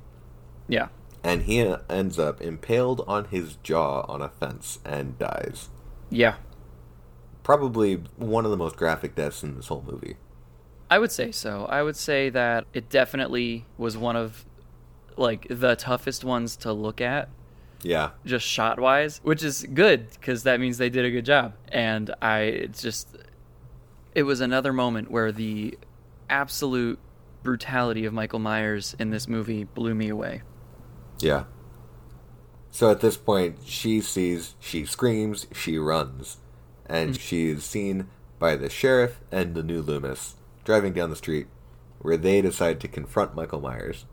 Yeah. 0.69 0.89
And 1.23 1.43
he 1.43 1.59
ends 1.89 2.19
up 2.19 2.41
impaled 2.41 3.03
on 3.09 3.25
his 3.27 3.57
jaw 3.63 4.03
on 4.03 4.21
a 4.23 4.29
fence 4.29 4.79
and 4.85 5.19
dies. 5.19 5.71
Yeah. 6.11 6.35
Probably 7.43 7.97
one 8.17 8.45
of 8.45 8.51
the 8.51 8.57
most 8.57 8.77
graphic 8.77 9.15
deaths 9.15 9.43
in 9.43 9.57
this 9.57 9.69
whole 9.69 9.85
movie. 9.87 10.17
I 10.91 10.99
would 10.99 11.11
say 11.11 11.33
so. 11.33 11.65
I 11.67 11.83
would 11.83 11.97
say 11.97 12.29
that 12.31 12.67
it 12.73 12.89
definitely 12.89 13.67
was 13.79 13.97
one 13.97 14.17
of 14.17 14.45
like 15.17 15.47
the 15.49 15.77
toughest 15.77 16.25
ones 16.25 16.57
to 16.57 16.73
look 16.73 17.01
at 17.01 17.29
Yeah. 17.85 18.11
just 18.25 18.47
shot 18.47 18.81
wise, 18.81 19.21
which 19.23 19.43
is 19.43 19.67
good 19.75 20.11
because 20.11 20.43
that 20.45 20.59
means 20.59 20.79
they 20.79 20.91
did 20.91 21.05
a 21.05 21.11
good 21.11 21.25
job. 21.25 21.55
And 21.69 22.15
I, 22.21 22.41
it's 22.41 22.83
just, 22.83 23.17
it 24.15 24.23
was 24.25 24.41
another 24.41 24.73
moment 24.73 25.11
where 25.11 25.31
the 25.31 25.79
absolute 26.31 26.99
brutality 27.43 28.05
of 28.05 28.13
Michael 28.13 28.39
Myers 28.39 28.97
in 28.99 29.11
this 29.11 29.29
movie 29.29 29.65
blew 29.65 29.95
me 29.95 30.09
away. 30.09 30.43
Yeah. 31.21 31.45
So 32.71 32.91
at 32.91 33.01
this 33.01 33.17
point, 33.17 33.59
she 33.65 34.01
sees, 34.01 34.57
she 34.59 34.85
screams, 34.85 35.47
she 35.53 35.79
runs. 35.79 36.39
And 36.87 37.15
mm. 37.15 37.21
she 37.21 37.51
is 37.51 37.65
seen 37.65 38.09
by 38.39 38.57
the 38.57 38.69
sheriff 38.69 39.21
and 39.31 39.55
the 39.55 39.63
new 39.63 39.81
Loomis 39.81 40.35
driving 40.65 40.93
down 40.93 41.11
the 41.11 41.17
street 41.17 41.47
where 41.99 42.17
they 42.17 42.43
decide 42.43 42.81
to 42.81 42.89
confront 42.89 43.35
Michael 43.35 43.61
Myers. 43.61 44.07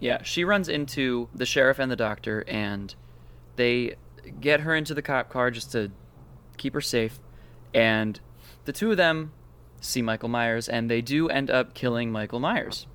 Yeah, 0.00 0.22
she 0.22 0.44
runs 0.44 0.68
into 0.68 1.28
the 1.34 1.46
sheriff 1.46 1.78
and 1.78 1.90
the 1.90 1.96
doctor, 1.96 2.44
and 2.46 2.94
they 3.56 3.96
get 4.40 4.60
her 4.60 4.74
into 4.74 4.94
the 4.94 5.02
cop 5.02 5.30
car 5.30 5.50
just 5.50 5.72
to 5.72 5.90
keep 6.56 6.74
her 6.74 6.80
safe. 6.80 7.18
And 7.72 8.20
the 8.64 8.72
two 8.72 8.90
of 8.90 8.96
them 8.96 9.32
see 9.80 10.02
Michael 10.02 10.28
Myers, 10.28 10.68
and 10.68 10.90
they 10.90 11.00
do 11.00 11.28
end 11.28 11.50
up 11.50 11.74
killing 11.74 12.10
Michael 12.12 12.40
Myers. 12.40 12.86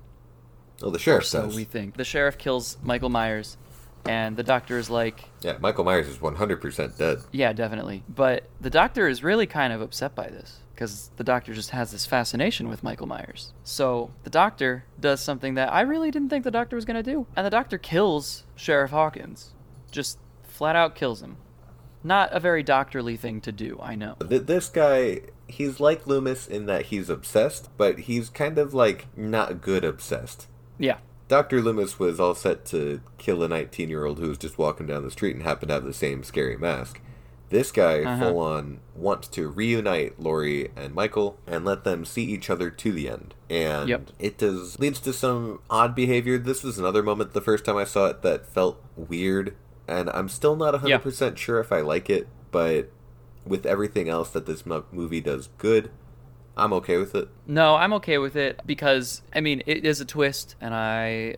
Oh, 0.82 0.90
the 0.90 0.98
sheriff 0.98 1.26
so 1.26 1.46
does. 1.46 1.56
we 1.56 1.64
think. 1.64 1.96
The 1.96 2.04
sheriff 2.04 2.38
kills 2.38 2.76
Michael 2.82 3.08
Myers, 3.08 3.56
and 4.04 4.36
the 4.36 4.42
doctor 4.42 4.78
is 4.78 4.90
like, 4.90 5.24
Yeah, 5.42 5.56
Michael 5.60 5.84
Myers 5.84 6.08
is 6.08 6.18
100% 6.18 6.98
dead. 6.98 7.18
Yeah, 7.30 7.52
definitely. 7.52 8.02
But 8.08 8.48
the 8.60 8.70
doctor 8.70 9.08
is 9.08 9.22
really 9.22 9.46
kind 9.46 9.72
of 9.72 9.80
upset 9.80 10.14
by 10.14 10.28
this 10.28 10.58
because 10.74 11.10
the 11.16 11.24
doctor 11.24 11.54
just 11.54 11.70
has 11.70 11.92
this 11.92 12.06
fascination 12.06 12.68
with 12.68 12.82
Michael 12.82 13.06
Myers. 13.06 13.52
So 13.62 14.10
the 14.24 14.30
doctor 14.30 14.84
does 14.98 15.20
something 15.20 15.54
that 15.54 15.72
I 15.72 15.82
really 15.82 16.10
didn't 16.10 16.28
think 16.28 16.44
the 16.44 16.50
doctor 16.50 16.76
was 16.76 16.84
going 16.84 17.02
to 17.02 17.10
do. 17.10 17.26
And 17.36 17.46
the 17.46 17.50
doctor 17.50 17.78
kills 17.78 18.44
Sheriff 18.56 18.90
Hawkins. 18.90 19.52
Just 19.90 20.18
flat 20.42 20.76
out 20.76 20.94
kills 20.94 21.22
him. 21.22 21.36
Not 22.04 22.30
a 22.32 22.40
very 22.40 22.62
doctorly 22.62 23.16
thing 23.16 23.40
to 23.42 23.52
do, 23.52 23.78
I 23.80 23.94
know. 23.94 24.16
This 24.18 24.68
guy, 24.68 25.20
he's 25.46 25.78
like 25.78 26.06
Loomis 26.06 26.48
in 26.48 26.66
that 26.66 26.86
he's 26.86 27.08
obsessed, 27.08 27.68
but 27.76 28.00
he's 28.00 28.28
kind 28.28 28.58
of 28.58 28.74
like 28.74 29.06
not 29.16 29.60
good 29.60 29.84
obsessed. 29.84 30.48
Yeah. 30.78 30.98
Dr. 31.28 31.62
Loomis 31.62 31.98
was 31.98 32.18
all 32.18 32.34
set 32.34 32.64
to 32.66 33.00
kill 33.18 33.42
a 33.42 33.48
19 33.48 33.88
year 33.88 34.04
old 34.04 34.18
who 34.18 34.28
was 34.28 34.38
just 34.38 34.58
walking 34.58 34.86
down 34.86 35.04
the 35.04 35.10
street 35.10 35.34
and 35.34 35.44
happened 35.44 35.68
to 35.68 35.74
have 35.74 35.84
the 35.84 35.92
same 35.92 36.24
scary 36.24 36.56
mask. 36.56 37.00
This 37.52 37.70
guy, 37.70 38.02
Uh-huh. 38.02 38.30
full 38.30 38.38
on, 38.40 38.80
wants 38.96 39.28
to 39.28 39.48
reunite 39.48 40.18
Laurie 40.18 40.70
and 40.74 40.94
Michael 40.94 41.38
and 41.46 41.64
let 41.64 41.84
them 41.84 42.04
see 42.04 42.24
each 42.24 42.48
other 42.50 42.70
to 42.70 42.90
the 42.92 43.08
end. 43.08 43.34
And 43.50 43.88
Yep. 43.88 44.10
it 44.18 44.38
does 44.38 44.78
leads 44.78 44.98
to 45.00 45.12
some 45.12 45.60
odd 45.68 45.94
behavior. 45.94 46.38
This 46.38 46.62
was 46.64 46.78
another 46.78 47.02
moment 47.02 47.34
the 47.34 47.40
first 47.42 47.64
time 47.66 47.76
I 47.76 47.84
saw 47.84 48.06
it 48.06 48.22
that 48.22 48.46
felt 48.46 48.82
weird, 48.96 49.54
and 49.86 50.08
I'm 50.10 50.28
still 50.30 50.56
not 50.56 50.74
100% 50.74 51.36
sure 51.38 51.60
if 51.60 51.70
I 51.72 51.80
like 51.82 52.08
it, 52.08 52.26
but 52.50 52.90
with 53.46 53.66
everything 53.66 54.08
else 54.08 54.30
that 54.30 54.46
this 54.46 54.64
mo- 54.64 54.84
movie 54.90 55.20
does 55.20 55.48
good, 55.58 55.90
I'm 56.56 56.72
okay 56.74 56.96
with 56.96 57.14
it. 57.14 57.28
No, 57.46 57.74
I'm 57.76 57.92
okay 57.94 58.16
with 58.18 58.34
it 58.36 58.60
because 58.64 59.22
I 59.34 59.40
mean 59.40 59.62
it 59.66 59.84
is 59.84 60.00
a 60.00 60.04
twist, 60.04 60.54
and 60.60 60.74
I 60.74 61.36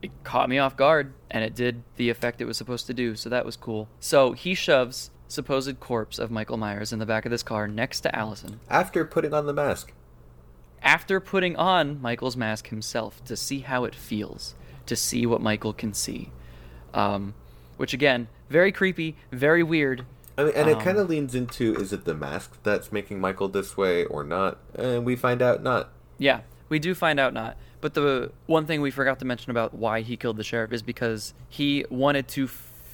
it 0.00 0.10
caught 0.24 0.48
me 0.48 0.58
off 0.58 0.76
guard, 0.76 1.12
and 1.30 1.44
it 1.44 1.54
did 1.54 1.82
the 1.96 2.08
effect 2.08 2.40
it 2.40 2.44
was 2.44 2.56
supposed 2.56 2.86
to 2.86 2.94
do, 2.94 3.14
so 3.16 3.28
that 3.28 3.44
was 3.44 3.56
cool. 3.56 3.88
So 4.00 4.32
he 4.32 4.54
shoves 4.54 5.10
supposed 5.28 5.78
corpse 5.78 6.18
of 6.18 6.30
Michael 6.30 6.56
Myers 6.56 6.92
in 6.92 6.98
the 6.98 7.06
back 7.06 7.24
of 7.24 7.30
this 7.30 7.42
car 7.42 7.68
next 7.68 8.00
to 8.00 8.14
Allison 8.16 8.60
After 8.68 9.04
putting 9.04 9.32
on 9.34 9.46
the 9.46 9.52
mask, 9.52 9.92
after 10.82 11.20
putting 11.20 11.56
on 11.56 12.00
Michael's 12.00 12.36
mask 12.36 12.68
himself 12.68 13.22
to 13.24 13.36
see 13.36 13.60
how 13.60 13.84
it 13.84 13.94
feels, 13.94 14.54
to 14.86 14.96
see 14.96 15.26
what 15.26 15.40
Michael 15.40 15.72
can 15.72 15.92
see. 15.92 16.30
Um, 16.94 17.34
which 17.76 17.92
again, 17.92 18.28
very 18.48 18.72
creepy, 18.72 19.16
very 19.30 19.62
weird. 19.62 20.04
I 20.36 20.44
mean, 20.44 20.52
and 20.54 20.68
it 20.68 20.76
Um, 20.76 20.82
kind 20.82 20.98
of 20.98 21.08
leans 21.08 21.34
into 21.34 21.74
is 21.74 21.92
it 21.92 22.04
the 22.04 22.14
mask 22.14 22.58
that's 22.62 22.92
making 22.92 23.20
Michael 23.20 23.48
this 23.48 23.76
way 23.76 24.04
or 24.04 24.24
not? 24.24 24.58
And 24.74 25.04
we 25.04 25.16
find 25.16 25.42
out 25.42 25.62
not. 25.62 25.90
Yeah, 26.16 26.40
we 26.68 26.78
do 26.78 26.94
find 26.94 27.20
out 27.20 27.34
not. 27.34 27.56
But 27.80 27.94
the 27.94 28.32
one 28.46 28.66
thing 28.66 28.80
we 28.80 28.90
forgot 28.90 29.18
to 29.20 29.24
mention 29.24 29.50
about 29.50 29.74
why 29.74 30.00
he 30.00 30.16
killed 30.16 30.36
the 30.36 30.44
sheriff 30.44 30.72
is 30.72 30.82
because 30.82 31.34
he 31.48 31.84
wanted 31.90 32.26
to 32.28 32.48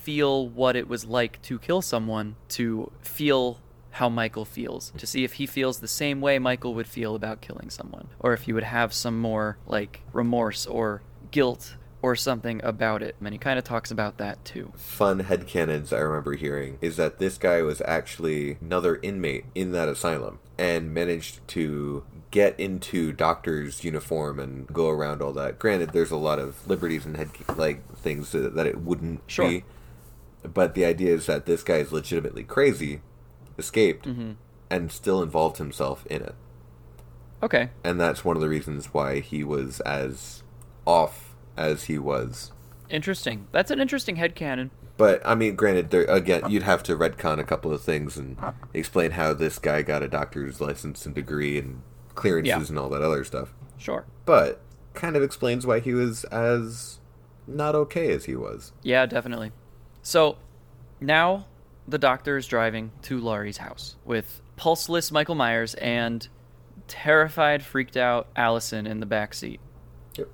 feel 0.04 0.46
what 0.46 0.76
it 0.76 0.86
was 0.86 1.06
like 1.06 1.40
to 1.42 1.58
kill 1.58 1.80
someone, 1.80 2.36
to 2.48 2.90
feel 3.00 3.58
how 3.92 4.08
Michael 4.08 4.44
feels, 4.44 4.92
to 4.98 5.06
see 5.06 5.24
if 5.24 5.34
he 5.34 5.46
feels 5.46 5.78
the 5.78 5.88
same 5.88 6.20
way 6.20 6.38
Michael 6.38 6.74
would 6.74 6.86
feel 6.86 7.14
about 7.14 7.40
killing 7.40 7.70
someone, 7.70 8.08
or 8.18 8.32
if 8.34 8.42
he 8.42 8.52
would 8.52 8.64
have 8.64 8.92
some 8.92 9.18
more 9.18 9.56
like 9.66 10.00
remorse 10.12 10.66
or 10.66 11.00
guilt 11.30 11.76
or 12.02 12.14
something 12.14 12.60
about 12.62 13.02
it. 13.02 13.16
And 13.20 13.32
he 13.32 13.38
kind 13.38 13.58
of 13.58 13.64
talks 13.64 13.90
about 13.90 14.18
that 14.18 14.44
too. 14.44 14.72
Fun 14.76 15.20
headcanons 15.22 15.90
I 15.90 16.00
remember 16.00 16.34
hearing 16.34 16.76
is 16.82 16.96
that 16.96 17.18
this 17.18 17.38
guy 17.38 17.62
was 17.62 17.80
actually 17.86 18.58
another 18.60 18.98
inmate 19.02 19.46
in 19.54 19.72
that 19.72 19.88
asylum 19.88 20.38
and 20.58 20.92
managed 20.92 21.46
to 21.48 22.04
get 22.30 22.58
into 22.58 23.12
doctor's 23.12 23.84
uniform 23.84 24.38
and 24.40 24.66
go 24.66 24.90
around 24.90 25.22
all 25.22 25.32
that. 25.32 25.58
Granted, 25.58 25.90
there's 25.90 26.10
a 26.10 26.16
lot 26.16 26.38
of 26.40 26.66
liberties 26.68 27.06
and 27.06 27.16
head 27.16 27.30
like 27.56 27.86
things 27.96 28.32
that 28.32 28.66
it 28.66 28.80
wouldn't 28.82 29.20
Sure. 29.28 29.48
be. 29.48 29.64
But 30.52 30.74
the 30.74 30.84
idea 30.84 31.14
is 31.14 31.26
that 31.26 31.46
this 31.46 31.62
guy 31.62 31.76
is 31.76 31.90
legitimately 31.92 32.44
crazy, 32.44 33.00
escaped, 33.58 34.06
Mm-hmm. 34.06 34.32
and 34.70 34.92
still 34.92 35.22
involved 35.22 35.56
himself 35.58 36.06
in 36.06 36.22
it. 36.22 36.34
Okay. 37.42 37.68
and 37.82 38.00
that's 38.00 38.24
one 38.24 38.36
of 38.36 38.40
the 38.42 38.48
reasons 38.48 38.86
why 38.94 39.20
he 39.20 39.44
was 39.44 39.80
as 39.80 40.42
off 40.86 41.34
as 41.56 41.84
he 41.84 41.98
was. 41.98 42.52
Interesting. 42.88 43.46
That's 43.52 43.70
an 43.70 43.80
interesting 43.80 44.16
head 44.16 44.34
headcanon. 44.34 44.70
But 44.96 45.20
I 45.26 45.34
mean, 45.34 45.54
granted, 45.56 45.90
there 45.90 46.04
again, 46.04 46.48
you'd 46.48 46.62
have 46.62 46.82
to 46.84 46.96
retcon 46.96 47.38
a 47.38 47.44
couple 47.44 47.72
of 47.72 47.82
things 47.82 48.16
and 48.16 48.36
explain 48.72 49.10
how 49.12 49.34
this 49.34 49.58
guy 49.58 49.82
got 49.82 50.02
a 50.02 50.08
doctor's 50.08 50.60
license 50.60 51.04
and 51.04 51.14
degree 51.14 51.58
and 51.58 51.82
clearances 52.14 52.48
Yeah. 52.48 52.64
and 52.68 52.78
all 52.78 52.88
that 52.90 53.02
other 53.02 53.24
stuff. 53.24 53.52
Sure. 53.76 54.04
But 54.24 54.60
kind 54.94 55.16
of 55.16 55.22
explains 55.22 55.66
why 55.66 55.80
he 55.80 55.92
was 55.92 56.24
as 56.24 57.00
not 57.46 57.74
okay 57.74 58.10
as 58.12 58.24
he 58.26 58.36
was. 58.36 58.72
Yeah, 58.82 59.04
definitely. 59.06 59.50
So 60.04 60.36
now 61.00 61.46
the 61.88 61.98
doctor 61.98 62.36
is 62.36 62.46
driving 62.46 62.92
to 63.02 63.18
Laurie's 63.18 63.56
house 63.56 63.96
with 64.04 64.40
pulseless 64.56 65.10
Michael 65.10 65.34
Myers 65.34 65.74
and 65.74 66.28
terrified, 66.86 67.62
freaked 67.64 67.96
out 67.96 68.28
Allison 68.36 68.86
in 68.86 69.00
the 69.00 69.06
back 69.06 69.32
seat 69.34 69.60
Yep. 70.16 70.28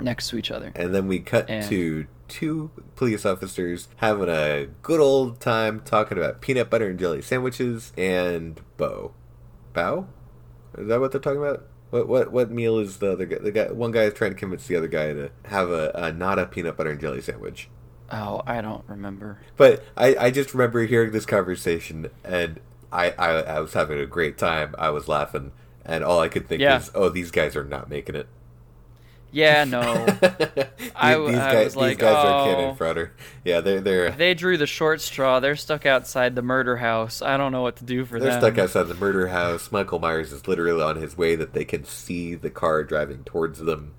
next 0.00 0.28
to 0.30 0.38
each 0.38 0.50
other. 0.52 0.72
And 0.76 0.94
then 0.94 1.08
we 1.08 1.18
cut 1.18 1.50
And- 1.50 1.68
to 1.68 2.06
two 2.28 2.70
police 2.94 3.26
officers 3.26 3.88
having 3.96 4.28
a 4.28 4.68
good 4.82 5.00
old 5.00 5.40
time 5.40 5.80
talking 5.84 6.16
about 6.18 6.40
peanut 6.40 6.70
butter 6.70 6.88
and 6.88 6.98
jelly 6.98 7.20
sandwiches 7.22 7.92
and 7.98 8.60
Bo. 8.76 9.12
Bow? 9.72 10.06
Is 10.78 10.86
that 10.88 11.00
what 11.00 11.10
they're 11.12 11.20
talking 11.20 11.40
about? 11.40 11.66
What 11.90 12.08
what 12.08 12.32
what 12.32 12.50
meal 12.50 12.78
is 12.78 12.98
the 12.98 13.12
other 13.12 13.26
guy? 13.26 13.38
The 13.38 13.50
guy 13.52 13.70
one 13.72 13.90
guy 13.90 14.02
is 14.04 14.14
trying 14.14 14.32
to 14.32 14.36
convince 14.36 14.66
the 14.66 14.76
other 14.76 14.88
guy 14.88 15.12
to 15.12 15.30
have 15.46 15.70
a, 15.70 15.90
a 15.94 16.12
not 16.12 16.38
a 16.38 16.46
peanut 16.46 16.76
butter 16.76 16.90
and 16.90 17.00
jelly 17.00 17.20
sandwich. 17.20 17.68
Oh, 18.10 18.42
I 18.46 18.60
don't 18.60 18.84
remember. 18.86 19.38
But 19.56 19.84
I, 19.96 20.16
I 20.16 20.30
just 20.30 20.54
remember 20.54 20.84
hearing 20.86 21.12
this 21.12 21.26
conversation 21.26 22.10
and 22.24 22.60
I, 22.92 23.10
I 23.12 23.30
I 23.42 23.60
was 23.60 23.72
having 23.72 23.98
a 23.98 24.06
great 24.06 24.38
time. 24.38 24.74
I 24.78 24.90
was 24.90 25.08
laughing 25.08 25.52
and 25.84 26.04
all 26.04 26.20
I 26.20 26.28
could 26.28 26.48
think 26.48 26.60
Yeah. 26.60 26.78
is, 26.78 26.90
oh, 26.94 27.08
these 27.08 27.30
guys 27.30 27.56
are 27.56 27.64
not 27.64 27.88
making 27.88 28.14
it. 28.14 28.28
Yeah, 29.32 29.64
no. 29.64 29.82
these, 30.06 30.92
I 30.94 31.18
these 31.18 31.36
I 31.36 31.52
guys, 31.52 31.64
was 31.64 31.76
like, 31.76 31.88
these 31.90 31.96
guys 31.98 32.24
oh. 32.24 32.28
are 32.28 32.44
cannon 32.54 32.76
fodder. 32.76 33.12
Yeah, 33.44 33.60
they're 33.60 33.80
they're 33.80 34.10
they 34.10 34.34
drew 34.34 34.56
the 34.56 34.66
short 34.66 35.00
straw. 35.00 35.40
They're 35.40 35.56
stuck 35.56 35.84
outside 35.84 36.34
the 36.34 36.42
murder 36.42 36.76
house. 36.76 37.20
I 37.22 37.36
don't 37.36 37.52
know 37.52 37.62
what 37.62 37.76
to 37.76 37.84
do 37.84 38.04
for 38.04 38.18
that. 38.18 38.24
they're 38.24 38.40
them. 38.40 38.54
stuck 38.54 38.58
outside 38.64 38.84
the 38.84 38.94
murder 38.94 39.28
house. 39.28 39.70
Michael 39.70 39.98
Myers 39.98 40.32
is 40.32 40.48
literally 40.48 40.82
on 40.82 40.96
his 40.96 41.18
way 41.18 41.36
that 41.36 41.52
they 41.52 41.64
can 41.64 41.84
see 41.84 42.34
the 42.34 42.50
car 42.50 42.82
driving 42.84 43.24
towards 43.24 43.58
them. 43.58 43.92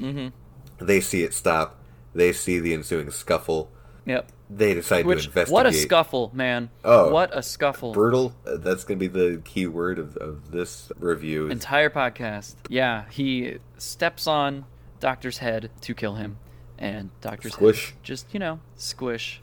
Mm-hmm. 0.00 0.84
They 0.84 1.00
see 1.00 1.22
it 1.22 1.32
stop. 1.32 1.78
They 2.14 2.32
see 2.32 2.58
the 2.60 2.74
ensuing 2.74 3.10
scuffle. 3.10 3.70
Yep. 4.06 4.30
They 4.50 4.74
decide 4.74 5.06
Which 5.06 5.22
to 5.22 5.28
investigate. 5.28 5.52
what 5.52 5.66
a 5.66 5.72
scuffle, 5.72 6.30
man. 6.34 6.70
Oh. 6.84 7.10
what 7.10 7.30
a 7.36 7.42
scuffle. 7.42 7.92
Brutal. 7.92 8.34
Uh, 8.46 8.56
That's 8.58 8.84
going 8.84 8.98
to 8.98 9.08
be 9.08 9.12
the 9.34 9.40
key 9.42 9.66
word 9.66 9.98
of, 9.98 10.16
of 10.18 10.50
this 10.50 10.90
review. 10.98 11.46
entire 11.48 11.88
podcast. 11.88 12.56
Yeah, 12.68 13.04
he 13.10 13.58
steps 13.78 14.26
on 14.26 14.66
Doctor's 15.00 15.38
head 15.38 15.70
to 15.82 15.94
kill 15.94 16.16
him, 16.16 16.36
and 16.78 17.10
Doctor's 17.22 17.54
Squish. 17.54 17.90
head 17.90 18.02
just 18.02 18.34
you 18.34 18.40
know 18.40 18.60
squish. 18.76 19.40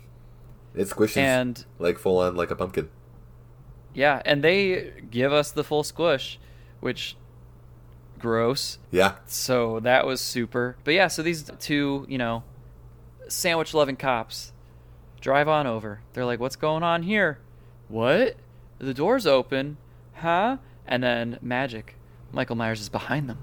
It 0.76 0.88
squishes 0.90 1.18
And 1.18 1.66
like 1.80 1.98
full 1.98 2.20
on 2.20 2.36
like 2.36 2.52
a 2.52 2.56
pumpkin. 2.56 2.90
yeah, 3.96 4.22
and 4.26 4.44
they 4.44 4.92
give 5.10 5.34
us 5.34 5.50
the 5.52 5.64
full 5.64 5.84
squish, 5.84 6.40
which 6.82 7.16
gross. 8.20 8.78
Yeah. 8.92 9.16
So 9.26 9.80
that 9.82 10.06
was 10.06 10.22
super. 10.22 10.78
But 10.84 10.94
yeah, 10.94 11.08
so 11.08 11.24
these 11.24 11.50
two 11.60 12.06
you 12.10 12.18
know 12.18 12.44
sandwich 13.30 13.74
loving 13.74 13.96
cops 13.96 14.52
drive 15.22 15.48
on 15.48 15.68
over. 15.68 16.02
They're 16.14 16.26
like, 16.26 16.40
"What's 16.40 16.56
going 16.56 16.84
on 16.84 17.04
here? 17.04 17.40
What? 17.88 18.36
The 18.78 18.94
door's 18.94 19.26
open, 19.28 19.78
huh?" 20.16 20.58
And 20.86 21.04
then 21.04 21.38
magic. 21.42 21.96
Michael 22.32 22.56
Myers 22.56 22.82
is 22.82 22.90
behind 22.90 23.30
them. 23.30 23.40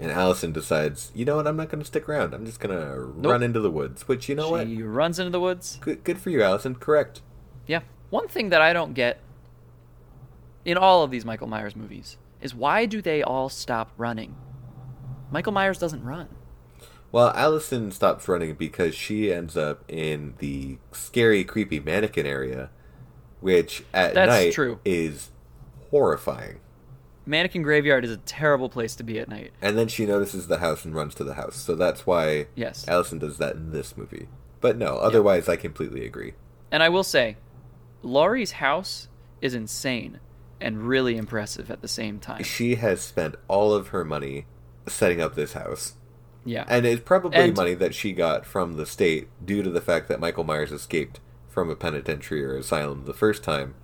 And 0.00 0.10
Allison 0.10 0.52
decides, 0.52 1.12
you 1.14 1.24
know 1.24 1.36
what? 1.36 1.46
I'm 1.46 1.56
not 1.56 1.68
going 1.68 1.80
to 1.80 1.86
stick 1.86 2.08
around. 2.08 2.34
I'm 2.34 2.44
just 2.44 2.58
going 2.58 2.76
to 2.76 2.98
run 2.98 3.42
into 3.42 3.60
the 3.60 3.70
woods. 3.70 4.08
Which 4.08 4.28
you 4.28 4.34
know 4.34 4.50
what? 4.50 4.66
she 4.66 4.82
runs 4.82 5.18
into 5.20 5.30
the 5.30 5.40
woods. 5.40 5.78
Good, 5.80 6.02
good 6.02 6.18
for 6.18 6.30
you, 6.30 6.42
Allison. 6.42 6.74
Correct. 6.74 7.20
Yeah. 7.66 7.80
One 8.10 8.26
thing 8.26 8.48
that 8.48 8.60
I 8.60 8.72
don't 8.72 8.94
get 8.94 9.20
in 10.64 10.76
all 10.76 11.02
of 11.04 11.10
these 11.10 11.24
Michael 11.24 11.46
Myers 11.46 11.76
movies 11.76 12.16
is 12.40 12.54
why 12.54 12.86
do 12.86 13.00
they 13.00 13.22
all 13.22 13.48
stop 13.48 13.92
running? 13.96 14.34
Michael 15.30 15.52
Myers 15.52 15.78
doesn't 15.78 16.04
run. 16.04 16.28
Well, 17.12 17.30
Allison 17.34 17.92
stops 17.92 18.26
running 18.26 18.54
because 18.54 18.94
she 18.94 19.30
ends 19.32 19.56
up 19.56 19.84
in 19.86 20.34
the 20.38 20.78
scary, 20.92 21.44
creepy 21.44 21.78
mannequin 21.78 22.24
area, 22.26 22.70
which 23.40 23.84
at 23.92 24.14
That's 24.14 24.30
night 24.30 24.52
true. 24.54 24.80
is 24.84 25.30
horrifying. 25.90 26.60
Mannequin 27.26 27.62
Graveyard 27.62 28.04
is 28.04 28.10
a 28.10 28.16
terrible 28.16 28.68
place 28.68 28.96
to 28.96 29.04
be 29.04 29.18
at 29.18 29.28
night. 29.28 29.52
And 29.60 29.78
then 29.78 29.88
she 29.88 30.06
notices 30.06 30.48
the 30.48 30.58
house 30.58 30.84
and 30.84 30.94
runs 30.94 31.14
to 31.16 31.24
the 31.24 31.34
house. 31.34 31.54
So 31.56 31.74
that's 31.74 32.06
why 32.06 32.46
Yes. 32.56 32.88
Allison 32.88 33.18
does 33.18 33.38
that 33.38 33.54
in 33.56 33.70
this 33.72 33.96
movie. 33.96 34.28
But 34.60 34.76
no, 34.76 34.96
otherwise, 34.96 35.48
I 35.48 35.56
completely 35.56 36.04
agree. 36.06 36.32
And 36.70 36.82
I 36.82 36.88
will 36.88 37.04
say, 37.04 37.36
Laurie's 38.02 38.52
house 38.52 39.08
is 39.40 39.54
insane 39.54 40.18
and 40.60 40.82
really 40.88 41.16
impressive 41.16 41.70
at 41.70 41.82
the 41.82 41.88
same 41.88 42.18
time. 42.18 42.42
She 42.42 42.76
has 42.76 43.00
spent 43.02 43.34
all 43.48 43.72
of 43.74 43.88
her 43.88 44.04
money 44.04 44.46
setting 44.88 45.20
up 45.20 45.34
this 45.34 45.52
house. 45.52 45.94
Yeah. 46.44 46.64
And 46.68 46.84
it's 46.86 47.02
probably 47.02 47.38
And- 47.38 47.56
money 47.56 47.74
that 47.74 47.94
she 47.94 48.12
got 48.12 48.44
from 48.46 48.74
the 48.76 48.86
state 48.86 49.28
due 49.44 49.62
to 49.62 49.70
the 49.70 49.80
fact 49.80 50.08
that 50.08 50.20
Michael 50.20 50.44
Myers 50.44 50.72
escaped 50.72 51.20
from 51.48 51.70
a 51.70 51.76
penitentiary 51.76 52.44
or 52.44 52.56
asylum 52.56 53.04
the 53.04 53.12
first 53.14 53.42
time 53.44 53.74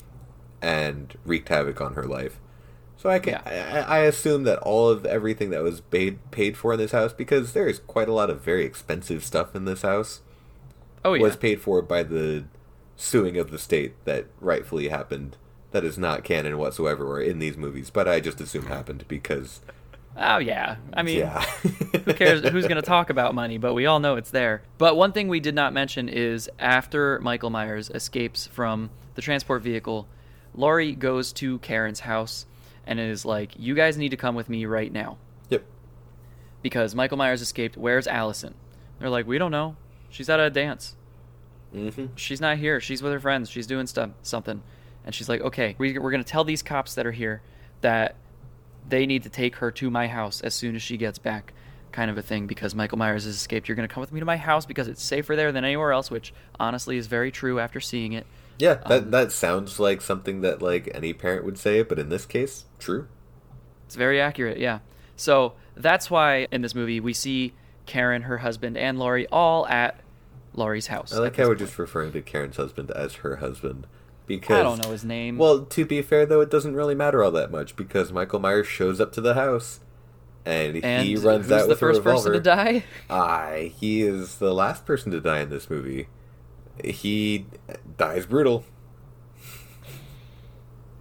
and 0.60 1.16
wreaked 1.24 1.48
havoc 1.50 1.80
on 1.80 1.94
her 1.94 2.04
life. 2.04 2.40
So 2.96 3.08
I 3.08 3.20
can 3.20 3.34
Yeah. 3.46 3.84
I, 3.88 3.98
I 3.98 4.00
assume 4.00 4.42
that 4.44 4.58
all 4.58 4.88
of 4.88 5.06
everything 5.06 5.50
that 5.50 5.62
was 5.62 5.80
paid 5.82 6.18
paid 6.32 6.56
for 6.56 6.72
in 6.72 6.78
this 6.80 6.90
house 6.92 7.12
because 7.12 7.52
there 7.52 7.68
is 7.68 7.78
quite 7.78 8.08
a 8.08 8.12
lot 8.12 8.30
of 8.30 8.40
very 8.40 8.64
expensive 8.64 9.24
stuff 9.24 9.54
in 9.54 9.66
this 9.66 9.82
house 9.82 10.20
oh 11.04 11.14
yeah. 11.14 11.22
was 11.22 11.36
paid 11.36 11.60
for 11.60 11.80
by 11.80 12.02
the 12.02 12.44
suing 12.96 13.36
of 13.36 13.52
the 13.52 13.58
state 13.58 13.94
that 14.04 14.26
rightfully 14.40 14.88
happened. 14.88 15.36
That 15.70 15.84
is 15.84 15.96
not 15.98 16.24
canon 16.24 16.58
whatsoever 16.58 17.06
or 17.06 17.20
in 17.20 17.38
these 17.38 17.56
movies, 17.56 17.90
but 17.90 18.08
I 18.08 18.18
just 18.18 18.40
assume 18.40 18.66
happened 18.66 19.04
because 19.06 19.60
oh 20.18 20.38
yeah. 20.38 20.76
I 20.92 21.02
mean, 21.02 21.18
yeah. 21.18 21.40
who 22.04 22.14
cares 22.14 22.46
who's 22.48 22.66
going 22.66 22.76
to 22.76 22.82
talk 22.82 23.10
about 23.10 23.34
money, 23.34 23.58
but 23.58 23.74
we 23.74 23.86
all 23.86 24.00
know 24.00 24.16
it's 24.16 24.30
there. 24.30 24.62
But 24.78 24.96
one 24.96 25.12
thing 25.12 25.28
we 25.28 25.40
did 25.40 25.54
not 25.54 25.72
mention 25.72 26.08
is 26.08 26.50
after 26.58 27.18
Michael 27.20 27.50
Myers 27.50 27.90
escapes 27.90 28.46
from 28.46 28.90
the 29.14 29.22
transport 29.22 29.62
vehicle, 29.62 30.06
Laurie 30.54 30.94
goes 30.94 31.32
to 31.34 31.58
Karen's 31.60 32.00
house 32.00 32.46
and 32.86 32.98
is 33.00 33.24
like, 33.24 33.52
"You 33.56 33.74
guys 33.74 33.96
need 33.96 34.10
to 34.10 34.16
come 34.16 34.34
with 34.34 34.48
me 34.48 34.64
right 34.66 34.92
now." 34.92 35.18
Yep. 35.50 35.64
because 36.62 36.94
Michael 36.94 37.16
Myers 37.16 37.40
escaped. 37.42 37.76
Where's 37.76 38.06
Allison? 38.06 38.54
They're 38.98 39.10
like, 39.10 39.26
we 39.26 39.38
don't 39.38 39.52
know. 39.52 39.76
She's 40.10 40.28
at 40.28 40.40
a 40.40 40.50
dance. 40.50 40.96
hmm 41.72 42.06
She's 42.16 42.40
not 42.40 42.58
here. 42.58 42.80
She's 42.80 43.02
with 43.02 43.12
her 43.12 43.20
friends. 43.20 43.48
She's 43.50 43.66
doing 43.66 43.86
stuff, 43.86 44.10
something. 44.22 44.62
And 45.04 45.14
she's 45.14 45.28
like, 45.28 45.40
okay, 45.40 45.74
we, 45.78 45.98
we're 45.98 46.10
going 46.10 46.22
to 46.24 46.28
tell 46.30 46.44
these 46.44 46.62
cops 46.62 46.94
that 46.96 47.06
are 47.06 47.12
here 47.12 47.40
that 47.82 48.16
they 48.88 49.06
need 49.06 49.22
to 49.24 49.28
take 49.28 49.56
her 49.56 49.70
to 49.72 49.90
my 49.90 50.08
house 50.08 50.40
as 50.40 50.54
soon 50.54 50.74
as 50.74 50.82
she 50.82 50.96
gets 50.96 51.18
back, 51.18 51.52
kind 51.92 52.10
of 52.10 52.18
a 52.18 52.22
thing, 52.22 52.46
because 52.46 52.74
Michael 52.74 52.98
Myers 52.98 53.24
has 53.24 53.34
escaped. 53.34 53.68
You're 53.68 53.76
going 53.76 53.88
to 53.88 53.92
come 53.92 54.00
with 54.00 54.12
me 54.12 54.20
to 54.20 54.26
my 54.26 54.36
house 54.36 54.66
because 54.66 54.88
it's 54.88 55.02
safer 55.02 55.36
there 55.36 55.52
than 55.52 55.64
anywhere 55.64 55.92
else, 55.92 56.10
which 56.10 56.32
honestly 56.58 56.96
is 56.96 57.06
very 57.06 57.30
true 57.30 57.58
after 57.60 57.80
seeing 57.80 58.12
it. 58.12 58.26
Yeah, 58.58 58.74
that 58.88 59.02
Um, 59.04 59.10
that 59.10 59.32
sounds 59.32 59.78
like 59.78 60.00
something 60.00 60.40
that 60.40 60.60
like 60.62 60.90
any 60.94 61.12
parent 61.12 61.44
would 61.44 61.58
say, 61.58 61.82
but 61.82 61.98
in 61.98 62.08
this 62.08 62.26
case, 62.26 62.64
true. 62.78 63.06
It's 63.86 63.94
very 63.94 64.20
accurate, 64.20 64.58
yeah. 64.58 64.80
So 65.16 65.54
that's 65.76 66.10
why 66.10 66.48
in 66.50 66.62
this 66.62 66.74
movie 66.74 67.00
we 67.00 67.12
see 67.12 67.54
Karen, 67.86 68.22
her 68.22 68.38
husband, 68.38 68.76
and 68.76 68.98
Laurie 68.98 69.26
all 69.28 69.66
at 69.68 70.00
Laurie's 70.54 70.88
house. 70.88 71.12
I 71.12 71.18
like 71.18 71.36
how 71.36 71.44
we're 71.44 71.50
point. 71.50 71.60
just 71.60 71.78
referring 71.78 72.12
to 72.12 72.20
Karen's 72.20 72.56
husband 72.56 72.90
as 72.90 73.14
her 73.16 73.36
husband 73.36 73.86
because 74.28 74.58
I 74.58 74.62
don't 74.62 74.82
know 74.84 74.90
his 74.92 75.04
name. 75.04 75.38
Well, 75.38 75.64
to 75.64 75.84
be 75.84 76.00
fair 76.02 76.24
though, 76.26 76.40
it 76.40 76.50
doesn't 76.50 76.74
really 76.76 76.94
matter 76.94 77.24
all 77.24 77.30
that 77.32 77.50
much 77.50 77.74
because 77.74 78.12
Michael 78.12 78.38
Myers 78.38 78.66
shows 78.68 79.00
up 79.00 79.12
to 79.14 79.20
the 79.20 79.34
house 79.34 79.80
and, 80.46 80.82
and 80.84 81.06
he 81.06 81.16
runs 81.16 81.50
out 81.50 81.62
the 81.62 81.68
with 81.68 81.80
first 81.80 81.98
a 81.98 82.02
revolver. 82.02 82.30
person 82.30 82.32
to 82.32 82.40
die? 82.40 82.84
Aye, 83.10 83.72
he 83.80 84.02
is 84.02 84.36
the 84.36 84.54
last 84.54 84.86
person 84.86 85.10
to 85.12 85.20
die 85.20 85.40
in 85.40 85.50
this 85.50 85.68
movie. 85.68 86.08
He 86.84 87.46
dies 87.96 88.24
brutal, 88.26 88.64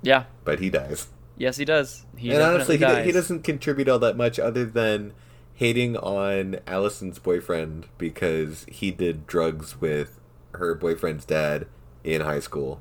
Yeah. 0.02 0.26
but 0.44 0.60
he 0.60 0.70
dies. 0.70 1.08
Yes, 1.38 1.58
he 1.58 1.66
does. 1.66 2.06
He 2.16 2.32
and 2.32 2.42
honestly, 2.42 2.78
he, 2.78 3.04
he 3.04 3.12
doesn't 3.12 3.44
contribute 3.44 3.88
all 3.88 4.00
that 4.00 4.18
much 4.18 4.40
other 4.40 4.66
than 4.66 5.14
hating 5.54 5.96
on 5.98 6.58
Allison's 6.66 7.20
boyfriend 7.20 7.88
because 7.98 8.66
he 8.70 8.90
did 8.92 9.28
drugs 9.28 9.80
with 9.80 10.20
her 10.54 10.74
boyfriend's 10.74 11.26
dad 11.26 11.68
in 12.04 12.22
high 12.22 12.40
school. 12.40 12.80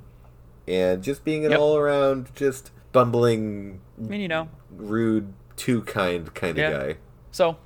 And 0.69 1.03
just 1.03 1.25
being 1.25 1.45
an 1.45 1.53
Yep. 1.53 1.61
all 1.61 1.77
around, 1.77 2.31
just 2.35 2.71
bumbling, 2.93 3.81
I 3.99 4.09
mean, 4.09 4.21
you 4.21 4.29
know. 4.29 4.49
rude, 4.77 5.33
too 5.57 5.83
kind 5.83 6.33
kind 6.35 6.53
of 6.53 6.59
Yeah. 6.59 6.71
guy. 6.71 6.97
So 7.31 7.57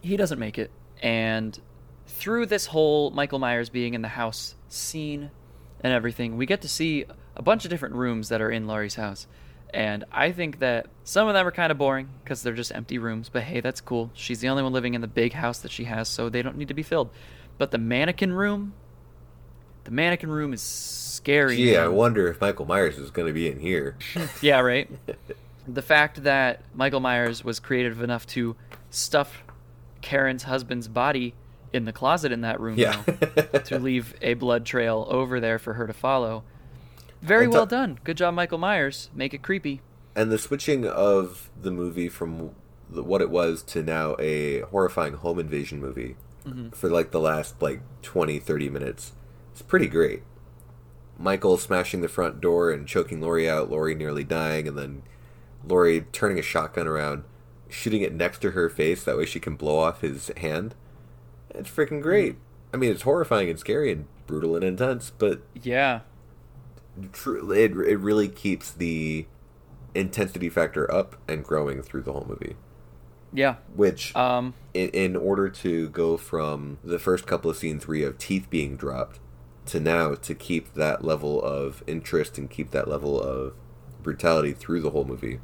he 0.00 0.16
doesn't 0.16 0.38
make 0.38 0.58
it, 0.58 0.70
and 1.02 1.58
through 2.06 2.46
this 2.46 2.66
whole 2.66 3.10
Michael 3.10 3.38
Myers 3.38 3.68
being 3.68 3.94
in 3.94 4.02
the 4.02 4.08
house 4.08 4.54
scene 4.68 5.30
and 5.80 5.92
everything, 5.92 6.36
we 6.36 6.46
get 6.46 6.60
to 6.62 6.68
see 6.68 7.04
a 7.36 7.42
bunch 7.42 7.64
of 7.64 7.70
different 7.70 7.94
rooms 7.94 8.28
that 8.28 8.40
are 8.40 8.50
in 8.50 8.66
Laurie's 8.66 8.96
house. 8.96 9.26
And 9.74 10.04
I 10.12 10.32
think 10.32 10.58
that 10.58 10.86
some 11.02 11.28
of 11.28 11.34
them 11.34 11.46
are 11.46 11.50
kind 11.50 11.72
of 11.72 11.78
boring 11.78 12.10
because 12.22 12.42
they're 12.42 12.52
just 12.52 12.74
empty 12.74 12.98
rooms. 12.98 13.30
But 13.30 13.44
hey, 13.44 13.60
that's 13.60 13.80
cool. 13.80 14.10
She's 14.12 14.40
the 14.40 14.48
only 14.50 14.62
one 14.62 14.72
living 14.72 14.92
in 14.92 15.00
the 15.00 15.06
big 15.08 15.32
house 15.32 15.58
that 15.60 15.70
she 15.70 15.84
has, 15.84 16.08
so 16.08 16.28
they 16.28 16.42
don't 16.42 16.58
need 16.58 16.68
to 16.68 16.74
be 16.74 16.82
filled. 16.82 17.08
But 17.56 17.70
the 17.70 17.78
mannequin 17.78 18.32
room, 18.34 18.74
the 19.84 19.90
mannequin 19.90 20.30
room 20.30 20.52
is 20.52 20.60
scary. 21.22 21.56
Gee, 21.56 21.76
I 21.76 21.88
wonder 21.88 22.28
if 22.28 22.40
Michael 22.40 22.66
Myers 22.66 22.98
is 22.98 23.10
going 23.10 23.26
to 23.28 23.32
be 23.32 23.48
in 23.48 23.60
here. 23.60 23.96
Yeah, 24.40 24.60
right. 24.60 24.90
the 25.68 25.82
fact 25.82 26.24
that 26.24 26.62
Michael 26.74 27.00
Myers 27.00 27.44
was 27.44 27.60
creative 27.60 28.02
enough 28.02 28.26
to 28.28 28.56
stuff 28.90 29.42
Karen's 30.00 30.42
husband's 30.44 30.88
body 30.88 31.34
in 31.72 31.84
the 31.84 31.92
closet 31.92 32.32
in 32.32 32.40
that 32.42 32.60
room 32.60 32.76
Yeah. 32.76 33.02
now, 33.06 33.58
to 33.60 33.78
leave 33.88 34.14
a 34.20 34.34
blood 34.34 34.66
trail 34.66 35.06
over 35.08 35.38
there 35.40 35.58
for 35.58 35.74
her 35.74 35.86
to 35.86 35.92
follow. 35.92 36.42
Very 37.22 37.44
And 37.44 37.52
well 37.54 37.66
done. 37.66 37.98
Good 38.04 38.16
job, 38.16 38.34
Michael 38.34 38.58
Myers. 38.58 39.08
Make 39.14 39.32
it 39.32 39.42
creepy. 39.42 39.80
and 40.16 40.30
the 40.30 40.38
switching 40.38 40.86
of 40.86 41.48
the 41.60 41.70
movie 41.70 42.08
from 42.08 42.50
the- 42.90 43.02
what 43.02 43.22
it 43.22 43.30
was 43.30 43.62
to 43.62 43.82
now 43.82 44.16
a 44.18 44.60
horrifying 44.62 45.14
home 45.14 45.38
invasion 45.38 45.80
movie 45.80 46.16
mm-hmm. 46.46 46.68
for 46.70 46.90
like 46.90 47.12
the 47.12 47.20
last 47.20 47.62
like 47.62 47.80
20 48.02 48.38
30 48.38 48.68
minutes 48.68 49.12
it's 49.52 49.62
pretty 49.62 49.86
great 49.86 50.22
michael 51.18 51.56
smashing 51.56 52.00
the 52.00 52.08
front 52.08 52.40
door 52.40 52.70
and 52.70 52.86
choking 52.88 53.20
Laurie 53.20 53.48
out 53.48 53.70
Laurie 53.70 53.94
nearly 53.94 54.24
dying 54.24 54.66
and 54.66 54.76
then 54.78 55.02
Laurie 55.66 56.06
turning 56.12 56.38
a 56.38 56.42
shotgun 56.42 56.86
around 56.88 57.24
shooting 57.68 58.02
it 58.02 58.12
next 58.14 58.40
to 58.42 58.50
her 58.52 58.68
face 58.68 59.04
that 59.04 59.16
way 59.16 59.24
she 59.24 59.40
can 59.40 59.54
blow 59.54 59.78
off 59.78 60.00
his 60.00 60.30
hand 60.38 60.74
it's 61.50 61.70
freaking 61.70 62.02
great 62.02 62.36
i 62.72 62.76
mean 62.76 62.90
it's 62.90 63.02
horrifying 63.02 63.48
and 63.48 63.58
scary 63.58 63.92
and 63.92 64.06
brutal 64.26 64.54
and 64.56 64.64
intense 64.64 65.10
but 65.18 65.42
Yeah. 65.62 66.00
true 67.12 67.50
it, 67.52 67.72
it 67.72 67.98
really 67.98 68.28
keeps 68.28 68.70
the 68.70 69.26
intensity 69.94 70.48
factor 70.48 70.90
up 70.92 71.16
and 71.28 71.44
growing 71.44 71.82
through 71.82 72.02
the 72.02 72.12
whole 72.12 72.26
movie 72.28 72.56
Yeah. 73.32 73.56
which 73.74 74.14
Um, 74.16 74.54
in, 74.74 74.88
in 74.90 75.16
order 75.16 75.48
to 75.50 75.88
go 75.90 76.16
from 76.16 76.78
the 76.82 76.98
first 76.98 77.26
couple 77.26 77.50
of 77.50 77.56
scenes 77.56 77.86
where 77.86 77.96
you 77.98 78.04
have 78.06 78.18
teeth 78.18 78.48
being 78.50 78.76
dropped 78.76 79.18
to 79.66 79.78
now 79.80 80.14
to 80.14 80.34
keep 80.34 80.74
that 80.74 81.04
level 81.04 81.40
of 81.42 81.82
interest 81.86 82.36
and 82.38 82.50
keep 82.50 82.70
that 82.72 82.88
level 82.88 83.20
of 83.20 83.54
brutality 84.02 84.52
through 84.52 84.80
the 84.80 84.90
whole 84.90 85.04
movie 85.04 85.38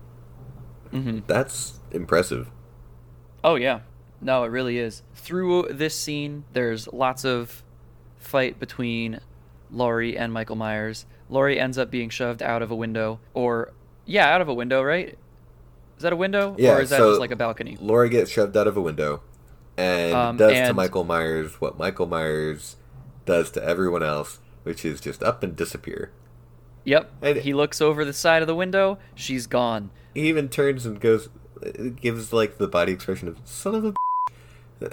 mhm. 0.92 1.22
that's 1.26 1.80
impressive 1.92 2.50
Oh 3.44 3.54
yeah. 3.54 3.80
No, 4.20 4.42
it 4.42 4.48
really 4.48 4.78
is. 4.78 5.02
Through 5.14 5.68
this 5.70 5.94
scene, 5.94 6.42
there's 6.52 6.92
lots 6.92 7.24
of 7.24 7.62
fight 8.16 8.58
between 8.58 9.20
Laurie 9.70 10.18
and 10.18 10.32
Michael 10.32 10.56
Myers. 10.56 11.06
Laurie 11.30 11.60
ends 11.60 11.78
up 11.78 11.88
being 11.88 12.10
shoved 12.10 12.42
out 12.42 12.60
of 12.60 12.72
a 12.72 12.74
window 12.74 13.20
or 13.34 13.72
yeah, 14.06 14.26
out 14.34 14.40
of 14.40 14.48
a 14.48 14.54
window, 14.54 14.82
right? 14.82 15.16
Is 15.96 16.02
that 16.02 16.12
a 16.12 16.16
window 16.16 16.56
Yeah, 16.58 16.78
or 16.78 16.80
is 16.80 16.90
that 16.90 16.96
so- 16.98 17.10
just 17.10 17.20
like 17.20 17.30
a 17.30 17.36
balcony? 17.36 17.76
Laurie 17.80 18.08
gets 18.08 18.30
shoved 18.30 18.56
out 18.56 18.66
of 18.66 18.76
a 18.76 18.82
window 18.82 19.22
and 19.76 20.14
Um, 20.14 20.36
does 20.36 20.68
to 20.68 20.74
Michael 20.74 21.04
Myers 21.04 21.60
what 21.60 21.78
Michael 21.78 22.06
Myers 22.06 22.74
does 23.28 23.50
to 23.52 23.62
everyone 23.62 24.02
else, 24.02 24.40
which 24.64 24.84
is 24.84 25.00
just 25.00 25.22
up 25.22 25.42
and 25.42 25.54
disappear. 25.54 26.10
Yep. 26.84 27.10
And- 27.22 27.36
he 27.38 27.52
looks 27.54 27.80
over 27.80 28.04
the 28.04 28.12
side 28.12 28.42
of 28.42 28.48
the 28.48 28.54
window, 28.54 28.98
she's 29.14 29.46
gone. 29.46 29.90
He 30.14 30.28
even 30.28 30.48
turns 30.48 30.84
and 30.86 30.98
goes, 31.00 31.28
gives 32.00 32.32
like 32.32 32.58
the 32.58 32.66
body 32.66 32.92
expression 32.92 33.28
of 33.28 33.38
"son 33.44 33.74
of 33.74 33.84
a." 33.84 33.94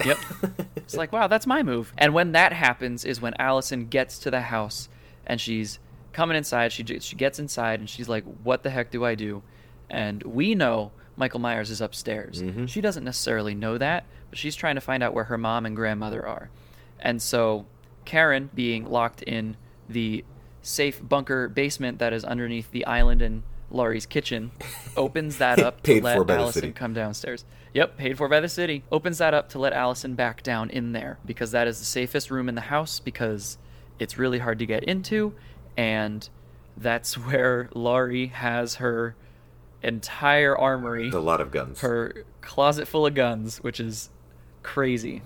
Yep. 0.05 0.17
It's 0.75 0.95
like, 0.95 1.11
wow, 1.11 1.25
that's 1.27 1.47
my 1.47 1.63
move. 1.63 1.91
And 1.97 2.13
when 2.13 2.33
that 2.33 2.53
happens 2.53 3.05
is 3.05 3.19
when 3.19 3.33
Allison 3.39 3.87
gets 3.87 4.19
to 4.19 4.29
the 4.29 4.41
house 4.41 4.87
and 5.25 5.41
she's 5.41 5.79
coming 6.13 6.37
inside. 6.37 6.71
She 6.71 6.83
she 6.99 7.15
gets 7.15 7.39
inside 7.39 7.79
and 7.79 7.89
she's 7.89 8.07
like, 8.07 8.23
"What 8.43 8.61
the 8.63 8.69
heck 8.69 8.91
do 8.91 9.03
I 9.03 9.15
do?" 9.15 9.41
And 9.89 10.21
we 10.23 10.53
know 10.55 10.91
Michael 11.17 11.39
Myers 11.39 11.69
is 11.71 11.81
upstairs. 11.81 12.41
Mhm. 12.43 12.69
She 12.69 12.81
doesn't 12.81 13.03
necessarily 13.03 13.55
know 13.55 13.77
that, 13.79 14.05
but 14.29 14.37
she's 14.37 14.55
trying 14.55 14.75
to 14.75 14.81
find 14.81 15.01
out 15.01 15.13
where 15.13 15.23
her 15.25 15.37
mom 15.37 15.65
and 15.65 15.75
grandmother 15.75 16.25
are. 16.25 16.49
And 16.99 17.21
so 17.21 17.65
Karen, 18.05 18.49
being 18.53 18.85
locked 18.85 19.21
in 19.23 19.57
the 19.89 20.23
safe 20.61 20.99
bunker 21.07 21.47
basement 21.49 21.99
that 21.99 22.13
is 22.13 22.23
underneath 22.23 22.71
the 22.71 22.85
island 22.85 23.21
in 23.21 23.43
Laurie's 23.69 24.05
kitchen, 24.05 24.51
opens 24.97 25.37
that 25.37 25.59
up 25.59 25.81
to 25.83 26.01
let 26.01 26.17
for 26.17 26.23
by 26.23 26.35
the 26.35 26.41
Allison 26.41 26.73
come 26.73 26.93
downstairs. 26.93 27.45
Yep, 27.73 27.97
paid 27.97 28.17
for 28.17 28.29
by 28.29 28.39
the 28.39 28.47
city. 28.49 28.83
Opens 28.91 29.17
that 29.17 29.33
up 29.33 29.49
to 29.49 29.59
let 29.59 29.73
Allison 29.73 30.15
back 30.15 30.43
down 30.43 30.69
in 30.69 30.93
there 30.93 31.19
because 31.25 31.51
that 31.51 31.67
is 31.67 31.79
the 31.79 31.85
safest 31.85 32.31
room 32.31 32.47
in 32.47 32.55
the 32.55 32.61
house 32.61 32.99
because 32.99 33.57
it's 33.99 34.17
really 34.17 34.39
hard 34.39 34.59
to 34.59 34.65
get 34.65 34.83
into 34.85 35.33
and 35.77 36.29
that's 36.77 37.17
where 37.17 37.69
Laurie 37.73 38.27
has 38.27 38.75
her 38.75 39.15
entire 39.81 40.57
armory, 40.57 41.09
a 41.09 41.19
lot 41.19 41.41
of 41.41 41.51
guns. 41.51 41.81
her 41.81 42.25
closet 42.41 42.87
full 42.87 43.05
of 43.05 43.13
guns, 43.13 43.57
which 43.57 43.79
is 43.79 44.09
crazy. 44.63 45.21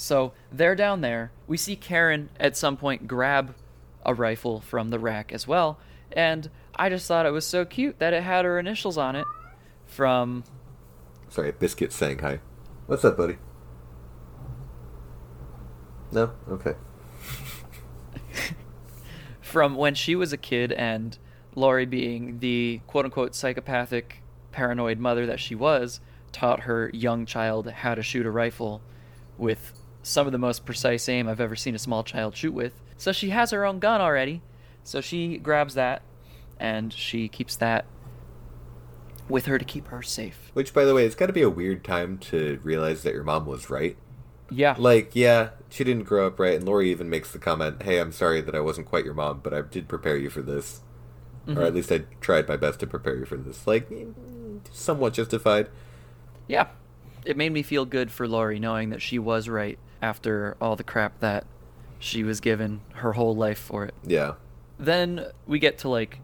So 0.00 0.32
they're 0.50 0.74
down 0.74 1.02
there. 1.02 1.30
We 1.46 1.58
see 1.58 1.76
Karen 1.76 2.30
at 2.40 2.56
some 2.56 2.78
point 2.78 3.06
grab 3.06 3.54
a 4.04 4.14
rifle 4.14 4.60
from 4.60 4.88
the 4.88 4.98
rack 4.98 5.30
as 5.30 5.46
well, 5.46 5.78
And 6.12 6.50
I 6.74 6.88
just 6.88 7.06
thought 7.06 7.26
it 7.26 7.32
was 7.32 7.46
so 7.46 7.66
cute 7.66 7.98
that 7.98 8.14
it 8.14 8.22
had 8.22 8.46
her 8.46 8.58
initials 8.58 8.96
on 8.96 9.14
it 9.14 9.26
from 9.84 10.44
Sorry, 11.28 11.52
Biscuit 11.52 11.92
saying 11.92 12.20
hi. 12.20 12.40
What's 12.86 13.04
up, 13.04 13.18
buddy? 13.18 13.36
No? 16.10 16.32
Okay. 16.48 16.74
from 19.42 19.74
when 19.74 19.94
she 19.94 20.16
was 20.16 20.32
a 20.32 20.38
kid 20.38 20.72
and 20.72 21.18
Laurie 21.54 21.84
being 21.84 22.38
the 22.38 22.80
quote 22.86 23.04
unquote 23.04 23.34
psychopathic 23.34 24.22
paranoid 24.50 24.98
mother 24.98 25.26
that 25.26 25.40
she 25.40 25.54
was 25.54 26.00
taught 26.32 26.60
her 26.60 26.90
young 26.94 27.26
child 27.26 27.70
how 27.70 27.94
to 27.94 28.02
shoot 28.02 28.24
a 28.24 28.30
rifle 28.30 28.80
with 29.36 29.74
some 30.02 30.26
of 30.26 30.32
the 30.32 30.38
most 30.38 30.64
precise 30.64 31.08
aim 31.08 31.28
I've 31.28 31.40
ever 31.40 31.56
seen 31.56 31.74
a 31.74 31.78
small 31.78 32.04
child 32.04 32.36
shoot 32.36 32.52
with. 32.52 32.80
So 32.96 33.12
she 33.12 33.30
has 33.30 33.50
her 33.50 33.64
own 33.64 33.78
gun 33.78 34.00
already. 34.00 34.42
So 34.82 35.00
she 35.00 35.38
grabs 35.38 35.74
that 35.74 36.02
and 36.58 36.92
she 36.92 37.28
keeps 37.28 37.56
that 37.56 37.86
with 39.28 39.46
her 39.46 39.58
to 39.58 39.64
keep 39.64 39.88
her 39.88 40.02
safe. 40.02 40.50
Which, 40.52 40.74
by 40.74 40.84
the 40.84 40.94
way, 40.94 41.06
it's 41.06 41.14
got 41.14 41.26
to 41.26 41.32
be 41.32 41.42
a 41.42 41.50
weird 41.50 41.84
time 41.84 42.18
to 42.18 42.60
realize 42.62 43.02
that 43.02 43.14
your 43.14 43.24
mom 43.24 43.46
was 43.46 43.70
right. 43.70 43.96
Yeah. 44.50 44.74
Like, 44.76 45.14
yeah, 45.14 45.50
she 45.68 45.84
didn't 45.84 46.04
grow 46.04 46.26
up 46.26 46.38
right, 46.40 46.56
and 46.56 46.66
Laurie 46.66 46.90
even 46.90 47.08
makes 47.08 47.30
the 47.30 47.38
comment, 47.38 47.82
"Hey, 47.82 48.00
I'm 48.00 48.10
sorry 48.10 48.40
that 48.40 48.54
I 48.54 48.60
wasn't 48.60 48.88
quite 48.88 49.04
your 49.04 49.14
mom, 49.14 49.40
but 49.44 49.54
I 49.54 49.62
did 49.62 49.86
prepare 49.86 50.16
you 50.16 50.28
for 50.28 50.42
this, 50.42 50.80
or 51.46 51.54
mm-hmm. 51.54 51.62
at 51.62 51.74
least 51.74 51.92
I 51.92 52.02
tried 52.20 52.48
my 52.48 52.56
best 52.56 52.80
to 52.80 52.86
prepare 52.88 53.16
you 53.16 53.24
for 53.24 53.36
this." 53.36 53.64
Like, 53.68 53.88
somewhat 54.72 55.14
justified. 55.14 55.68
Yeah. 56.48 56.66
It 57.24 57.36
made 57.36 57.52
me 57.52 57.62
feel 57.62 57.84
good 57.84 58.10
for 58.10 58.26
Laurie 58.26 58.58
knowing 58.58 58.90
that 58.90 59.02
she 59.02 59.18
was 59.18 59.48
right 59.48 59.78
after 60.02 60.56
all 60.60 60.76
the 60.76 60.84
crap 60.84 61.18
that 61.20 61.44
she 61.98 62.22
was 62.24 62.40
given 62.40 62.80
her 62.94 63.12
whole 63.12 63.36
life 63.36 63.58
for 63.58 63.84
it. 63.84 63.94
Yeah. 64.06 64.34
Then 64.78 65.26
we 65.46 65.58
get 65.58 65.78
to 65.78 65.88
like 65.88 66.20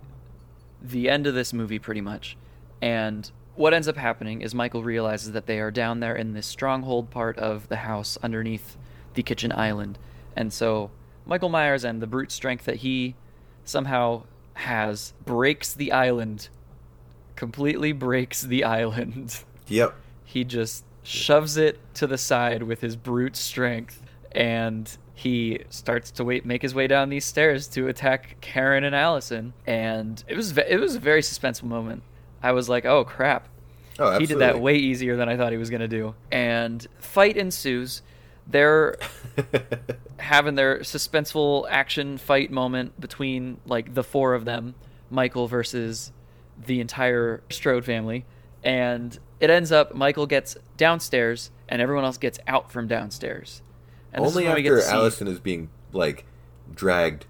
the 0.83 1.09
end 1.11 1.27
of 1.27 1.35
this 1.35 1.53
movie 1.53 1.79
pretty 1.79 2.01
much. 2.01 2.37
And 2.81 3.31
what 3.55 3.75
ends 3.75 3.89
up 3.89 3.97
happening 3.97 4.41
is 4.43 4.55
Michael 4.55 4.83
realizes 4.83 5.33
that 5.33 5.47
they 5.47 5.61
are 5.61 5.71
down 5.71 6.01
there 6.01 6.17
in 6.17 6.33
this 6.33 6.47
stronghold 6.47 7.11
part 7.11 7.39
of 7.39 7.69
the 7.69 7.77
house 7.77 8.17
underneath 8.23 8.77
the 9.15 9.23
kitchen 9.23 9.53
island. 9.53 9.99
And 10.35 10.53
so 10.53 10.91
Michael 11.27 11.49
Myers 11.49 11.85
and 11.85 12.01
the 12.03 12.07
brute 12.07 12.31
strength 12.33 12.65
that 12.67 12.77
he 12.77 13.15
somehow 13.65 14.23
has 14.55 15.13
breaks 15.25 15.75
the 15.75 15.93
island. 15.93 16.49
Completely 17.35 17.93
breaks 17.93 18.41
the 18.43 18.65
island. 18.83 19.43
Yep. 19.69 19.95
he 20.25 20.45
just 20.45 20.85
shoves 21.07 21.57
it 21.57 21.79
to 21.95 22.07
the 22.07 22.19
side 22.19 22.63
with 22.65 22.81
his 22.81 22.97
brute 22.97 23.37
strength 23.37 24.03
and 24.33 24.99
he 25.15 25.61
starts 25.71 26.11
to 26.11 26.25
wait 26.25 26.45
make 26.45 26.63
his 26.63 26.75
way 26.75 26.87
down 26.87 27.09
these 27.09 27.25
stairs 27.25 27.69
to 27.69 27.89
attack 27.89 28.37
Karen 28.41 28.85
and 28.85 28.95
Allison 28.95 29.55
and 29.67 30.23
it 30.27 30.37
was 30.37 30.57
it 30.59 30.81
was 30.81 30.97
a 30.97 31.01
very 31.01 31.23
suspenseful 31.23 31.65
moment. 31.65 32.03
I 32.43 32.53
was 32.53 32.69
like, 32.69 32.85
"Oh 32.85 33.05
crap." 33.05 33.49
Oh. 33.99 34.19
He 34.19 34.27
did 34.27 34.41
that 34.41 34.61
way 34.61 34.77
easier 34.77 35.17
than 35.17 35.29
I 35.29 35.37
thought 35.37 35.53
he 35.53 35.59
was 35.59 35.71
going 35.71 35.81
to 35.81 35.89
do. 35.89 36.15
And 36.31 36.87
fight 36.99 37.37
ensues. 37.37 38.03
They're 38.47 38.97
having 40.19 40.55
their 40.55 40.81
suspenseful 40.81 41.67
action 41.71 42.19
fight 42.19 42.51
moment 42.51 43.01
between 43.01 43.59
like 43.65 43.95
the 43.95 44.05
four 44.05 44.35
of 44.35 44.45
them, 44.45 44.75
Michael 45.11 45.49
versus 45.49 46.13
the 46.67 46.81
entire 46.81 47.43
Strode 47.51 47.85
family, 47.85 48.25
and 48.63 49.19
it 49.41 49.51
ends 49.51 49.71
up 49.73 49.95
Michael 49.95 50.27
gets 50.27 50.57
downstairs 50.77 51.51
and 51.69 51.83
everyone 51.83 52.05
else 52.05 52.19
gets 52.19 52.39
out 52.47 52.71
from 52.73 52.87
downstairs. 52.89 53.63
And 54.13 54.25
Only 54.25 54.45
when 54.45 54.55
we 54.55 54.63
get 54.63 54.73
after 54.73 54.89
Allison 54.95 55.27
is 55.27 55.41
being 55.41 55.69
like 55.93 56.25
dragged 56.75 57.27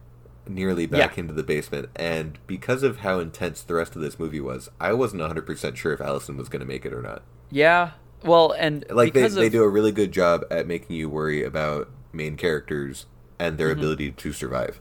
nearly 0.48 0.86
back 0.86 1.16
Yeah. 1.16 1.20
into 1.22 1.34
the 1.34 1.42
basement, 1.42 1.88
and 1.96 2.38
because 2.46 2.82
of 2.84 2.98
how 2.98 3.18
intense 3.18 3.62
the 3.62 3.74
rest 3.74 3.96
of 3.96 4.02
this 4.02 4.18
movie 4.18 4.40
was, 4.40 4.68
I 4.80 4.92
wasn't 4.92 5.20
100 5.20 5.44
percent 5.46 5.76
sure 5.76 5.92
if 5.92 6.00
Allison 6.00 6.36
was 6.36 6.48
going 6.48 6.60
to 6.60 6.66
make 6.66 6.84
it 6.86 6.92
or 6.92 7.02
not. 7.02 7.22
Yeah. 7.50 7.92
Well, 8.22 8.52
and 8.52 8.84
Like 8.90 9.12
they, 9.12 9.20
because 9.22 9.34
they 9.34 9.48
do 9.48 9.62
a 9.62 9.68
really 9.68 9.92
good 9.92 10.12
job 10.12 10.44
at 10.50 10.66
making 10.66 10.94
you 10.96 11.08
worry 11.08 11.42
about 11.42 11.88
main 12.12 12.36
characters 12.36 13.06
and 13.38 13.58
their 13.58 13.68
Mm-hmm. 13.70 13.78
ability 13.80 14.10
to 14.12 14.32
survive. 14.32 14.80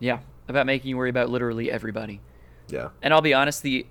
yeah, 0.00 0.18
about 0.48 0.66
making 0.66 0.88
you 0.90 0.96
worry 0.96 1.10
about 1.10 1.30
literally 1.30 1.70
everybody. 1.70 2.20
Yeah. 2.68 2.88
And 3.02 3.12
I'll 3.14 3.20
be 3.22 3.34
honest, 3.34 3.62
the 3.62 3.86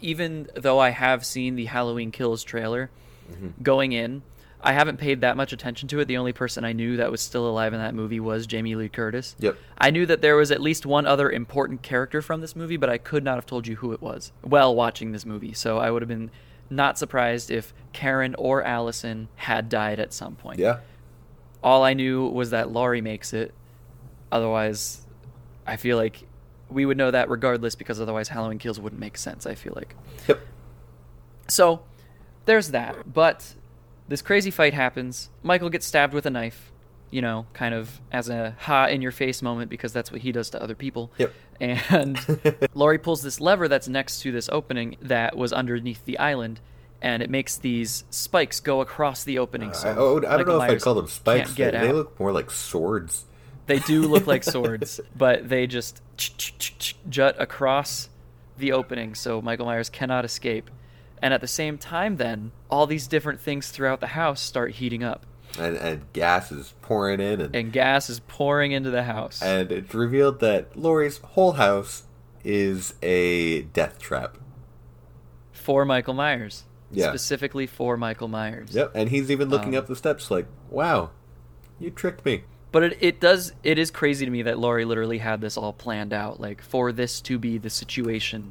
even 0.00 0.48
though 0.54 0.78
I 0.78 0.90
have 0.90 1.24
seen 1.24 1.56
the 1.56 1.66
Halloween 1.66 2.10
Kills 2.10 2.42
trailer 2.44 2.90
Mm-hmm. 3.32 3.62
going 3.62 3.92
in, 3.92 4.22
I 4.60 4.74
haven't 4.74 4.98
paid 4.98 5.22
that 5.22 5.34
much 5.34 5.54
attention 5.54 5.88
to 5.88 6.00
it. 6.00 6.08
The 6.08 6.18
only 6.18 6.34
person 6.34 6.62
I 6.62 6.74
knew 6.74 6.98
that 6.98 7.10
was 7.10 7.22
still 7.22 7.48
alive 7.48 7.72
in 7.72 7.80
that 7.80 7.94
movie 7.94 8.20
was 8.20 8.46
Jamie 8.46 8.74
Lee 8.74 8.90
Curtis. 8.90 9.34
Yep. 9.38 9.56
I 9.78 9.90
knew 9.90 10.04
that 10.04 10.20
there 10.20 10.36
was 10.36 10.50
at 10.50 10.60
least 10.60 10.84
one 10.84 11.06
other 11.06 11.30
important 11.30 11.80
character 11.80 12.20
from 12.20 12.42
this 12.42 12.54
movie, 12.54 12.76
but 12.76 12.90
I 12.90 12.98
could 12.98 13.24
not 13.24 13.36
have 13.36 13.46
told 13.46 13.66
you 13.66 13.76
who 13.76 13.92
it 13.92 14.02
was 14.02 14.30
while 14.42 14.74
watching 14.74 15.12
this 15.12 15.24
movie. 15.24 15.54
So 15.54 15.78
I 15.78 15.90
would 15.90 16.02
have 16.02 16.08
been 16.08 16.30
not 16.68 16.98
surprised 16.98 17.50
if 17.50 17.72
Karen 17.94 18.34
or 18.36 18.62
Allison 18.62 19.28
had 19.36 19.70
died 19.70 19.98
at 19.98 20.12
some 20.12 20.34
point. 20.34 20.58
Yeah. 20.58 20.80
All 21.62 21.82
I 21.82 21.94
knew 21.94 22.26
was 22.26 22.50
that 22.50 22.70
Laurie 22.70 23.00
makes 23.00 23.32
it. 23.32 23.54
Otherwise, 24.30 25.00
I 25.66 25.76
feel 25.76 25.96
like 25.96 26.26
we 26.70 26.86
would 26.86 26.96
know 26.96 27.10
that 27.10 27.28
regardless 27.28 27.74
because 27.74 28.00
otherwise 28.00 28.28
Halloween 28.28 28.58
Kills 28.58 28.80
wouldn't 28.80 29.00
make 29.00 29.16
sense, 29.16 29.46
I 29.46 29.54
feel 29.54 29.72
like. 29.76 29.94
Yep. 30.28 30.40
So, 31.48 31.82
there's 32.46 32.70
that. 32.70 33.12
But 33.12 33.54
this 34.08 34.22
crazy 34.22 34.50
fight 34.50 34.74
happens. 34.74 35.30
Michael 35.42 35.70
gets 35.70 35.86
stabbed 35.86 36.14
with 36.14 36.26
a 36.26 36.30
knife, 36.30 36.72
you 37.10 37.22
know, 37.22 37.46
kind 37.52 37.74
of 37.74 38.00
as 38.12 38.28
a 38.28 38.56
ha 38.60 38.86
in 38.86 39.02
your 39.02 39.12
face 39.12 39.42
moment 39.42 39.70
because 39.70 39.92
that's 39.92 40.12
what 40.12 40.20
he 40.22 40.32
does 40.32 40.50
to 40.50 40.62
other 40.62 40.74
people. 40.74 41.10
Yep. 41.18 41.32
And 41.60 42.18
Laurie 42.74 42.98
pulls 42.98 43.22
this 43.22 43.40
lever 43.40 43.68
that's 43.68 43.88
next 43.88 44.20
to 44.20 44.32
this 44.32 44.48
opening 44.50 44.96
that 45.00 45.36
was 45.36 45.52
underneath 45.52 46.04
the 46.04 46.18
island. 46.18 46.60
And 47.00 47.22
it 47.22 47.28
makes 47.28 47.56
these 47.56 48.04
spikes 48.08 48.60
go 48.60 48.80
across 48.80 49.24
the 49.24 49.38
opening. 49.38 49.70
Uh, 49.70 49.74
so 49.74 49.88
I, 49.88 49.96
oh, 49.96 50.16
I 50.16 50.20
don't 50.20 50.22
Michael 50.22 50.58
know 50.58 50.64
if 50.64 50.70
I'd 50.70 50.80
call 50.80 50.94
them 50.94 51.06
spikes. 51.06 51.54
They, 51.54 51.70
they 51.70 51.92
look 51.92 52.18
more 52.18 52.32
like 52.32 52.50
swords. 52.50 53.24
They 53.66 53.78
do 53.80 54.02
look 54.02 54.26
like 54.26 54.42
swords, 54.44 55.00
but 55.16 55.48
they 55.48 55.66
just 55.66 56.00
jut 56.16 57.36
across 57.38 58.08
the 58.56 58.72
opening, 58.72 59.14
so 59.14 59.40
Michael 59.42 59.66
Myers 59.66 59.88
cannot 59.88 60.24
escape. 60.24 60.70
And 61.22 61.32
at 61.32 61.40
the 61.40 61.46
same 61.48 61.78
time, 61.78 62.16
then 62.16 62.52
all 62.70 62.86
these 62.86 63.06
different 63.06 63.40
things 63.40 63.70
throughout 63.70 64.00
the 64.00 64.08
house 64.08 64.40
start 64.40 64.72
heating 64.72 65.02
up, 65.02 65.24
And, 65.58 65.76
and 65.76 66.12
gas 66.12 66.52
is 66.52 66.74
pouring 66.82 67.20
in, 67.20 67.40
and, 67.40 67.54
and 67.56 67.72
gas 67.72 68.10
is 68.10 68.20
pouring 68.20 68.72
into 68.72 68.90
the 68.90 69.04
house. 69.04 69.40
and 69.42 69.72
it's 69.72 69.94
revealed 69.94 70.40
that 70.40 70.76
Laurie's 70.76 71.18
whole 71.18 71.52
house 71.52 72.02
is 72.44 72.94
a 73.02 73.62
death 73.62 73.98
trap. 73.98 74.36
for 75.52 75.84
Michael 75.86 76.12
Myers, 76.14 76.64
Yeah. 76.92 77.08
specifically 77.08 77.66
for 77.66 77.96
Michael 77.96 78.28
Myers. 78.28 78.74
Yep. 78.74 78.92
And 78.94 79.08
he's 79.08 79.30
even 79.30 79.48
looking 79.48 79.74
Um, 79.74 79.78
up 79.82 79.86
the 79.86 79.96
steps 79.96 80.30
like, 80.30 80.46
wow, 80.68 81.10
you 81.80 81.90
tricked 81.90 82.24
me. 82.26 82.44
But 82.74 82.82
it, 82.82 82.98
it 83.00 83.20
does 83.20 83.52
it 83.62 83.78
is 83.78 83.90
crazy 83.92 84.24
to 84.26 84.30
me 84.30 84.42
that 84.42 84.58
Laurie 84.58 84.84
literally 84.84 85.18
had 85.18 85.40
this 85.40 85.56
all 85.56 85.72
planned 85.72 86.12
out, 86.12 86.40
like 86.40 86.60
for 86.60 86.90
this 86.92 87.20
to 87.22 87.38
be 87.38 87.56
the 87.56 87.70
situation. 87.70 88.50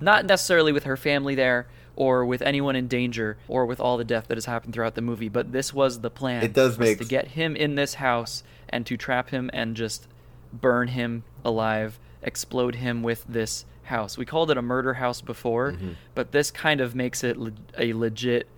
Not 0.00 0.26
necessarily 0.26 0.72
with 0.72 0.82
her 0.84 0.96
family 0.96 1.34
there 1.36 1.68
or 1.94 2.26
with 2.26 2.42
anyone 2.42 2.74
in 2.76 2.88
danger 2.88 3.38
or 3.48 3.64
with 3.64 3.78
all 3.80 3.96
the 3.96 4.04
death 4.04 4.26
that 4.28 4.36
has 4.36 4.44
happened 4.46 4.74
throughout 4.74 4.96
the 4.96 5.00
movie, 5.00 5.28
but 5.30 5.52
this 5.52 5.72
was 5.72 6.00
the 6.00 6.10
plan. 6.10 6.42
It 6.42 6.52
does 6.52 6.76
make- 6.76 6.98
to 6.98 7.04
get 7.04 7.28
him 7.28 7.54
in 7.56 7.76
this 7.76 7.94
house 7.94 8.42
and 8.68 8.84
to 8.86 8.96
trap 8.96 9.30
him 9.30 9.48
and 9.54 9.76
just 9.76 10.08
burn 10.52 10.88
him 10.88 11.22
alive, 11.44 11.98
explode 12.22 12.74
him 12.74 13.02
with 13.04 13.24
this 13.28 13.64
house. 13.84 14.18
We 14.18 14.26
called 14.26 14.50
it 14.50 14.56
a 14.58 14.62
murder 14.62 14.94
house 14.94 15.20
before, 15.20 15.72
Mm-hmm. 15.72 15.92
but 16.16 16.32
this 16.32 16.50
kind 16.50 16.80
of 16.80 16.96
makes 16.96 17.22
it 17.22 17.36
le- 17.36 17.52
a 17.78 17.92
legit 17.92 18.48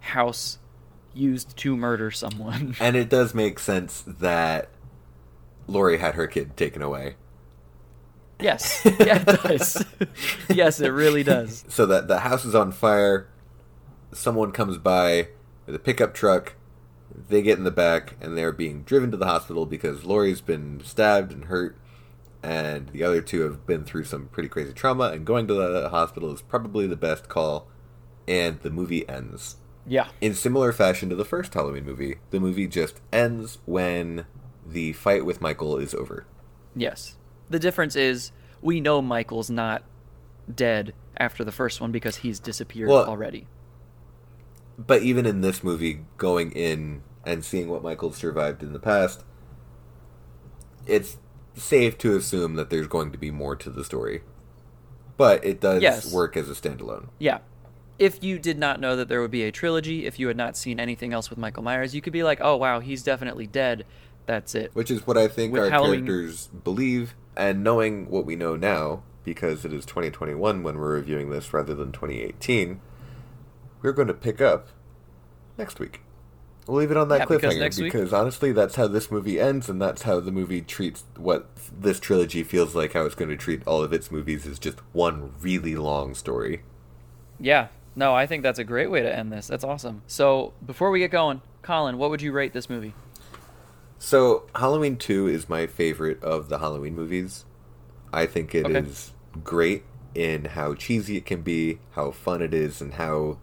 house 0.00 0.58
used 1.16 1.56
to 1.58 1.76
murder 1.76 2.10
someone. 2.10 2.76
And 2.80 2.96
it 2.96 3.08
does 3.08 3.34
make 3.34 3.58
sense 3.58 4.02
that 4.06 4.68
Laurie 5.66 5.98
had 5.98 6.14
her 6.14 6.26
kid 6.26 6.56
taken 6.56 6.82
away. 6.82 7.16
Yes. 8.40 8.84
Yeah, 9.00 9.22
it 9.26 9.42
does. 9.42 9.84
yes, 10.48 10.80
it 10.80 10.88
really 10.90 11.22
does. 11.22 11.64
So 11.68 11.86
that 11.86 12.08
the 12.08 12.20
house 12.20 12.44
is 12.44 12.54
on 12.54 12.72
fire. 12.72 13.28
Someone 14.12 14.52
comes 14.52 14.78
by 14.78 15.28
with 15.64 15.74
a 15.74 15.78
pickup 15.78 16.14
truck. 16.14 16.54
They 17.28 17.40
get 17.42 17.58
in 17.58 17.64
the 17.64 17.70
back 17.70 18.16
and 18.20 18.36
they're 18.36 18.52
being 18.52 18.82
driven 18.82 19.10
to 19.10 19.16
the 19.16 19.26
hospital 19.26 19.64
because 19.64 20.04
Laurie's 20.04 20.40
been 20.40 20.82
stabbed 20.84 21.32
and 21.32 21.46
hurt. 21.46 21.76
And 22.42 22.88
the 22.90 23.02
other 23.02 23.20
two 23.22 23.40
have 23.42 23.66
been 23.66 23.84
through 23.84 24.04
some 24.04 24.28
pretty 24.28 24.48
crazy 24.48 24.72
trauma. 24.72 25.04
And 25.04 25.24
going 25.24 25.46
to 25.48 25.54
the 25.54 25.88
hospital 25.88 26.32
is 26.32 26.42
probably 26.42 26.86
the 26.86 26.96
best 26.96 27.28
call. 27.28 27.68
And 28.28 28.60
the 28.60 28.70
movie 28.70 29.08
ends. 29.08 29.56
Yeah. 29.86 30.08
In 30.20 30.34
similar 30.34 30.72
fashion 30.72 31.08
to 31.10 31.14
the 31.16 31.24
first 31.24 31.54
Halloween 31.54 31.84
movie, 31.84 32.16
the 32.30 32.40
movie 32.40 32.66
just 32.66 33.00
ends 33.12 33.58
when 33.66 34.26
the 34.66 34.92
fight 34.94 35.24
with 35.24 35.40
Michael 35.40 35.76
is 35.78 35.94
over. 35.94 36.26
Yes. 36.74 37.16
The 37.48 37.58
difference 37.60 37.94
is 37.94 38.32
we 38.60 38.80
know 38.80 39.00
Michael's 39.00 39.48
not 39.50 39.84
dead 40.52 40.92
after 41.16 41.44
the 41.44 41.52
first 41.52 41.80
one 41.80 41.92
because 41.92 42.16
he's 42.16 42.40
disappeared 42.40 42.88
Well- 42.88 43.06
already. 43.06 43.46
But 44.78 45.02
even 45.02 45.24
in 45.24 45.40
this 45.40 45.64
movie, 45.64 46.04
going 46.18 46.52
in 46.52 47.02
and 47.24 47.42
seeing 47.44 47.68
what 47.68 47.82
Michael 47.82 48.12
survived 48.12 48.62
in 48.62 48.72
the 48.74 48.78
past, 48.78 49.24
it's 50.86 51.16
safe 51.54 51.96
to 51.98 52.16
assume 52.16 52.54
that 52.56 52.68
there's 52.70 52.86
going 52.86 53.10
to 53.12 53.18
be 53.18 53.30
more 53.30 53.56
to 53.56 53.70
the 53.70 53.84
story. 53.84 54.22
But 55.16 55.42
it 55.44 55.60
does 55.60 55.80
Yes. 55.82 56.12
work 56.12 56.36
as 56.36 56.50
a 56.50 56.52
standalone. 56.54 57.08
Yeah. 57.18 57.38
If 57.98 58.22
you 58.22 58.38
did 58.38 58.58
not 58.58 58.78
know 58.80 58.94
that 58.96 59.08
there 59.08 59.20
would 59.22 59.30
be 59.30 59.42
a 59.44 59.52
trilogy, 59.52 60.04
if 60.06 60.18
you 60.18 60.28
had 60.28 60.36
not 60.36 60.56
seen 60.56 60.78
anything 60.78 61.12
else 61.14 61.30
with 61.30 61.38
Michael 61.38 61.62
Myers, 61.62 61.94
you 61.94 62.02
could 62.02 62.12
be 62.12 62.22
like, 62.22 62.40
"Oh 62.42 62.56
wow, 62.56 62.80
he's 62.80 63.02
definitely 63.02 63.46
dead." 63.46 63.86
That's 64.26 64.54
it. 64.54 64.70
Which 64.74 64.90
is 64.90 65.06
what 65.06 65.16
I 65.16 65.28
think 65.28 65.52
With 65.52 65.62
our 65.62 65.70
Halloween- 65.70 66.04
characters 66.06 66.48
believe, 66.64 67.14
and 67.36 67.62
knowing 67.64 68.10
what 68.10 68.26
we 68.26 68.34
know 68.36 68.56
now, 68.56 69.02
because 69.24 69.64
it 69.64 69.72
is 69.72 69.86
2021 69.86 70.62
when 70.62 70.78
we're 70.78 70.94
reviewing 70.94 71.30
this 71.30 71.52
rather 71.54 71.74
than 71.74 71.92
2018, 71.92 72.80
we're 73.82 73.92
going 73.92 74.08
to 74.08 74.14
pick 74.14 74.40
up 74.40 74.68
next 75.56 75.78
week. 75.78 76.00
We'll 76.66 76.78
leave 76.78 76.90
it 76.90 76.96
on 76.96 77.08
that 77.10 77.20
Yeah, 77.20 77.24
because 77.26 77.54
cliffhanger 77.54 77.84
because, 77.84 78.02
week- 78.10 78.12
honestly, 78.12 78.50
that's 78.52 78.74
how 78.74 78.88
this 78.88 79.10
movie 79.12 79.38
ends, 79.40 79.68
and 79.68 79.80
that's 79.80 80.02
how 80.02 80.18
the 80.18 80.32
movie 80.32 80.60
treats 80.60 81.04
what 81.16 81.48
this 81.80 82.00
trilogy 82.00 82.42
feels 82.42 82.74
like. 82.74 82.92
How 82.94 83.02
it's 83.06 83.14
going 83.14 83.30
to 83.30 83.36
treat 83.36 83.62
all 83.66 83.82
of 83.82 83.92
its 83.92 84.10
movies 84.10 84.44
is 84.44 84.58
just 84.58 84.80
one 84.92 85.32
really 85.40 85.76
long 85.76 86.14
story. 86.16 86.62
Yeah. 87.38 87.68
No, 87.96 88.14
I 88.14 88.26
think 88.26 88.42
that's 88.42 88.58
a 88.58 88.64
great 88.64 88.90
way 88.90 89.00
to 89.02 89.12
end 89.14 89.32
this. 89.32 89.46
That's 89.46 89.64
awesome. 89.64 90.02
So, 90.06 90.52
before 90.64 90.90
we 90.90 90.98
get 91.00 91.10
going, 91.10 91.40
Colin, 91.62 91.96
what 91.96 92.10
would 92.10 92.20
you 92.20 92.30
rate 92.30 92.52
this 92.52 92.68
movie? 92.68 92.94
So, 93.98 94.44
Halloween 94.54 94.96
2 94.96 95.26
is 95.28 95.48
my 95.48 95.66
favorite 95.66 96.22
of 96.22 96.50
the 96.50 96.58
Halloween 96.58 96.94
movies. 96.94 97.46
I 98.12 98.26
think 98.26 98.54
it 98.54 98.68
is 98.70 99.12
Okay. 99.32 99.40
great 99.42 99.84
in 100.14 100.44
how 100.46 100.74
cheesy 100.74 101.16
it 101.16 101.24
can 101.26 101.40
be, 101.42 101.78
how 101.92 102.10
fun 102.10 102.42
it 102.42 102.52
is, 102.52 102.80
and 102.82 102.94
how 102.94 103.38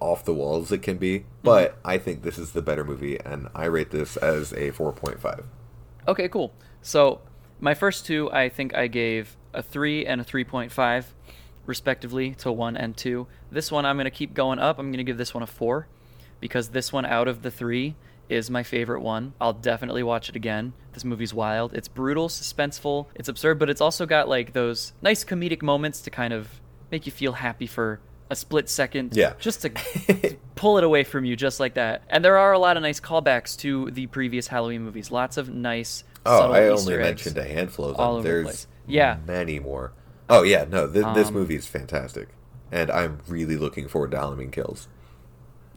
off 0.00 0.24
the 0.24 0.34
walls 0.34 0.72
it 0.72 0.78
can 0.82 0.96
be. 0.96 1.20
Mm-hmm. 1.20 1.26
But 1.42 1.78
I 1.84 1.98
think 1.98 2.22
this 2.22 2.38
is 2.38 2.52
the 2.52 2.62
better 2.62 2.84
movie, 2.84 3.20
and 3.20 3.48
I 3.54 3.66
rate 3.66 3.90
this 3.90 4.16
as 4.16 4.52
a 4.52 4.72
4.5. 4.72 5.44
Okay, 6.08 6.28
cool. 6.28 6.52
So, 6.80 7.20
my 7.60 7.74
first 7.74 8.06
two, 8.06 8.30
I 8.32 8.48
think 8.48 8.74
I 8.74 8.86
gave 8.86 9.36
a 9.52 9.62
3 9.62 10.06
and 10.06 10.20
a 10.20 10.24
3.5, 10.24 11.04
respectively, 11.66 12.34
to 12.36 12.50
1 12.52 12.76
and 12.76 12.96
2. 12.96 13.26
This 13.50 13.70
one, 13.70 13.86
I'm 13.86 13.96
going 13.96 14.04
to 14.04 14.10
keep 14.10 14.34
going 14.34 14.58
up. 14.58 14.78
I'm 14.78 14.86
going 14.88 14.98
to 14.98 15.04
give 15.04 15.18
this 15.18 15.34
one 15.34 15.42
a 15.42 15.46
4, 15.46 15.86
because 16.40 16.68
this 16.68 16.92
one 16.92 17.04
out 17.06 17.28
of 17.28 17.42
the 17.42 17.50
three 17.50 17.96
is 18.28 18.50
my 18.50 18.62
favorite 18.62 19.00
one. 19.00 19.34
I'll 19.40 19.52
definitely 19.52 20.02
watch 20.02 20.28
it 20.28 20.36
again. 20.36 20.72
This 20.92 21.04
movie's 21.04 21.34
wild. 21.34 21.74
It's 21.74 21.88
brutal, 21.88 22.28
suspenseful, 22.28 23.06
it's 23.14 23.28
absurd, 23.28 23.58
but 23.58 23.68
it's 23.68 23.80
also 23.80 24.06
got, 24.06 24.28
like, 24.28 24.52
those 24.52 24.92
nice 25.02 25.24
comedic 25.24 25.62
moments 25.62 26.00
to 26.02 26.10
kind 26.10 26.32
of 26.32 26.60
make 26.90 27.06
you 27.06 27.12
feel 27.12 27.32
happy 27.32 27.66
for 27.66 28.00
a 28.30 28.36
split 28.36 28.68
second. 28.68 29.16
Yeah. 29.16 29.34
Just 29.40 29.62
to 29.62 29.70
pull 30.54 30.78
it 30.78 30.84
away 30.84 31.02
from 31.02 31.24
you 31.24 31.34
just 31.34 31.58
like 31.58 31.74
that. 31.74 32.02
And 32.08 32.24
there 32.24 32.38
are 32.38 32.52
a 32.52 32.58
lot 32.58 32.76
of 32.76 32.82
nice 32.82 33.00
callbacks 33.00 33.58
to 33.58 33.90
the 33.90 34.06
previous 34.06 34.46
Halloween 34.46 34.82
movies. 34.82 35.10
Lots 35.10 35.36
of 35.36 35.48
nice. 35.48 36.04
Oh, 36.24 36.52
I 36.52 36.72
Easter 36.72 36.92
only 36.92 37.02
mentioned 37.02 37.36
a 37.38 37.44
handful 37.44 37.86
of 37.86 37.96
all 37.96 38.14
them. 38.14 38.22
the 38.22 38.28
There's 38.28 38.44
place. 38.44 38.66
Yeah. 38.86 39.16
many 39.26 39.58
more. 39.58 39.92
Oh, 40.30 40.42
yeah, 40.42 40.64
no, 40.70 40.86
th- 40.86 41.04
this 41.14 41.28
Um, 41.28 41.34
movie 41.34 41.56
is 41.56 41.66
fantastic. 41.66 42.28
And 42.72 42.90
I'm 42.90 43.18
really 43.26 43.56
looking 43.56 43.88
forward 43.88 44.12
to 44.12 44.18
Halloween 44.18 44.50
Kills. 44.50 44.88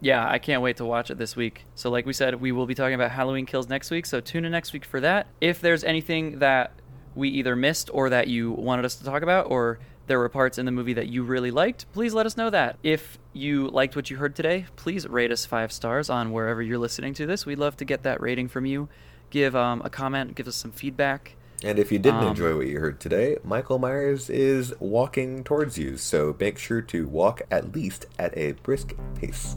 Yeah, 0.00 0.28
I 0.28 0.38
can't 0.38 0.62
wait 0.62 0.76
to 0.76 0.84
watch 0.84 1.10
it 1.10 1.18
this 1.18 1.34
week. 1.34 1.64
So, 1.74 1.90
like 1.90 2.06
we 2.06 2.12
said, 2.12 2.40
we 2.40 2.52
will 2.52 2.66
be 2.66 2.74
talking 2.74 2.94
about 2.94 3.10
Halloween 3.10 3.46
Kills 3.46 3.68
next 3.68 3.90
week. 3.90 4.06
So, 4.06 4.20
tune 4.20 4.44
in 4.44 4.52
next 4.52 4.72
week 4.72 4.84
for 4.84 5.00
that. 5.00 5.26
If 5.40 5.60
there's 5.60 5.82
anything 5.82 6.38
that 6.38 6.72
we 7.14 7.28
either 7.30 7.56
missed 7.56 7.90
or 7.92 8.10
that 8.10 8.28
you 8.28 8.52
wanted 8.52 8.84
us 8.84 8.96
to 8.96 9.04
talk 9.04 9.22
about, 9.22 9.50
or 9.50 9.78
there 10.06 10.18
were 10.18 10.28
parts 10.28 10.58
in 10.58 10.66
the 10.66 10.72
movie 10.72 10.92
that 10.92 11.08
you 11.08 11.22
really 11.22 11.50
liked, 11.50 11.90
please 11.92 12.12
let 12.12 12.26
us 12.26 12.36
know 12.36 12.50
that. 12.50 12.76
If 12.82 13.18
you 13.32 13.68
liked 13.68 13.96
what 13.96 14.10
you 14.10 14.18
heard 14.18 14.36
today, 14.36 14.66
please 14.76 15.08
rate 15.08 15.32
us 15.32 15.46
five 15.46 15.72
stars 15.72 16.10
on 16.10 16.30
wherever 16.30 16.60
you're 16.60 16.78
listening 16.78 17.14
to 17.14 17.26
this. 17.26 17.46
We'd 17.46 17.58
love 17.58 17.76
to 17.78 17.84
get 17.84 18.02
that 18.02 18.20
rating 18.20 18.48
from 18.48 18.66
you. 18.66 18.88
Give 19.30 19.56
um, 19.56 19.80
a 19.84 19.90
comment, 19.90 20.34
give 20.34 20.46
us 20.46 20.56
some 20.56 20.70
feedback. 20.72 21.36
And 21.64 21.78
if 21.78 21.90
you 21.90 21.98
didn't 21.98 22.20
Um, 22.20 22.28
enjoy 22.28 22.56
what 22.56 22.66
you 22.66 22.78
heard 22.78 23.00
today, 23.00 23.38
Michael 23.42 23.78
Myers 23.78 24.28
is 24.28 24.74
walking 24.80 25.42
towards 25.44 25.78
you, 25.78 25.96
so 25.96 26.36
make 26.38 26.58
sure 26.58 26.82
to 26.82 27.08
walk 27.08 27.40
at 27.50 27.74
least 27.74 28.06
at 28.18 28.36
a 28.36 28.52
brisk 28.52 28.92
pace. 29.18 29.56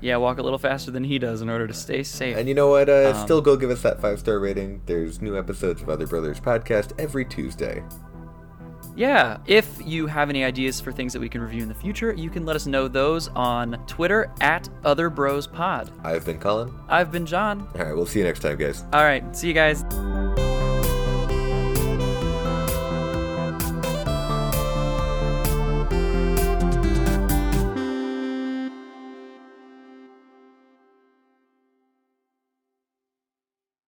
Yeah, 0.00 0.16
walk 0.16 0.38
a 0.38 0.42
little 0.42 0.58
faster 0.58 0.90
than 0.90 1.04
he 1.04 1.18
does 1.18 1.42
in 1.42 1.50
order 1.50 1.66
to 1.66 1.74
stay 1.74 2.02
safe. 2.04 2.36
And 2.36 2.48
you 2.48 2.54
know 2.54 2.68
what? 2.68 2.88
Uh, 2.88 3.12
Um, 3.14 3.22
still 3.24 3.40
go 3.42 3.56
give 3.56 3.70
us 3.70 3.82
that 3.82 4.00
five 4.00 4.18
star 4.20 4.38
rating. 4.38 4.80
There's 4.86 5.20
new 5.20 5.36
episodes 5.36 5.82
of 5.82 5.90
Other 5.90 6.06
Brothers 6.06 6.40
podcast 6.40 6.92
every 6.98 7.24
Tuesday. 7.24 7.82
Yeah, 8.96 9.38
if 9.46 9.78
you 9.84 10.06
have 10.06 10.30
any 10.30 10.44
ideas 10.44 10.80
for 10.80 10.90
things 10.92 11.12
that 11.12 11.20
we 11.20 11.28
can 11.28 11.40
review 11.40 11.62
in 11.62 11.68
the 11.68 11.74
future, 11.74 12.12
you 12.12 12.28
can 12.30 12.44
let 12.46 12.56
us 12.56 12.66
know 12.66 12.88
those 12.88 13.28
on 13.28 13.82
Twitter 13.86 14.30
at 14.40 14.68
OtherBrosPod. 14.84 15.90
I've 16.04 16.24
been 16.24 16.38
Colin. 16.38 16.72
I've 16.88 17.12
been 17.12 17.24
John. 17.26 17.68
All 17.78 17.84
right, 17.84 17.94
we'll 17.94 18.06
see 18.06 18.18
you 18.20 18.24
next 18.24 18.40
time, 18.40 18.56
guys. 18.58 18.84
All 18.92 19.04
right, 19.04 19.36
see 19.36 19.48
you 19.48 19.54
guys. 19.54 19.84